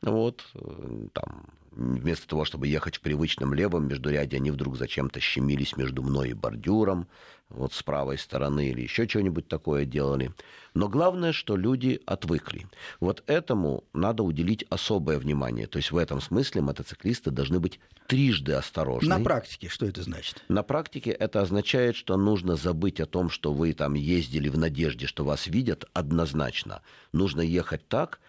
Вот, 0.03 0.43
э, 0.55 1.07
там, 1.13 1.45
вместо 1.71 2.27
того, 2.27 2.45
чтобы 2.45 2.67
ехать 2.67 2.97
в 2.97 3.01
привычном 3.01 3.53
левом 3.53 3.87
междуряде, 3.87 4.37
они 4.37 4.51
вдруг 4.51 4.77
зачем-то 4.77 5.19
щемились 5.19 5.77
между 5.77 6.03
мной 6.03 6.29
и 6.29 6.33
бордюром, 6.33 7.07
вот 7.49 7.73
с 7.73 7.83
правой 7.83 8.17
стороны 8.17 8.69
или 8.69 8.81
еще 8.81 9.07
что-нибудь 9.07 9.47
такое 9.47 9.85
делали. 9.85 10.31
Но 10.73 10.89
главное, 10.89 11.33
что 11.33 11.55
люди 11.55 12.01
отвыкли. 12.05 12.67
Вот 12.99 13.23
этому 13.27 13.83
надо 13.93 14.23
уделить 14.23 14.65
особое 14.69 15.19
внимание. 15.19 15.67
То 15.67 15.77
есть 15.77 15.91
в 15.91 15.97
этом 15.97 16.19
смысле 16.19 16.61
мотоциклисты 16.61 17.29
должны 17.29 17.59
быть 17.59 17.79
трижды 18.07 18.53
осторожны. 18.53 19.07
На 19.07 19.23
практике 19.23 19.69
что 19.69 19.85
это 19.85 20.01
значит? 20.01 20.43
На 20.47 20.63
практике 20.63 21.11
это 21.11 21.41
означает, 21.41 21.95
что 21.95 22.17
нужно 22.17 22.55
забыть 22.55 22.99
о 22.99 23.05
том, 23.05 23.29
что 23.29 23.53
вы 23.53 23.73
там 23.73 23.93
ездили 23.93 24.49
в 24.49 24.57
надежде, 24.57 25.05
что 25.05 25.23
вас 25.23 25.45
видят 25.47 25.85
однозначно. 25.93 26.81
Нужно 27.11 27.41
ехать 27.41 27.87
так, 27.87 28.19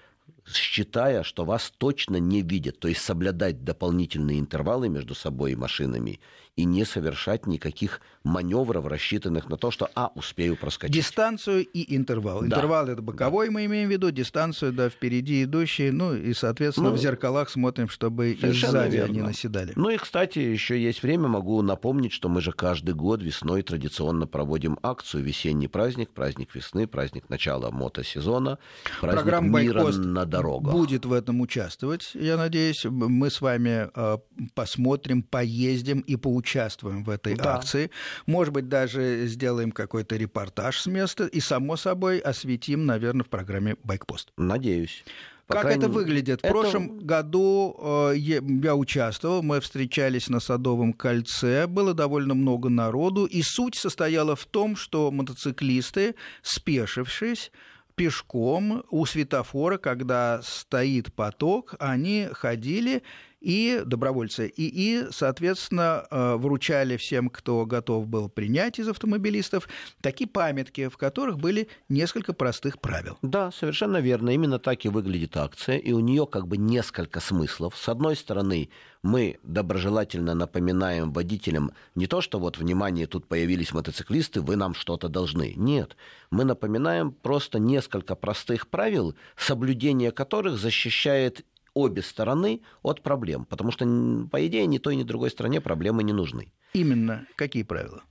считая, 0.46 1.22
что 1.22 1.44
вас 1.44 1.72
точно 1.78 2.16
не 2.16 2.42
видят, 2.42 2.78
то 2.78 2.88
есть 2.88 3.00
соблюдать 3.00 3.64
дополнительные 3.64 4.38
интервалы 4.38 4.88
между 4.88 5.14
собой 5.14 5.52
и 5.52 5.56
машинами 5.56 6.20
и 6.56 6.64
не 6.64 6.84
совершать 6.84 7.46
никаких 7.46 8.00
маневров, 8.22 8.86
рассчитанных 8.86 9.48
на 9.48 9.56
то, 9.56 9.70
что, 9.70 9.90
а, 9.94 10.12
успею 10.14 10.56
проскочить. 10.56 10.94
Дистанцию 10.94 11.66
и 11.66 11.96
интервал. 11.96 12.40
Да. 12.40 12.46
Интервал 12.46 12.88
это 12.88 13.02
боковой, 13.02 13.46
да. 13.46 13.52
мы 13.52 13.64
имеем 13.66 13.88
в 13.88 13.92
виду, 13.92 14.10
дистанцию, 14.10 14.72
да, 14.72 14.88
впереди 14.88 15.44
идущие, 15.44 15.90
ну 15.90 16.14
и, 16.14 16.32
соответственно, 16.32 16.90
ну, 16.90 16.96
в 16.96 16.98
зеркалах 16.98 17.50
смотрим, 17.50 17.88
чтобы 17.88 18.32
и 18.32 18.52
сзади 18.52 18.96
верно. 18.96 19.12
они 19.12 19.20
наседали. 19.22 19.72
Ну 19.74 19.90
и, 19.90 19.96
кстати, 19.96 20.38
еще 20.38 20.80
есть 20.80 21.02
время, 21.02 21.28
могу 21.28 21.60
напомнить, 21.60 22.12
что 22.12 22.28
мы 22.28 22.40
же 22.40 22.52
каждый 22.52 22.94
год 22.94 23.20
весной 23.20 23.62
традиционно 23.62 24.26
проводим 24.26 24.78
акцию 24.82 25.24
«Весенний 25.24 25.68
праздник», 25.68 26.10
праздник 26.10 26.54
весны, 26.54 26.86
праздник 26.86 27.28
начала 27.28 27.70
мотосезона, 27.70 28.58
праздник 29.00 29.22
Программа 29.22 29.60
мира 29.60 29.84
на 29.92 30.24
дорогах. 30.24 30.72
будет 30.72 31.04
в 31.04 31.12
этом 31.12 31.40
участвовать, 31.40 32.12
я 32.14 32.36
надеюсь. 32.36 32.84
Мы 32.84 33.28
с 33.28 33.40
вами 33.40 33.90
э, 33.94 34.18
посмотрим, 34.54 35.22
поездим 35.22 36.00
и 36.00 36.16
поучаствуем 36.16 36.43
участвуем 36.44 37.04
в 37.04 37.10
этой 37.10 37.34
да. 37.34 37.56
акции. 37.56 37.90
Может 38.26 38.52
быть, 38.52 38.68
даже 38.68 39.26
сделаем 39.26 39.72
какой-то 39.72 40.16
репортаж 40.16 40.80
с 40.80 40.86
места 40.86 41.26
и, 41.26 41.40
само 41.40 41.76
собой, 41.76 42.18
осветим, 42.18 42.84
наверное, 42.84 43.24
в 43.24 43.28
программе 43.28 43.76
«Байкпост». 43.82 44.30
Надеюсь. 44.36 45.04
По 45.46 45.54
как 45.54 45.66
это 45.66 45.88
выглядит? 45.88 46.40
В 46.40 46.44
это... 46.44 46.52
прошлом 46.52 46.98
году 46.98 47.76
э, 47.78 48.14
я 48.16 48.74
участвовал, 48.74 49.42
мы 49.42 49.60
встречались 49.60 50.28
на 50.28 50.40
Садовом 50.40 50.94
кольце, 50.94 51.66
было 51.66 51.92
довольно 51.92 52.34
много 52.34 52.70
народу, 52.70 53.26
и 53.26 53.42
суть 53.42 53.74
состояла 53.74 54.36
в 54.36 54.46
том, 54.46 54.74
что 54.74 55.10
мотоциклисты, 55.10 56.14
спешившись, 56.42 57.52
пешком 57.94 58.84
у 58.90 59.04
светофора, 59.06 59.76
когда 59.76 60.40
стоит 60.42 61.12
поток, 61.12 61.74
они 61.78 62.28
ходили 62.32 63.02
и 63.44 63.82
добровольцы, 63.84 64.48
и, 64.48 64.66
и, 64.66 65.06
соответственно, 65.10 66.06
э, 66.10 66.36
вручали 66.36 66.96
всем, 66.96 67.28
кто 67.28 67.66
готов 67.66 68.08
был 68.08 68.28
принять 68.28 68.78
из 68.78 68.88
автомобилистов, 68.88 69.68
такие 70.00 70.26
памятки, 70.26 70.88
в 70.88 70.96
которых 70.96 71.38
были 71.38 71.68
несколько 71.90 72.32
простых 72.32 72.80
правил. 72.80 73.18
Да, 73.20 73.52
совершенно 73.52 73.98
верно. 73.98 74.30
Именно 74.30 74.58
так 74.58 74.84
и 74.86 74.88
выглядит 74.88 75.36
акция, 75.36 75.76
и 75.76 75.92
у 75.92 76.00
нее 76.00 76.26
как 76.26 76.48
бы 76.48 76.56
несколько 76.56 77.20
смыслов. 77.20 77.76
С 77.76 77.88
одной 77.88 78.16
стороны, 78.16 78.70
мы 79.02 79.38
доброжелательно 79.42 80.34
напоминаем 80.34 81.12
водителям 81.12 81.72
не 81.94 82.06
то, 82.06 82.22
что 82.22 82.38
вот, 82.38 82.56
внимание, 82.56 83.06
тут 83.06 83.28
появились 83.28 83.74
мотоциклисты, 83.74 84.40
вы 84.40 84.56
нам 84.56 84.74
что-то 84.74 85.08
должны. 85.08 85.52
Нет, 85.56 85.96
мы 86.30 86.44
напоминаем 86.44 87.12
просто 87.12 87.58
несколько 87.58 88.14
простых 88.14 88.68
правил, 88.68 89.14
соблюдение 89.36 90.10
которых 90.10 90.56
защищает 90.56 91.44
обе 91.74 92.02
стороны 92.02 92.62
от 92.82 93.02
проблем, 93.02 93.44
потому 93.44 93.70
что, 93.70 93.84
по 94.30 94.46
идее, 94.46 94.66
ни 94.66 94.78
той, 94.78 94.96
ни 94.96 95.02
другой 95.02 95.30
стране 95.30 95.60
проблемы 95.60 96.02
не 96.02 96.12
нужны. 96.12 96.52
Именно 96.72 97.26
какие 97.36 97.62
правила? 97.64 98.02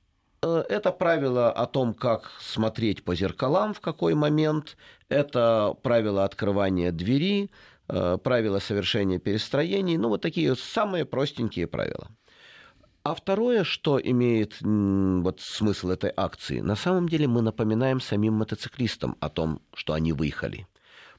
Э, 0.44 0.64
это 0.70 0.92
правило 0.92 1.52
о 1.52 1.66
том, 1.66 1.94
как 1.94 2.32
смотреть 2.40 3.04
по 3.04 3.16
зеркалам 3.16 3.74
в 3.74 3.80
какой 3.80 4.14
момент, 4.14 4.78
это 5.10 5.76
правило 5.82 6.26
открывания 6.26 6.92
двери, 6.92 7.50
э, 7.88 8.18
правила 8.18 8.60
совершения 8.60 9.20
перестроений, 9.20 9.98
ну 9.98 10.10
вот 10.10 10.22
такие 10.22 10.56
самые 10.56 11.06
простенькие 11.06 11.68
правила. 11.68 12.10
А 13.06 13.16
второе, 13.16 13.66
что 13.66 14.00
имеет 14.02 14.62
вот 14.62 15.42
смысл 15.42 15.90
этой 15.90 16.14
акции, 16.16 16.62
на 16.62 16.76
самом 16.76 17.10
деле 17.10 17.28
мы 17.28 17.42
напоминаем 17.42 18.00
самим 18.00 18.36
мотоциклистам 18.36 19.18
о 19.20 19.30
том, 19.30 19.62
что 19.74 19.92
они 19.92 20.14
выехали. 20.14 20.68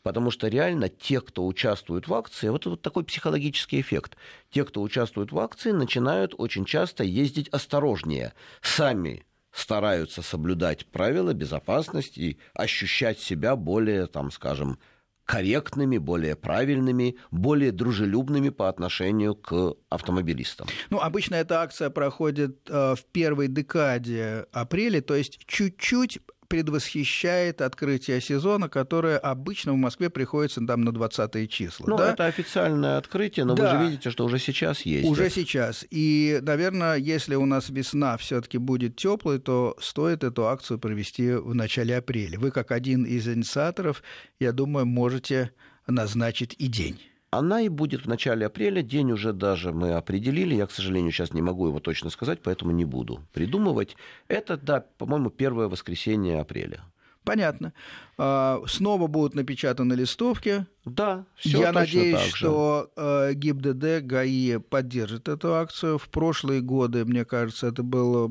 Потому 0.04 0.30
что 0.30 0.48
реально 0.48 0.90
те, 0.90 1.22
кто 1.22 1.46
участвует 1.46 2.08
в 2.08 2.14
акции, 2.14 2.50
вот, 2.50 2.66
вот 2.66 2.82
такой 2.82 3.04
психологический 3.04 3.80
эффект. 3.80 4.18
Те, 4.50 4.64
кто 4.64 4.82
участвует 4.82 5.32
в 5.32 5.38
акции, 5.38 5.70
начинают 5.70 6.34
очень 6.36 6.66
часто 6.66 7.04
ездить 7.04 7.48
осторожнее. 7.48 8.34
Сами 8.60 9.24
стараются 9.50 10.20
соблюдать 10.20 10.84
правила 10.86 11.32
безопасности 11.32 12.20
и 12.20 12.38
ощущать 12.52 13.18
себя 13.18 13.56
более, 13.56 14.06
там, 14.06 14.30
скажем, 14.30 14.78
корректными, 15.24 15.96
более 15.96 16.36
правильными, 16.36 17.16
более 17.30 17.72
дружелюбными 17.72 18.50
по 18.50 18.68
отношению 18.68 19.34
к 19.34 19.74
автомобилистам. 19.88 20.68
Ну, 20.90 20.98
обычно 20.98 21.36
эта 21.36 21.62
акция 21.62 21.88
проходит 21.88 22.68
э, 22.68 22.94
в 22.94 23.04
первой 23.10 23.48
декаде 23.48 24.46
апреля, 24.52 25.00
то 25.00 25.14
есть 25.14 25.40
чуть-чуть 25.46 26.18
предвосхищает 26.48 27.60
открытие 27.60 28.20
сезона, 28.20 28.68
которое 28.68 29.18
обычно 29.18 29.72
в 29.72 29.76
Москве 29.76 30.10
приходится 30.10 30.64
там 30.66 30.82
на 30.82 30.92
20 30.92 31.50
числа. 31.50 31.86
Ну, 31.88 31.96
да? 31.96 32.12
это 32.12 32.26
официальное 32.26 32.98
открытие, 32.98 33.44
но 33.44 33.54
да. 33.54 33.72
вы 33.72 33.78
же 33.78 33.84
видите, 33.84 34.10
что 34.10 34.24
уже 34.24 34.38
сейчас 34.38 34.82
есть. 34.82 35.08
Уже 35.08 35.30
сейчас. 35.30 35.84
И, 35.90 36.38
наверное, 36.42 36.96
если 36.96 37.34
у 37.34 37.46
нас 37.46 37.70
весна 37.70 38.16
все-таки 38.16 38.58
будет 38.58 38.96
теплой, 38.96 39.38
то 39.38 39.76
стоит 39.80 40.24
эту 40.24 40.46
акцию 40.46 40.78
провести 40.78 41.32
в 41.32 41.54
начале 41.54 41.96
апреля. 41.96 42.38
Вы, 42.38 42.50
как 42.50 42.70
один 42.70 43.04
из 43.04 43.28
инициаторов, 43.28 44.02
я 44.38 44.52
думаю, 44.52 44.86
можете 44.86 45.52
назначить 45.86 46.54
и 46.58 46.68
день. 46.68 47.00
Она 47.38 47.60
и 47.60 47.68
будет 47.68 48.04
в 48.04 48.08
начале 48.08 48.46
апреля, 48.46 48.82
день 48.82 49.12
уже 49.12 49.32
даже 49.32 49.72
мы 49.72 49.92
определили, 49.92 50.54
я, 50.54 50.66
к 50.66 50.70
сожалению, 50.70 51.12
сейчас 51.12 51.32
не 51.32 51.42
могу 51.42 51.66
его 51.66 51.80
точно 51.80 52.10
сказать, 52.10 52.40
поэтому 52.42 52.70
не 52.70 52.84
буду 52.84 53.20
придумывать. 53.32 53.96
Это, 54.28 54.56
да, 54.56 54.84
по-моему, 54.98 55.30
первое 55.30 55.68
воскресенье 55.68 56.40
апреля. 56.40 56.84
Понятно. 57.24 57.72
А, 58.18 58.60
снова 58.66 59.06
будут 59.06 59.34
напечатаны 59.34 59.94
листовки. 59.94 60.66
Да, 60.84 61.24
все 61.36 61.60
Я 61.60 61.72
надеюсь, 61.72 62.20
что 62.20 62.90
э, 62.96 63.32
ГИБДД, 63.32 64.04
ГАИ 64.04 64.58
поддержит 64.58 65.28
эту 65.28 65.54
акцию. 65.54 65.98
В 65.98 66.08
прошлые 66.10 66.60
годы, 66.60 67.06
мне 67.06 67.24
кажется, 67.24 67.68
это 67.68 67.82
было 67.82 68.30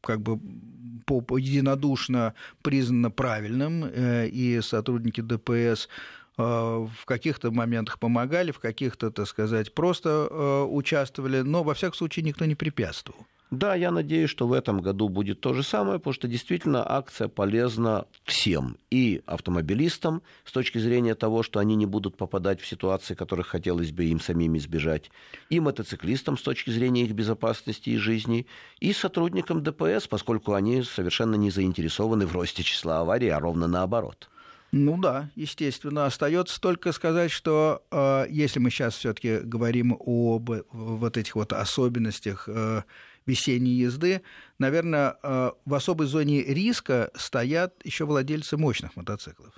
как 0.00 0.20
бы 0.20 0.40
единодушно 1.08 2.34
признано 2.62 3.10
правильным, 3.10 3.84
э, 3.84 4.26
и 4.28 4.60
сотрудники 4.60 5.20
ДПС 5.20 5.88
в 6.38 7.04
каких-то 7.04 7.50
моментах 7.50 7.98
помогали, 7.98 8.52
в 8.52 8.60
каких-то, 8.60 9.10
так 9.10 9.26
сказать, 9.26 9.74
просто 9.74 10.28
э, 10.30 10.62
участвовали, 10.70 11.40
но 11.40 11.64
во 11.64 11.74
всяком 11.74 11.96
случае 11.96 12.24
никто 12.24 12.44
не 12.44 12.54
препятствовал. 12.54 13.26
Да, 13.50 13.74
я 13.74 13.90
надеюсь, 13.90 14.28
что 14.28 14.46
в 14.46 14.52
этом 14.52 14.82
году 14.82 15.08
будет 15.08 15.40
то 15.40 15.54
же 15.54 15.62
самое, 15.62 15.98
потому 15.98 16.12
что 16.12 16.28
действительно 16.28 16.84
акция 16.86 17.28
полезна 17.28 18.04
всем. 18.24 18.76
И 18.90 19.22
автомобилистам 19.24 20.22
с 20.44 20.52
точки 20.52 20.76
зрения 20.76 21.14
того, 21.14 21.42
что 21.42 21.58
они 21.58 21.74
не 21.74 21.86
будут 21.86 22.18
попадать 22.18 22.60
в 22.60 22.66
ситуации, 22.66 23.14
которых 23.14 23.46
хотелось 23.46 23.90
бы 23.90 24.04
им 24.04 24.20
самим 24.20 24.58
избежать, 24.58 25.10
и 25.48 25.60
мотоциклистам 25.60 26.36
с 26.36 26.42
точки 26.42 26.68
зрения 26.68 27.04
их 27.04 27.12
безопасности 27.12 27.88
и 27.88 27.96
жизни, 27.96 28.46
и 28.80 28.92
сотрудникам 28.92 29.62
ДПС, 29.62 30.06
поскольку 30.06 30.52
они 30.52 30.82
совершенно 30.82 31.36
не 31.36 31.50
заинтересованы 31.50 32.26
в 32.26 32.32
росте 32.32 32.62
числа 32.62 33.00
аварий, 33.00 33.30
а 33.30 33.40
ровно 33.40 33.66
наоборот. 33.66 34.28
Ну 34.70 34.98
да, 34.98 35.30
естественно. 35.34 36.04
Остается 36.04 36.60
только 36.60 36.92
сказать, 36.92 37.30
что 37.30 37.82
э, 37.90 38.26
если 38.28 38.58
мы 38.58 38.70
сейчас 38.70 38.96
все-таки 38.96 39.38
говорим 39.38 39.94
об 39.98 40.50
вот 40.70 41.16
этих 41.16 41.36
вот 41.36 41.54
особенностях 41.54 42.48
э, 42.48 42.82
весенней 43.24 43.72
езды, 43.72 44.20
наверное, 44.58 45.16
э, 45.22 45.52
в 45.64 45.74
особой 45.74 46.06
зоне 46.06 46.42
риска 46.42 47.10
стоят 47.14 47.74
еще 47.84 48.04
владельцы 48.04 48.58
мощных 48.58 48.94
мотоциклов. 48.94 49.54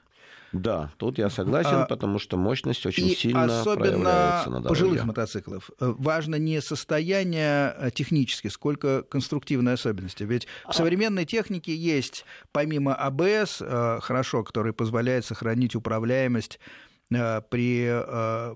Да, 0.53 0.91
тут 0.97 1.19
я 1.19 1.31
согласен, 1.31 1.83
а, 1.83 1.87
потому 1.87 2.19
что 2.19 2.37
мощность 2.37 2.85
очень 2.85 3.09
и 3.09 3.15
сильно 3.15 3.45
особенно 3.61 3.77
проявляется 3.77 4.51
на 4.51 4.57
дороге. 4.57 4.69
пожилых 4.69 5.05
мотоциклов. 5.05 5.71
Э, 5.79 5.95
важно 5.97 6.35
не 6.37 6.61
состояние 6.61 7.75
э, 7.79 7.91
технически, 7.93 8.49
сколько 8.49 9.03
конструктивные 9.03 9.75
особенности. 9.75 10.25
Ведь 10.25 10.47
в 10.65 10.71
а 10.71 10.73
современной 10.73 11.25
технике 11.25 11.75
есть, 11.75 12.25
помимо 12.51 12.95
АБС, 12.95 13.59
э, 13.61 13.99
хорошо, 14.03 14.43
который 14.43 14.73
позволяет 14.73 15.25
сохранить 15.25 15.75
управляемость 15.77 16.59
при 17.09 17.91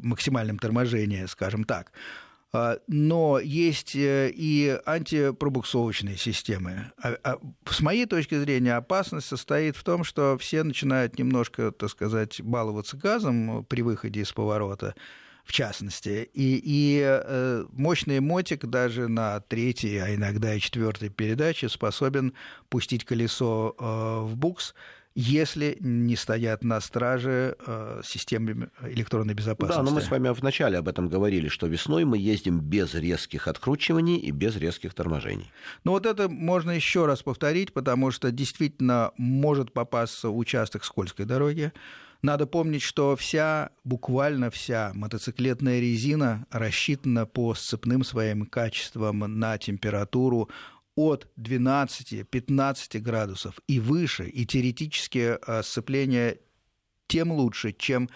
максимальном 0.01 0.61
торможении, 0.61 1.27
скажем 1.27 1.65
так. 1.65 1.91
А, 2.55 2.79
но 2.87 3.41
есть 3.41 3.97
э, 3.97 4.31
и 4.33 4.79
антипробуксовочные 4.87 6.17
системы. 6.17 6.93
А, 7.03 7.17
а 7.25 7.39
с 7.69 7.81
моей 7.81 8.07
точки 8.07 8.39
зрения, 8.39 8.77
опасность 8.77 9.27
состоит 9.27 9.77
в 9.77 9.83
том, 9.83 10.05
что 10.05 10.39
все 10.39 10.63
начинают 10.63 11.19
немножко, 11.19 11.73
так 11.73 11.91
сказать, 11.91 12.41
баловаться 12.41 12.97
газом 12.97 13.65
при 13.65 13.83
выходе 13.83 14.21
из 14.21 14.33
поворота, 14.33 14.95
в 15.45 15.51
частности. 15.51 16.31
И, 16.33 16.63
и 16.65 17.03
э, 17.05 17.65
мощный 17.73 18.21
мотик 18.21 18.67
даже 18.67 19.09
на 19.09 19.41
третьей, 19.41 19.99
а 19.99 20.15
иногда 20.15 20.55
и 20.55 20.61
четвертой 20.61 21.09
передаче 21.09 21.69
способен 21.69 22.35
пустить 22.69 23.05
колесо 23.05 23.75
э, 23.77 24.27
в 24.27 24.37
букс, 24.37 24.77
если 25.15 25.77
не 25.81 26.17
стоят 26.17 26.65
на 26.65 26.81
страже 26.81 27.57
э, 27.67 28.01
системы 28.05 28.71
электронной 28.83 29.35
безопасности. 29.35 29.79
Да, 29.79 29.83
но 29.83 29.93
мы 29.93 30.01
с 30.01 30.11
вами 30.11 30.29
вначале 30.29 30.79
об 30.79 30.89
этом 30.89 31.09
говорили, 31.09 31.49
что 31.49 31.69
весной 31.69 32.05
мы 32.05 32.19
ездим 32.19 32.61
без 32.61 32.95
резких 32.95 33.47
откручиваний 33.47 34.17
и 34.17 34.33
без 34.33 34.57
резких 34.57 34.93
торможений. 34.93 35.53
Ну 35.85 35.93
вот 35.93 36.07
это 36.07 36.29
можно 36.29 36.73
еще 36.73 37.07
раз 37.07 37.23
повторить, 37.23 37.73
потому 37.73 38.11
что 38.11 38.33
действительно 38.33 39.13
может 39.17 39.73
попасться 39.73 40.31
участок 40.31 40.85
скользкой 40.85 41.27
дороги. 41.27 41.73
Надо 42.25 42.47
помнить, 42.47 42.81
что 42.81 43.17
вся, 43.17 43.69
буквально 43.85 44.51
вся 44.51 44.93
мотоциклетная 44.95 45.79
резина 45.79 46.47
рассчитана 46.51 47.27
по 47.27 47.55
сцепным 47.55 48.03
своим 48.03 48.47
качествам 48.47 49.19
на 49.19 49.59
температуру 49.59 50.49
от 50.97 51.27
12-15 51.39 52.99
градусов 53.01 53.61
и 53.67 53.81
выше, 53.81 54.29
и 54.29 54.47
теоретически 54.47 55.39
э, 55.45 55.63
сцепление 55.63 56.39
тем 57.09 57.33
лучше, 57.33 57.73
чем 57.73 58.09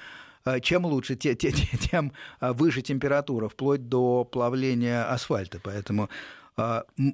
э, 0.45 0.61
чем 0.61 0.87
лучше, 0.87 1.16
тем, 1.16 1.37
тем 1.37 2.12
э, 2.41 2.53
выше 2.53 2.83
температура, 2.83 3.49
вплоть 3.49 3.89
до 3.89 4.24
плавления 4.24 5.11
асфальта. 5.11 5.61
Поэтому 5.62 6.09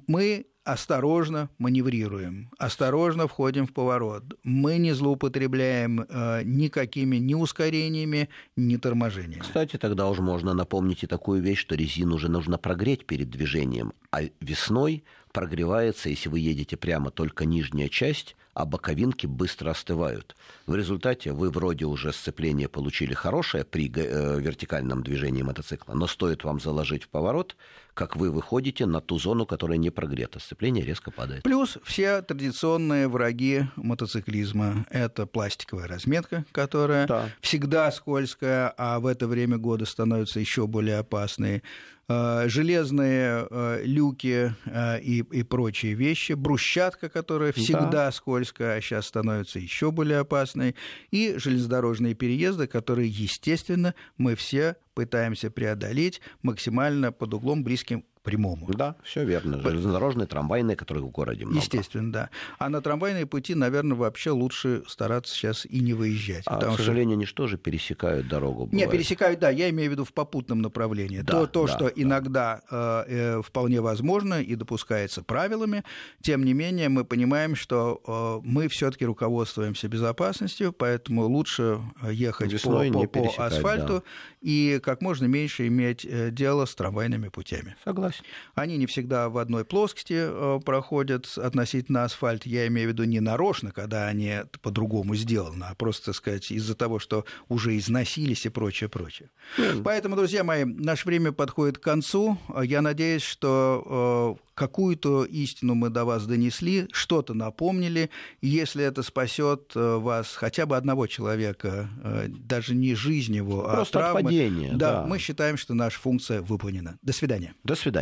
мы 0.07 0.47
осторожно 0.63 1.51
маневрируем, 1.59 2.49
осторожно 2.57 3.27
входим 3.27 3.67
в 3.67 3.73
поворот. 3.73 4.23
Мы 4.41 4.79
не 4.79 4.93
злоупотребляем 4.93 6.07
никакими 6.43 7.17
ни 7.17 7.35
ускорениями, 7.35 8.29
ни 8.55 8.77
торможениями. 8.77 9.41
Кстати, 9.41 9.77
тогда 9.77 10.09
уже 10.09 10.23
можно 10.23 10.55
напомнить 10.55 11.03
и 11.03 11.07
такую 11.07 11.43
вещь, 11.43 11.59
что 11.59 11.75
резину 11.75 12.15
уже 12.15 12.27
нужно 12.27 12.57
прогреть 12.57 13.05
перед 13.05 13.29
движением, 13.29 13.93
а 14.09 14.23
весной 14.41 15.03
прогревается, 15.35 16.07
если 16.07 16.29
вы 16.29 16.39
едете 16.39 16.77
прямо 16.77 17.11
только 17.11 17.43
нижняя 17.43 17.89
часть, 17.89 18.37
а 18.53 18.65
боковинки 18.65 19.27
быстро 19.27 19.71
остывают. 19.71 20.33
В 20.65 20.75
результате 20.75 21.33
вы 21.33 21.49
вроде 21.49 21.83
уже 21.83 22.13
сцепление 22.13 22.69
получили 22.69 23.13
хорошее 23.13 23.65
при 23.65 23.91
э, 23.93 24.39
вертикальном 24.39 25.03
движении 25.03 25.41
мотоцикла, 25.41 25.93
но 25.93 26.07
стоит 26.07 26.45
вам 26.45 26.61
заложить 26.61 27.03
в 27.03 27.09
поворот, 27.09 27.57
как 27.95 28.15
вы 28.15 28.29
выходите 28.29 28.85
на 28.85 29.01
ту 29.01 29.17
зону, 29.17 29.45
которая 29.45 29.77
не 29.77 29.89
прогрета. 29.89 30.39
Сцепление 30.39 30.85
резко 30.85 31.09
падает. 31.09 31.43
Плюс 31.43 31.77
все 31.83 32.21
традиционные 32.21 33.07
враги 33.07 33.63
мотоциклизма. 33.77 34.85
Это 34.89 35.25
пластиковая 35.25 35.87
разметка, 35.87 36.45
которая 36.51 37.07
да. 37.07 37.29
всегда 37.41 37.91
скользкая, 37.91 38.73
а 38.77 38.99
в 38.99 39.07
это 39.07 39.27
время 39.27 39.57
года 39.57 39.85
становится 39.85 40.39
еще 40.39 40.67
более 40.67 40.97
опасной. 40.99 41.63
Э, 42.07 42.43
железные 42.47 43.47
э, 43.49 43.81
люки 43.83 44.53
э, 44.65 45.01
и, 45.01 45.19
и 45.21 45.41
прочие 45.41 45.93
вещи, 45.93 46.33
брусчатка, 46.33 47.09
которая 47.09 47.51
всегда 47.51 47.89
да. 47.89 48.11
скользкая, 48.11 48.77
а 48.77 48.81
сейчас 48.81 49.07
становится 49.07 49.57
еще 49.57 49.89
более 49.89 50.19
опасной, 50.19 50.75
и 51.09 51.33
железнодорожные 51.37 52.13
переезды, 52.13 52.67
которые, 52.67 53.09
естественно, 53.09 53.95
мы 54.17 54.35
все 54.35 54.75
пытаемся 54.95 55.51
преодолеть 55.51 56.21
максимально 56.41 57.11
под 57.11 57.35
углом 57.35 57.63
близким 57.63 58.03
прямому. 58.25 58.67
Да, 58.67 58.95
все 59.03 59.23
верно. 59.23 59.61
Железнодорожные, 59.61 60.27
трамвайные, 60.27 60.75
которые 60.75 61.03
в 61.03 61.09
городе 61.09 61.45
много. 61.45 61.59
Естественно, 61.59 62.11
да. 62.11 62.29
А 62.57 62.69
на 62.69 62.81
трамвайные 62.81 63.25
пути, 63.25 63.55
наверное, 63.55 63.95
вообще 63.95 64.31
лучше 64.31 64.83
стараться 64.87 65.33
сейчас 65.33 65.65
и 65.65 65.79
не 65.79 65.93
выезжать. 65.93 66.43
А, 66.47 66.59
к 66.59 66.75
сожалению, 66.75 67.13
что... 67.13 67.17
они 67.17 67.25
что 67.25 67.47
же 67.47 67.57
пересекают 67.57 68.27
дорогу? 68.27 68.65
Бывает. 68.65 68.73
Не, 68.73 68.91
пересекают, 68.91 69.39
да, 69.39 69.49
я 69.49 69.69
имею 69.69 69.89
в 69.89 69.93
виду 69.93 70.03
в 70.03 70.11
попутном 70.11 70.61
направлении. 70.61 71.21
Да, 71.21 71.31
то, 71.31 71.47
то 71.47 71.67
да, 71.67 71.73
что 71.73 71.85
да. 71.85 71.91
иногда 71.95 72.61
э, 72.69 73.03
э, 73.07 73.41
вполне 73.43 73.79
возможно 73.79 74.41
и 74.41 74.55
допускается 74.55 75.21
правилами, 75.23 75.83
тем 76.21 76.43
не 76.43 76.53
менее 76.53 76.89
мы 76.89 77.05
понимаем, 77.05 77.55
что 77.55 78.01
э, 78.43 78.47
мы 78.47 78.67
все-таки 78.67 79.05
руководствуемся 79.05 79.87
безопасностью, 79.87 80.73
поэтому 80.73 81.27
лучше 81.27 81.79
ехать 82.09 82.51
Весной 82.51 82.91
по, 82.91 83.05
по, 83.05 83.29
по 83.29 83.45
асфальту 83.45 83.93
да. 83.93 84.03
и 84.41 84.79
как 84.83 85.01
можно 85.01 85.25
меньше 85.25 85.67
иметь 85.67 86.05
э, 86.05 86.31
дело 86.31 86.65
с 86.65 86.73
трамвайными 86.73 87.27
путями. 87.27 87.75
Согласен. 87.83 88.14
Они 88.55 88.77
не 88.77 88.85
всегда 88.85 89.29
в 89.29 89.37
одной 89.37 89.65
плоскости 89.65 90.15
э, 90.17 90.59
проходят 90.63 91.37
относительно 91.37 92.03
асфальт. 92.03 92.45
Я 92.45 92.67
имею 92.67 92.89
в 92.89 92.91
виду 92.93 93.03
не 93.03 93.19
нарочно, 93.19 93.71
когда 93.71 94.07
они 94.07 94.41
по-другому 94.61 95.15
сделаны, 95.15 95.65
а 95.69 95.75
просто, 95.75 96.07
так 96.07 96.15
сказать, 96.15 96.51
из-за 96.51 96.75
того, 96.75 96.99
что 96.99 97.25
уже 97.49 97.77
износились 97.77 98.45
и 98.45 98.49
прочее, 98.49 98.89
прочее. 98.89 99.29
Mm. 99.57 99.83
Поэтому, 99.83 100.15
друзья 100.15 100.43
мои, 100.43 100.63
наше 100.63 101.07
время 101.07 101.31
подходит 101.31 101.77
к 101.77 101.83
концу. 101.83 102.37
Я 102.63 102.81
надеюсь, 102.81 103.23
что 103.23 104.37
э, 104.39 104.41
какую-то 104.53 105.25
истину 105.25 105.75
мы 105.75 105.89
до 105.89 106.05
вас 106.05 106.25
донесли, 106.25 106.87
что-то 106.91 107.33
напомнили. 107.33 108.09
Если 108.41 108.83
это 108.83 109.03
спасет 109.03 109.71
э, 109.75 109.97
вас 109.97 110.35
хотя 110.35 110.65
бы 110.65 110.77
одного 110.77 111.07
человека, 111.07 111.89
даже 112.27 112.75
не 112.75 112.95
жизнь 112.95 113.35
его, 113.35 113.63
Просто 113.63 113.99
а 113.99 114.01
травмы, 114.01 114.23
падения, 114.23 114.73
да, 114.73 115.01
да, 115.01 115.07
мы 115.07 115.19
считаем, 115.19 115.57
что 115.57 115.73
наша 115.73 115.99
функция 115.99 116.41
выполнена. 116.41 116.97
До 117.01 117.13
свидания. 117.13 117.53
До 117.63 117.75
свидания. 117.75 117.95